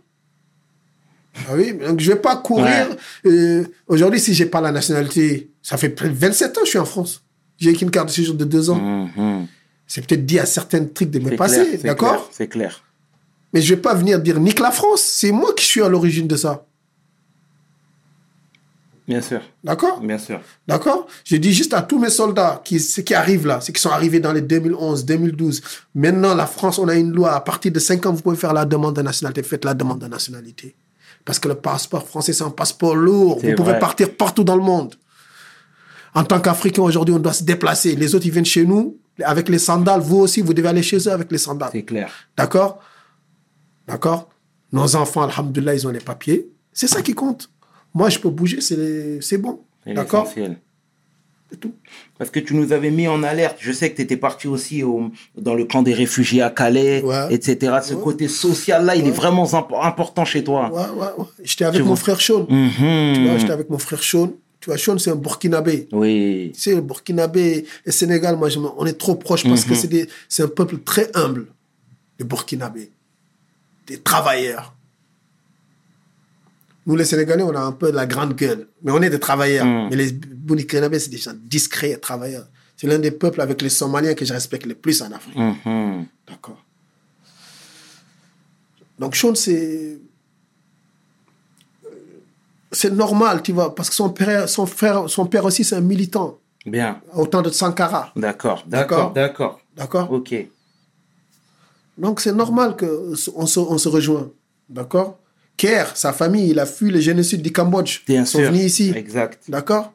[1.48, 2.88] Ah oui, donc je vais pas courir.
[3.26, 6.72] euh, Aujourd'hui, si j'ai pas la nationalité, ça fait près de 27 ans que je
[6.72, 7.24] suis en France.
[7.58, 8.76] J'ai qu'une carte de séjour de deux ans.
[9.16, 9.48] Mhm.
[9.88, 12.30] C'est peut-être dit à certains trucs de me passer, d'accord?
[12.32, 12.84] C'est clair.
[13.54, 15.02] Mais je vais pas venir dire nique la France.
[15.02, 16.66] C'est moi qui suis à l'origine de ça.
[19.12, 20.00] Bien sûr, D'accord?
[20.00, 20.40] Bien sûr.
[20.66, 21.06] D'accord?
[21.26, 23.90] Je dis juste à tous mes soldats qui, ceux qui arrivent là, ceux qui sont
[23.90, 25.62] arrivés dans les 2011, 2012.
[25.96, 27.34] Maintenant, la France, on a une loi.
[27.34, 29.44] À partir de 5 ans, vous pouvez faire la demande de nationalité.
[29.44, 30.78] Faites la demande de nationalité.
[31.26, 33.40] Parce que le passeport français, c'est un passeport lourd.
[33.44, 34.96] Vous pouvez partir partout dans le monde.
[36.14, 37.98] En tant qu'Africain, aujourd'hui, on doit se déplacer.
[37.98, 40.00] Les autres, ils viennent chez nous avec les sandales.
[40.00, 41.72] Vous aussi, vous devez aller chez eux avec les sandales.
[41.74, 42.10] C'est clair.
[42.38, 42.80] D'accord?
[43.88, 44.30] D'accord?
[44.72, 46.50] Nos enfants, alhamdoulilah, ils ont les papiers.
[46.72, 47.50] C'est ça qui compte.
[47.94, 49.60] Moi, je peux bouger, c'est bon.
[49.86, 50.32] D'accord
[51.60, 51.74] tout.
[52.18, 53.58] Parce que tu nous avais mis en alerte.
[53.60, 57.02] Je sais que tu étais parti aussi au- dans le camp des réfugiés à Calais,
[57.04, 57.28] Ouais.
[57.34, 57.80] etc.
[57.84, 58.02] Ce Ouais.
[58.02, 60.72] côté social-là, il est vraiment imp- important chez toi.
[60.72, 61.26] Ouais, ouais, ouais.
[61.44, 62.48] J'étais avec mon frère Sean.
[62.50, 63.14] Mhm.
[63.16, 64.32] Tu vois, j'étais avec mon frère Sean.
[64.62, 65.90] Tu vois, Sean, c'est un Burkinabé.
[65.92, 66.52] Oui.
[66.56, 70.06] Tu sais, le Burkinabé et Sénégal, moi, je on est trop proches parce que Mhm.
[70.30, 71.48] c'est un peuple très humble,
[72.18, 72.92] les Burkinabés.
[73.88, 74.74] Des travailleurs.
[76.86, 79.66] Nous, les Sénégalais, on a un peu la grande gueule, mais on est des travailleurs.
[79.66, 79.90] Mhm.
[79.92, 82.48] Mais les Burkinabés, c'est des gens discrets et travailleurs.
[82.76, 85.38] C'est l'un des peuples avec les Somaliens que je respecte le plus en Afrique.
[85.38, 86.06] Mhm.
[86.28, 86.58] D'accord.
[88.98, 90.00] Donc Sean, c'est
[92.72, 95.82] c'est normal, tu vois, parce que son père, son frère, son père aussi, c'est un
[95.82, 97.02] militant, Bien.
[97.14, 98.64] autant de Sankara, D'accord.
[98.66, 99.12] D'accord.
[99.12, 99.60] D'accord.
[99.76, 100.12] D'accord.
[100.12, 100.34] Ok.
[101.98, 104.32] Donc c'est normal que on se, on se rejoint,
[104.70, 105.20] d'accord.
[105.58, 108.00] Kerr, sa famille, il a fui le génocide du Cambodge.
[108.08, 108.52] Bien Ils sont sûr.
[108.52, 109.40] venus ici, Exact.
[109.48, 109.94] d'accord?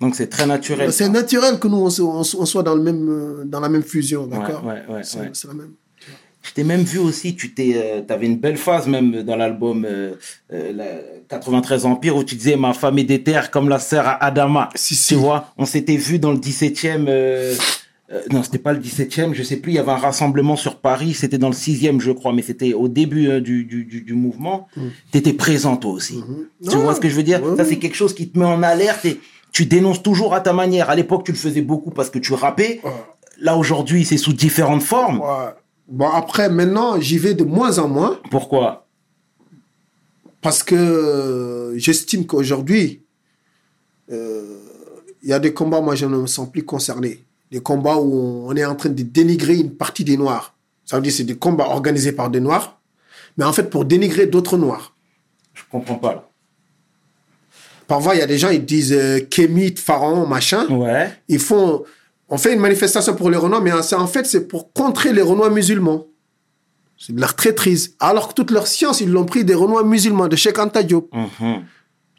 [0.00, 0.92] Donc c'est très naturel.
[0.92, 4.26] C'est naturel que nous on, on soit dans le même, euh, dans la même fusion,
[4.26, 4.64] d'accord?
[4.64, 5.30] ouais, ouais, C'est ouais.
[5.32, 5.72] c'est la même.
[6.44, 9.84] Je t'ai même vu aussi, tu t'es, euh, avais une belle phase même dans l'album
[9.88, 10.14] euh,
[10.52, 10.86] euh, la
[11.28, 14.68] 93 Empire où tu disais ma femme est des terres comme la sœur à Adama.
[14.74, 15.14] Si, Tu si.
[15.14, 17.06] vois, on s'était vu dans le 17e.
[18.10, 19.72] Euh, non, c'était pas le 17e, je sais plus.
[19.72, 21.14] Il y avait un rassemblement sur Paris.
[21.14, 24.68] C'était dans le 6e, je crois, mais c'était au début euh, du, du, mouvement.
[25.12, 26.14] Tu étais présent toi aussi.
[26.14, 26.72] Tu Mm.
[26.74, 27.42] Non, vois ce que je veux dire?
[27.42, 29.20] Ouais, Ça, c'est quelque chose qui te met en alerte et
[29.52, 30.90] tu dénonces toujours à ta manière.
[30.90, 32.80] À l'époque, tu le faisais beaucoup parce que tu rappais.
[32.84, 32.90] Ouais.
[33.38, 35.20] Là, aujourd'hui, c'est sous différentes formes.
[35.20, 35.52] Ouais.
[35.88, 38.18] Bon, après, maintenant, j'y vais de moins en moins.
[38.30, 38.86] Pourquoi?
[40.40, 43.04] Parce que euh, j'estime qu'aujourd'hui,
[44.10, 44.58] euh,
[45.22, 47.24] il y a des combats, moi je ne me sens plus concerné.
[47.52, 50.54] Des combats où on est en train de dénigrer une partie des Noirs.
[50.84, 52.80] Ça veut dire que c'est des combats organisés par des Noirs,
[53.36, 54.96] mais en fait pour dénigrer d'autres Noirs.
[55.52, 56.28] Je comprends pas là.
[57.86, 60.66] Parfois, il y a des gens, ils disent euh, Kémite, Pharaon, machin.
[60.68, 61.12] Ouais.
[61.28, 61.84] Ils font...
[62.30, 65.50] On fait une manifestation pour les Renois, mais en fait, c'est pour contrer les Renois
[65.50, 66.06] musulmans.
[66.96, 67.94] C'est de leur traîtrise.
[68.00, 71.12] Alors que toute leur science, ils l'ont pris des Renois musulmans, de Cheikh Anta Diop.
[71.12, 71.64] Mhm.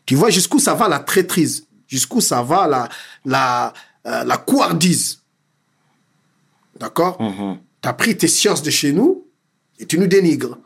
[0.05, 2.89] Tu vois jusqu'où ça va la traîtrise, jusqu'où ça va la,
[3.25, 3.73] la,
[4.05, 5.22] euh, la couardise?
[6.79, 7.59] D'accord Mhm.
[7.81, 9.27] Tu as pris tes sciences de chez nous
[9.79, 10.57] et tu nous dénigres.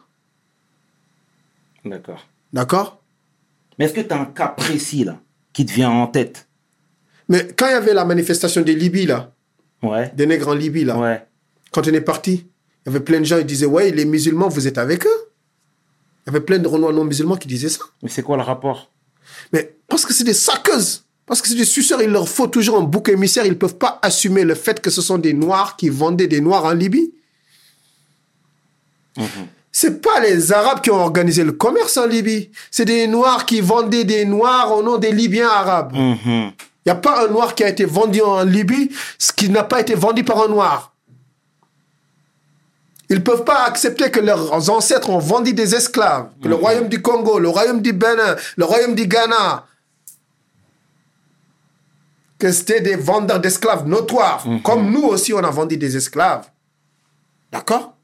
[1.85, 2.25] D'accord.
[2.53, 3.01] D'accord
[3.77, 5.19] Mais est-ce que tu as un cas précis là
[5.53, 6.47] qui te vient en tête?
[7.29, 9.33] Mais quand il y avait la manifestation des Libyes, là,
[9.83, 10.11] Ouais.
[10.15, 11.25] des nègres en Libye, là, Ouais.
[11.71, 12.45] quand on est parti,
[12.85, 15.21] il y avait plein de gens qui disaient Ouais, les musulmans, vous êtes avec eux
[16.25, 17.85] Il y avait plein de Renois non musulmans qui disaient ça.
[18.03, 18.91] Mais c'est quoi le rapport?
[19.53, 22.77] Mais parce que c'est des saqueuses, parce que c'est des suceurs, il leur faut toujours
[22.79, 25.75] un bouc émissaire, ils ne peuvent pas assumer le fait que ce sont des Noirs
[25.75, 27.11] qui vendaient des Noirs en Libye.
[29.71, 32.49] C'est pas les Arabes qui ont organisé le commerce en Libye.
[32.71, 35.91] C'est des Noirs qui vendaient des Noirs au nom des Libyens arabes.
[35.93, 36.51] Il Mhm.
[36.85, 38.89] n'y a pas un Noir qui a été vendu en Libye,
[39.19, 40.93] ce qui n'a pas été vendu par un Noir.
[43.09, 46.27] Ils ne peuvent pas accepter que leurs ancêtres ont vendu des esclaves.
[46.43, 49.65] Que le royaume du Congo, le royaume du Bénin, le royaume du Ghana,
[52.39, 54.45] que c'était des vendeurs d'esclaves notoires.
[54.63, 56.45] Comme nous aussi, on a vendu des esclaves.
[57.51, 57.95] D'accord?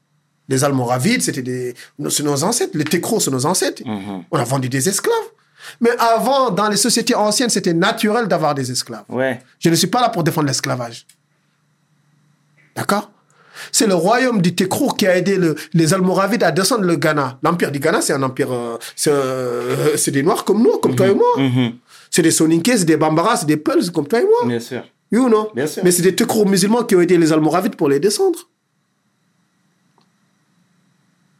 [0.48, 1.74] Les Almoravides, c'était des...
[2.10, 2.76] c'est nos ancêtres.
[2.76, 3.82] Les Técros, c'est nos ancêtres.
[4.30, 5.14] On a vendu des esclaves.
[5.80, 9.04] Mais avant, dans les sociétés anciennes, c'était naturel d'avoir des esclaves.
[9.08, 9.40] Ouais.
[9.60, 11.06] Je ne suis pas là pour défendre l'esclavage.
[12.76, 13.10] D'accord?
[13.70, 17.38] C'est le royaume du Técrou qui a aidé le- les Almoravides à descendre le Ghana.
[17.42, 18.52] L'empire du Ghana, c'est un empire.
[18.52, 21.72] euh, c'est un- c'est des Noirs comme nous, comme toi et moi.
[22.14, 24.46] C'est des Soninké, c'est des Bambara, c'est des Peuls comme toi et moi.
[24.46, 24.84] Bien sûr.
[25.10, 25.82] Oui ou non Bien sûr.
[25.82, 28.38] Mais c'est des Técrous musulmans qui ont aidé les Almoravides pour les descendre.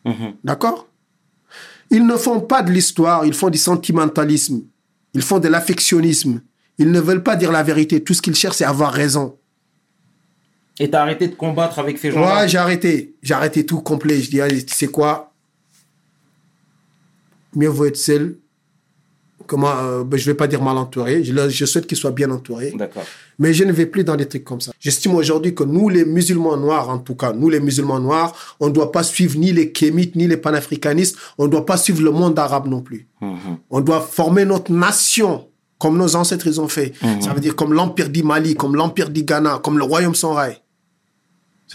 [0.04, 0.34] Mhm.
[0.42, 0.88] D'accord?
[1.90, 4.64] Ils ne font pas de l'histoire, ils font du sentimentalisme.
[5.14, 6.42] Ils font de l'affectionnisme.
[6.78, 8.02] Ils ne veulent pas dire la vérité.
[8.02, 9.38] Tout ce qu'ils cherchent, c'est avoir raison.
[10.80, 12.40] Et t'as arrêté de combattre avec ces gens-là?
[12.40, 13.14] Ouais, j'ai arrêté.
[13.22, 14.20] J'ai arrêté tout complet.
[14.20, 15.32] Je dis, allez, tu sais quoi?
[17.54, 18.38] Mieux vaut être seul.
[19.46, 21.22] Comment, euh, ben, je vais pas dire mal entouré.
[21.24, 22.74] Je, souhaite qu'il soit bien entouré.
[23.38, 24.72] Mais je ne vais plus dans des trucs comme ça.
[24.78, 28.68] J'estime aujourd'hui que nous, les musulmans noirs, en tout cas, nous, les musulmans noirs, on
[28.68, 31.16] ne doit pas suivre ni les kémites, ni les panafricanistes.
[31.38, 33.08] On ne doit pas suivre le monde arabe non plus.
[33.20, 33.58] Mhm.
[33.70, 35.48] On doit former notre nation,
[35.78, 36.92] comme nos ancêtres ils ont fait.
[37.20, 40.34] Ça veut dire comme l'Empire du Mali, comme l'Empire du Ghana, comme le Royaume sans
[40.34, 40.58] rail.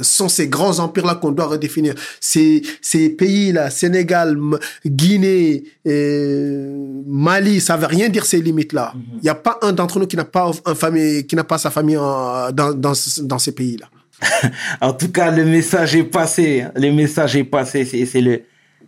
[0.03, 1.93] Ce sont ces grands empires-là qu'on doit redéfinir.
[2.19, 4.37] Ces, ces pays-là, Sénégal,
[4.85, 8.93] Guinée, euh, Mali, ça veut rien dire ces limites-là.
[9.17, 11.57] Il n'y a pas un d'entre nous qui n'a pas, un famille, qui n'a pas
[11.57, 13.87] sa famille en- dans, dans, ce- dans ces pays-là.
[14.81, 16.65] En tout cas, le message est passé.
[16.75, 17.85] Le message est passé.
[17.85, 18.41] C'est le,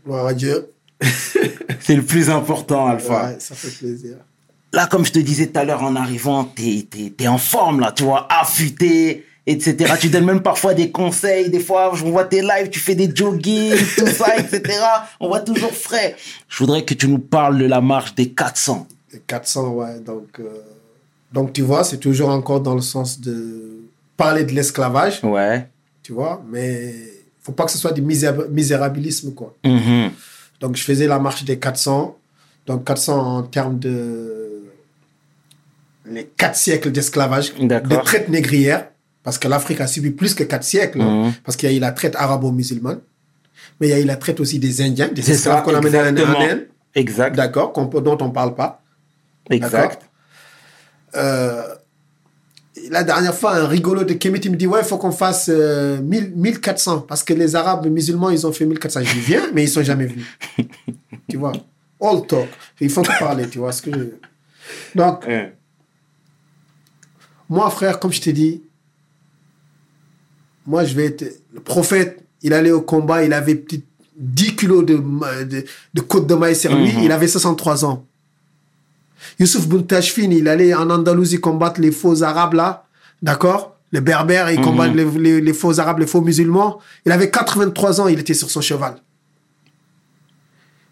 [0.06, 0.68] Gloire à Dieu.
[1.80, 3.28] c'est le plus important, Alpha.
[3.30, 4.16] Ouais, ça fait plaisir.
[4.74, 6.86] Là, comme je te disais tout à l'heure en arrivant, t'es
[7.20, 9.94] es, en forme, là, tu vois, affûté, etc.
[10.00, 11.50] tu donnes même parfois des conseils.
[11.50, 14.62] Des fois, je vois tes lives, tu fais des jogging, tout ça, etc.
[15.20, 16.16] On voit toujours frais.
[16.48, 18.88] Je voudrais que tu nous parles de la marche des 400.
[19.14, 20.00] Et 400, ouais.
[20.00, 20.44] Donc, euh,
[21.34, 23.80] donc tu vois, c'est toujours encore dans le sens de
[24.18, 25.68] parler de l'esclavage, Ouais.
[26.04, 26.94] tu vois, mais
[27.42, 29.56] faut pas que ce soit du miséra- misérabilisme, quoi.
[29.66, 30.12] Mhm.
[30.60, 32.16] Donc, je faisais la marche des 400.
[32.68, 34.62] Donc, 400 en termes de
[36.06, 38.88] les 4 siècles d'esclavage, de traite négrière,
[39.24, 41.34] parce que l'Afrique a subi plus que 4 siècles, hein, Mhm.
[41.44, 43.00] parce qu'il y a eu la traite arabo-musulmane,
[43.80, 45.76] mais il y a eu la traite aussi des Indiens, des C'est esclaves ça, qu'on
[45.76, 46.06] a menés en
[46.42, 47.36] Inde, Exact.
[47.36, 47.72] d'accord,
[48.02, 48.82] dont on parle pas.
[49.50, 50.02] Exact.
[51.16, 51.62] Euh,
[52.90, 55.50] la dernière fois, un rigolo de Kemet, il me dit Ouais, il faut qu'on fasse
[55.54, 59.02] euh, 1000 1400 parce que les Arabes musulmans, ils ont fait 1400.
[59.04, 60.26] Je dis Viens, mais ils sont jamais venus.
[61.30, 61.52] tu vois
[62.02, 62.48] All talk.
[62.80, 65.54] Il faut que parler, tu vois ce que je- Donc, Ouais.
[67.50, 68.64] moi, frère, comme je t'ai dit,
[70.72, 71.26] moi, je vais être.
[71.54, 73.84] Le prophète, il allait au combat, il avait petit
[74.18, 74.96] 10 kilos de,
[75.44, 77.04] de, de côte de maïs sur lui, Mhm.
[77.04, 78.06] il avait 63 ans.
[79.40, 82.86] Youssouf Boutachfin, il allait en Andalousie combattre les faux arabes là,
[83.22, 83.76] d'accord?
[83.92, 86.80] Les berbères, il combattent les, les- les faux arabes, les faux musulmans.
[87.06, 88.96] Il avait 83 ans, il était sur son cheval.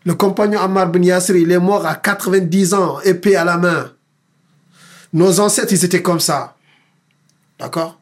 [0.06, 3.92] Le compagnon Ammar Ben Yasser, il est mort à 90 ans, épée à la main.
[5.14, 6.56] Nos ancêtres, ils étaient comme ça.
[7.60, 7.99] D'accord?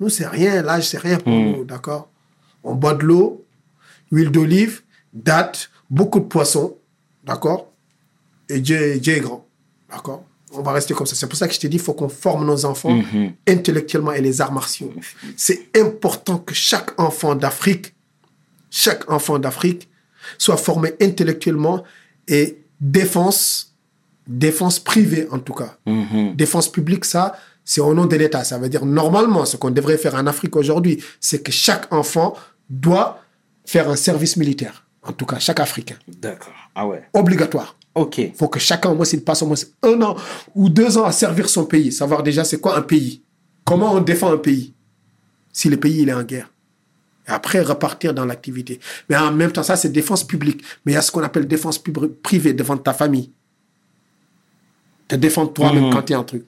[0.00, 0.62] Nous, c'est rien.
[0.62, 1.52] L'âge, c'est rien pour Mm.
[1.52, 1.64] nous.
[1.64, 2.08] D'accord?
[2.64, 3.44] On boit de l'eau,
[4.10, 4.82] huile d'olive,
[5.12, 6.76] dattes, beaucoup de poissons.
[7.24, 7.72] D'accord?
[8.48, 9.46] Et Dieu, Dieu est grand.
[9.90, 10.24] D'accord?
[10.52, 11.14] On va rester comme ça.
[11.16, 13.32] C'est pour ça que je t'ai dit, il faut qu'on forme nos enfants Mhm.
[13.48, 14.92] intellectuellement et les arts martiaux.
[15.36, 17.94] C'est important que chaque enfant d'Afrique,
[18.70, 19.88] chaque enfant d'Afrique
[20.38, 21.82] soit formé intellectuellement
[22.28, 23.74] et défense,
[24.26, 25.76] défense privée en tout cas.
[25.86, 26.34] Mhm.
[26.36, 27.36] Défense publique, ça,
[27.66, 28.44] c'est au nom de l'État.
[28.44, 32.34] Ça veut dire normalement, ce qu'on devrait faire en Afrique aujourd'hui, c'est que chaque enfant
[32.70, 33.20] doit
[33.66, 34.86] faire un service militaire.
[35.02, 35.96] En tout cas, chaque Africain.
[36.08, 36.54] D'accord.
[36.74, 37.02] Ah ouais.
[37.12, 37.76] Obligatoire.
[37.94, 38.18] Ok.
[38.18, 40.16] Il faut que chacun, au moins, s'il passe au moins un an
[40.54, 43.22] ou deux ans à servir son pays, savoir déjà c'est quoi un pays.
[43.64, 44.72] Comment on défend un pays
[45.52, 46.50] si le pays il est en guerre.
[47.26, 48.78] Et après, repartir dans l'activité.
[49.08, 50.62] Mais en même temps, ça, c'est défense publique.
[50.84, 51.82] Mais il y a ce qu'on appelle défense
[52.22, 53.32] privée devant ta famille.
[55.08, 55.92] Te défendre toi-même Mhm.
[55.92, 56.44] quand tu es un truc.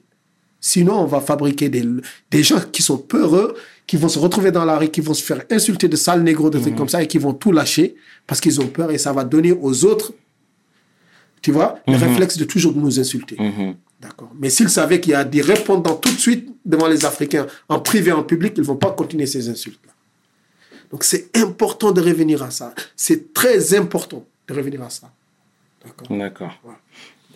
[0.61, 1.85] Sinon, on va fabriquer des,
[2.31, 3.55] des gens qui sont peureux,
[3.87, 6.49] qui vont se retrouver dans la rue, qui vont se faire insulter de sales négros,
[6.49, 7.95] de trucs comme ça, et qui vont tout lâcher
[8.27, 10.13] parce qu'ils ont peur et ça va donner aux autres,
[11.41, 13.35] tu vois, le réflexe de toujours nous insulter.
[13.39, 13.75] Mhm.
[14.01, 14.31] D'accord.
[14.39, 17.79] Mais s'ils savaient qu'il y a des répondants tout de suite devant les Africains, en
[17.79, 19.93] privé, en public, ils ne vont pas continuer ces insultes-là.
[20.91, 22.73] Donc c'est important de revenir à ça.
[22.95, 25.11] C'est très important de revenir à ça.
[25.83, 26.07] D'accord.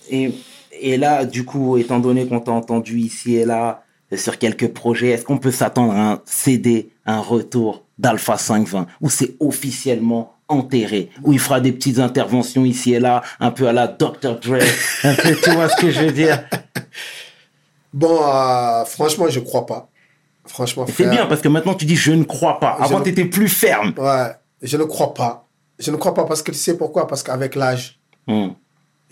[0.10, 0.34] Et,
[0.80, 4.70] et là, du coup, étant donné qu'on t'a entendu ici et là euh, sur quelques
[4.70, 10.34] projets, est-ce qu'on peut s'attendre à un CD, un retour d'Alpha 520, où c'est officiellement
[10.50, 14.40] enterré, où il fera des petites interventions ici et là, un peu à la Dr.
[14.40, 14.58] Dre,
[15.04, 16.44] un peu, tu vois ce que je veux dire?
[17.94, 19.90] Bon, euh, franchement, je crois pas.
[20.46, 22.72] Franchement, C'est bien parce que maintenant tu dis je ne crois pas.
[22.80, 23.94] Avant, ne- tu étais plus ferme.
[23.98, 24.32] Ouais,
[24.62, 25.48] je ne crois pas.
[25.80, 27.08] Je ne crois pas parce que tu sais pourquoi?
[27.08, 28.50] Parce qu'avec l'âge, Hmm.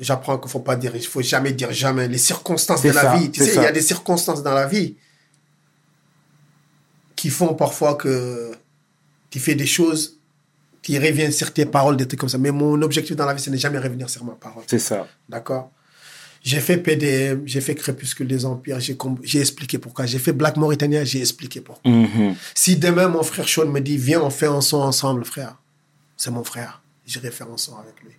[0.02, 2.08] J'apprends qu'il faut pas dire, il faut jamais dire jamais.
[2.08, 4.96] Les circonstances de la vie, tu sais, il y a des circonstances dans la vie
[7.16, 8.52] qui font parfois que
[9.30, 10.18] tu fais des choses,
[10.82, 12.40] tu reviens sur tes paroles, des trucs comme ça.
[12.40, 14.64] Mais mon objectif dans la vie, c'est de jamais revenir sur ma parole.
[14.68, 15.08] C'est ça.
[15.30, 15.72] D'accord?
[16.44, 20.08] J'ai fait PDM, j'ai fait Crépuscule des Empires, j'ai expliqué pourquoi.
[20.08, 21.92] J'ai fait Black Mauritania, j'ai expliqué pourquoi.
[21.92, 22.36] Mhm.
[22.56, 25.58] Si demain mon frère Sean me dit, viens, on fait un son ensemble, frère,
[26.18, 26.82] c'est mon frère.
[27.06, 28.14] J'irai faire un son avec lui.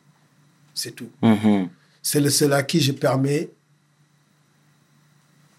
[0.74, 1.10] C'est tout.
[1.22, 1.68] Mhm.
[2.02, 3.50] C'est le seul à qui je permets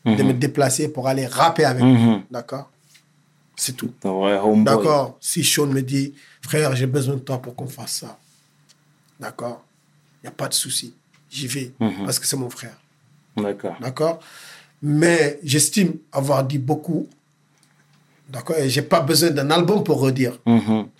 [0.05, 0.27] de Mhm.
[0.27, 1.93] me déplacer pour aller rapper avec lui.
[1.93, 2.23] Mhm.
[2.29, 2.69] D'accord?
[3.55, 3.91] C'est tout.
[4.63, 5.17] D'accord?
[5.21, 8.17] Si Sean me dit, frère, j'ai besoin de toi pour qu'on fasse ça.
[9.19, 9.63] D'accord?
[10.21, 10.93] Il n'y a pas de souci.
[11.29, 11.71] J'y vais.
[12.05, 12.75] Parce que c'est mon frère.
[13.37, 13.75] D'accord.
[13.79, 14.19] D'accord?
[14.81, 17.07] Mais j'estime avoir dit beaucoup.
[18.27, 18.57] D'accord?
[18.57, 20.37] Et j'ai pas besoin d'un album pour redire.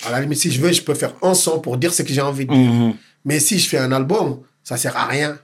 [0.06, 2.14] À la limite, si je veux, je peux faire un son pour dire ce que
[2.14, 2.94] j'ai envie de dire.
[3.26, 5.38] Mais si je fais un album, ça sert à rien.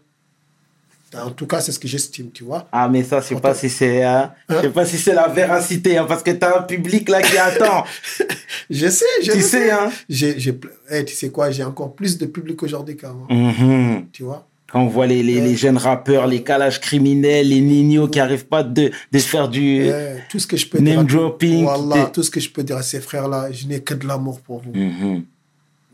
[1.18, 2.68] En tout cas, c'est ce que j'estime, tu vois.
[2.72, 5.16] Ah, mais ça, je sais pas si c'est, hein, je sais Hein pas si c'est
[5.16, 7.84] la véracité, hein, parce que t'as un public là qui attend.
[8.70, 9.90] Je sais, je Tu sais, hein.
[10.08, 10.60] J'ai, j'ai,
[10.92, 13.26] eh, tu sais quoi, j'ai encore plus de public aujourd'hui qu'avant.
[13.28, 14.06] Mhm.
[14.12, 14.46] Tu vois?
[14.72, 18.46] Quand on voit les, les, les jeunes rappeurs, les calages criminels, les ninos qui arrivent
[18.46, 19.90] pas de, de se faire du...
[20.30, 21.18] Tout ce que je peux Name dire.
[21.22, 24.06] dropping, t'es- tout ce que je peux dire à ces frères-là, je n'ai que de
[24.06, 24.72] l'amour pour vous.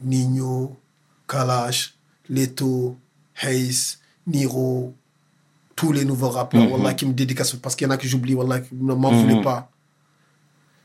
[0.04, 0.76] Nino,
[1.28, 1.94] Kalash,
[2.30, 2.98] Leto,
[3.44, 3.98] Hayes,
[4.28, 4.94] Niro,
[5.76, 6.72] tous les nouveaux rappeurs, Mhm.
[6.72, 9.12] Wallah, qui me dédicacent, parce qu'il y en a que j'oublie, Wallah, qui ne m'en
[9.12, 9.22] Mhm.
[9.22, 9.70] voulez pas.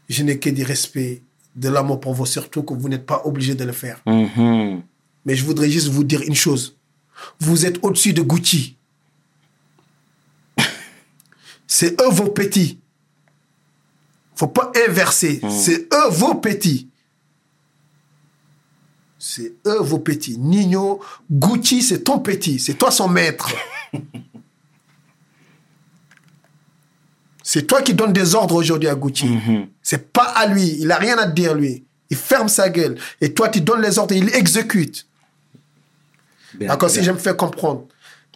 [0.09, 1.23] Je n'ai que du respect,
[1.57, 4.01] de l'amour pour vous, surtout que vous n'êtes pas obligé de le faire.
[4.07, 4.83] Mhm.
[5.25, 6.77] Mais je voudrais juste vous dire une chose.
[7.39, 8.77] Vous êtes au-dessus de Gucci.
[11.67, 12.79] C'est eux vos petits.
[14.35, 15.41] Faut pas inverser.
[15.51, 16.89] C'est eux vos petits.
[19.23, 20.39] C'est eux vos petits.
[20.39, 20.99] Nino,
[21.31, 22.59] Gucci, c'est ton petit.
[22.59, 23.51] C'est toi son maître.
[27.43, 29.27] c'est toi qui donnes des ordres aujourd'hui à Gucci.
[29.29, 29.67] Mhm.
[29.83, 30.77] C'est pas à lui.
[30.81, 31.85] Il a rien à te dire, lui.
[32.09, 32.97] Il ferme sa gueule.
[33.21, 35.07] Et toi, tu donnes les ordres, il exécute.
[36.59, 37.87] D'accord, si je me fais comprendre.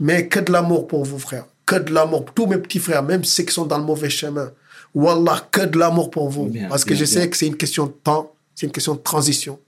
[0.01, 1.47] Mais que de l'amour pour vous, frères.
[1.65, 2.27] Que de l'amour.
[2.35, 4.51] Tous mes petits frères, même ceux qui sont dans le mauvais chemin.
[4.95, 6.47] Wallah, que de l'amour pour vous.
[6.47, 7.23] Bien, Parce que bien, je bien.
[7.23, 9.59] sais que c'est une question de temps, c'est une question de transition.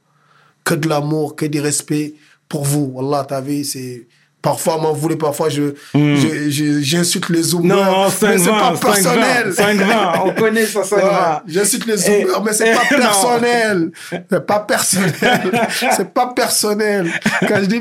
[0.67, 2.15] Que de l'amour, que du respect
[2.49, 2.91] pour vous.
[2.93, 4.09] Wallah, t'as vu, c'est.
[4.47, 7.75] Parfois, m'en voulez, parfois, je, je- je- j'insulte les zoomers.
[7.75, 7.79] Hmm.
[7.81, 9.53] Non, mais c'est pas 5-20, personnel.
[9.53, 10.95] 5-20, on connaît ça, 5-20.
[10.95, 11.03] Ouais,
[11.49, 12.99] J'insulte les zoomers, mais c'est pas non.
[12.99, 13.91] personnel.
[14.31, 15.13] C'est pas personnel.
[15.97, 17.11] c'est pas personnel.
[17.41, 17.81] Quand je dis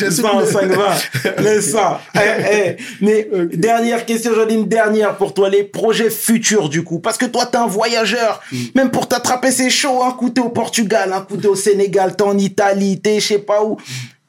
[0.00, 2.02] j'insulte Sans les- 5-20, laisse ça.
[2.14, 2.18] Eh,
[2.52, 2.76] eh.
[3.00, 6.98] Mais dernière question, j'en ai une dernière pour toi, les projets futurs du coup.
[6.98, 8.42] Parce que toi, t'es un voyageur.
[8.52, 8.56] Mm.
[8.74, 10.02] Même pour t'attraper, c'est chaud.
[10.06, 13.28] Un coup, t'es au Portugal, un coup, t'es au Sénégal, t'es en Italie, t'es je
[13.28, 13.78] sais pas où.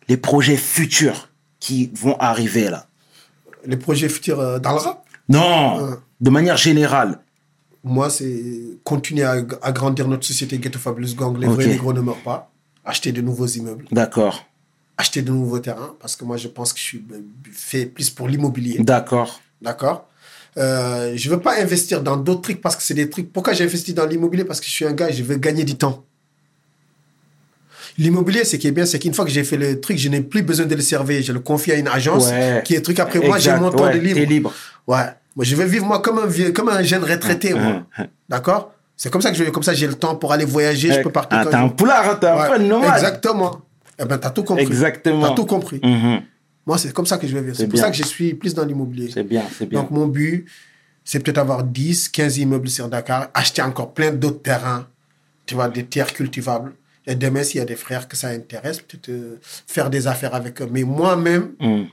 [0.08, 1.28] Les projets futurs
[1.64, 2.88] qui vont arriver là.
[3.66, 5.06] les projets futurs euh, dans le rap?
[5.30, 5.96] Non, Ouais.
[6.20, 7.20] de manière générale.
[7.86, 8.44] Moi, c'est
[8.84, 11.38] continuer à ag- agrandir notre société Ghetto Fabulous Gang.
[11.40, 11.54] Les Ok.
[11.54, 12.52] vrais négros ne meurent pas.
[12.84, 13.86] Acheter de nouveaux immeubles.
[13.92, 14.46] D'accord,
[14.98, 15.96] Acheter de nouveaux terrains.
[16.02, 17.22] Parce que moi, je pense que je suis euh,
[17.54, 18.80] fait plus pour l'immobilier.
[18.80, 19.40] d'accord.
[19.62, 20.08] D'accord
[20.58, 23.32] euh, Je veux pas investir dans d'autres trucs parce que c'est des trucs.
[23.32, 24.44] Pourquoi j'ai investi dans l'immobilier?
[24.44, 26.04] Parce que je suis un gars et je veux gagner du temps.
[27.98, 30.22] L'immobilier, ce qui est bien, c'est qu'une fois que j'ai fait le truc, je n'ai
[30.22, 31.22] plus besoin de le servir.
[31.22, 32.62] Je le confie à une agence Ouais.
[32.66, 33.00] qui est truc.
[33.00, 34.20] Après, moi, j'ai mon temps ouais, de libre.
[34.20, 34.54] t'es libre.
[34.88, 35.04] Ouais.
[35.36, 37.84] Moi, je veux vivre, moi, comme un vieux, comme un jeune retraité, moi.
[37.98, 38.74] Hein, D'accord?
[38.96, 41.10] C'est comme ça que je comme ça, j'ai le temps pour aller voyager, je peux
[41.12, 41.40] partir.
[41.40, 42.94] Ah, quand t'es un poulard, hein, t'es un nomade.
[42.96, 43.62] Exactement.
[44.00, 44.64] Eh ben, t'as tout compris.
[44.64, 45.28] Exactement.
[45.30, 45.82] T'as tout compris.
[46.66, 47.56] Moi, c'est comme ça que je vais vivre.
[47.56, 49.10] C'est C'est pour ça que je suis plus dans l'immobilier.
[49.14, 49.82] C'est bien, c'est bien.
[49.82, 50.46] Donc, mon but,
[51.04, 54.88] c'est peut-être avoir 10, 15 immeubles sur Dakar, acheter encore plein d'autres terrains,
[55.46, 56.72] tu vois, des terres cultivables.
[57.06, 60.36] Et demain, s'il y a des frères que ça intéresse, peut-être euh, faire des affaires
[60.36, 60.70] avec eux.
[60.72, 61.88] Mais moi-même, Mhm.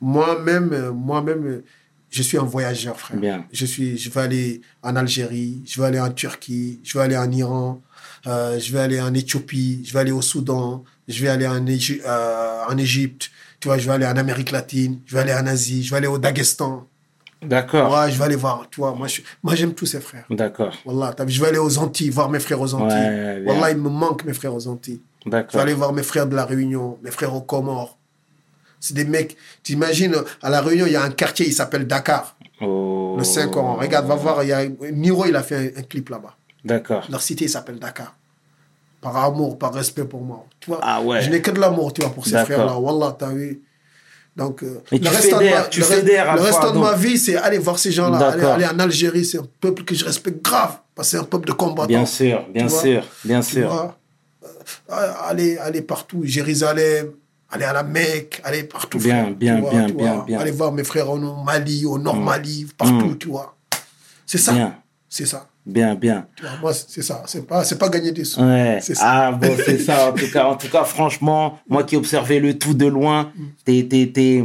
[0.00, 1.64] moi-même, euh, moi-même, euh,
[2.10, 3.18] je suis un voyageur, frère.
[3.18, 3.46] Bien.
[3.52, 7.16] Je suis, je vais aller en Algérie, je vais aller en Turquie, je vais aller
[7.16, 7.82] en Iran,
[8.26, 11.64] euh, je vais aller en Éthiopie, je vais aller au Soudan, je vais aller en,
[11.66, 13.30] Égy- euh, en Égypte,
[13.60, 15.96] tu vois, je vais aller en Amérique latine, je vais aller en Asie, je vais
[15.96, 16.86] aller au Daghestan.
[17.46, 20.24] D'accord, Ouais, je vais aller voir, tu vois, moi, je- moi j'aime tous ces frères.
[20.30, 22.96] d'accord, Wallah, t'as vu, je vais aller aux Antilles, voir mes frères aux Antilles.
[22.98, 23.42] Ouais.
[23.46, 25.00] Wallah, il me manque mes frères aux Antilles.
[25.24, 25.60] Je vais d'accord.
[25.60, 27.96] aller voir mes frères de la Réunion, mes frères aux Comores.
[28.80, 32.36] C'est des mecs, t'imagines, à la Réunion, il y a un quartier, il s'appelle Dakar.
[32.60, 33.14] Oh.
[33.18, 33.74] Le 5 ans.
[33.76, 36.36] Regarde, va voir, il y a Niro, il a fait un, un clip là-bas.
[36.64, 37.06] D'accord.
[37.10, 38.14] Leur cité, il s'appelle Dakar.
[39.00, 40.44] Par amour, par respect pour moi.
[40.60, 41.22] Tu vois, Ah ouais.
[41.22, 42.46] Je n'ai que de l'amour, tu vois, pour ces D'accord.
[42.56, 42.78] frères-là.
[42.78, 43.62] Wallah, t'as vu.
[44.36, 47.16] Donc, euh, Et tu fédères, ma, tu le, fédères le restant fois, de ma vie,
[47.18, 48.18] c'est aller voir ces gens-là.
[48.28, 50.76] Aller, aller en Algérie, c'est un peuple que je respecte grave.
[50.94, 51.88] Parce que c'est un peuple de combattants.
[51.88, 53.68] Bien sûr, bien sûr, bien Tu sûr.
[53.68, 53.96] vois,
[54.92, 57.12] euh, aller, aller partout, Jérusalem,
[57.50, 58.98] aller à la Mecque, aller partout.
[58.98, 60.24] Bien, frère, bien, vois, bien, bien, vois.
[60.24, 60.38] bien.
[60.40, 63.18] Aller voir mes frères au Mali, au Nord Mali, partout, Mm.
[63.18, 63.56] tu vois.
[64.26, 64.52] C'est ça.
[65.08, 65.46] C'est ça.
[65.66, 66.26] Bien, bien.
[66.36, 67.22] Tu vois, moi, c'est ça.
[67.26, 68.40] C'est pas, c'est pas gagner des sous.
[68.40, 68.78] Ouais.
[68.80, 69.02] C'est ça.
[69.04, 70.08] Ah bon, c'est ça.
[70.10, 73.44] En tout cas, en tout cas, franchement, moi qui observais le tout de loin, Mm.
[73.64, 74.44] t'es, t'es, t'es,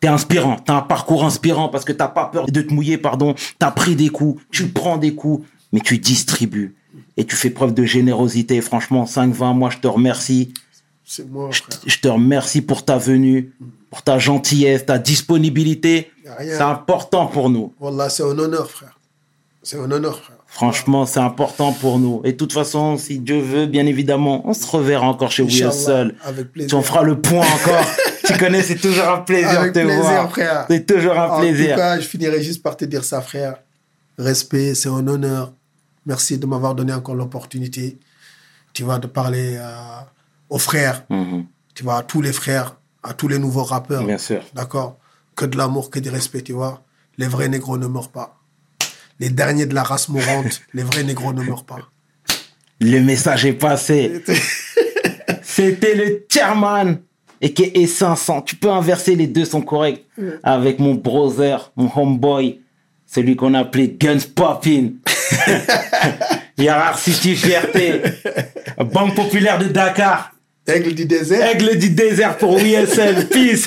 [0.00, 0.56] t'es inspirant.
[0.56, 3.34] T'as un parcours inspirant parce que t'as pas peur de te mouiller, pardon.
[3.58, 6.74] T'as pris des coups, tu prends des coups, mais tu distribues.
[7.16, 8.60] Et tu fais preuve de générosité.
[8.60, 10.52] Franchement, 5-20, moi, je te remercie.
[11.04, 11.78] C'est moi, Je, frère.
[11.86, 13.52] je te remercie pour ta venue,
[13.90, 16.10] pour ta gentillesse, ta disponibilité.
[16.40, 17.72] C'est important pour nous.
[17.80, 18.95] Wallah, c'est un honneur, frère.
[19.66, 20.36] C'est un honneur, frère.
[20.46, 22.20] Franchement, c'est important pour nous.
[22.22, 25.72] Et de toute façon, si Dieu veut, bien évidemment, on se reverra encore chez We
[25.72, 26.14] Seul.
[26.24, 26.68] avec plaisir.
[26.68, 27.84] Tu en feras le point encore.
[28.24, 30.30] tu connais, c'est toujours un plaisir de te plaisir, voir.
[30.30, 30.66] frère.
[30.70, 31.70] C'est toujours un En plaisir.
[31.74, 33.56] tout cas, je finirai juste par te dire ça, frère.
[34.18, 35.52] Respect, c'est un honneur.
[36.06, 37.98] Merci de m'avoir donné encore l'opportunité,
[38.72, 39.74] tu vois, de parler euh,
[40.48, 41.44] aux frères, Mhm,
[41.74, 44.04] tu vois, à tous les frères, à tous les nouveaux rappeurs.
[44.04, 44.42] Bien sûr.
[44.54, 44.96] D'accord?
[45.34, 46.82] Que de l'amour, que du respect, tu vois.
[47.18, 48.35] Les vrais négros ne meurent pas.
[49.18, 51.78] Les derniers de la race mourante, les vrais négros ne meurent pas.
[52.80, 54.22] Le message est passé.
[55.42, 56.98] C'était le chairman
[57.40, 58.42] et qui est 500.
[58.42, 60.04] Tu peux inverser, les deux sont corrects.
[60.42, 62.60] Avec mon brother, mon homeboy,
[63.06, 64.90] celui qu'on appelait Guns Poppin.
[66.96, 68.02] City Fierté.
[68.92, 70.32] Banque populaire de Dakar.
[70.66, 71.48] Aigle du désert.
[71.48, 73.28] Aigle du désert pour WSL.
[73.28, 73.66] Peace.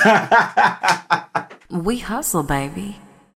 [1.72, 2.96] We hustle, baby.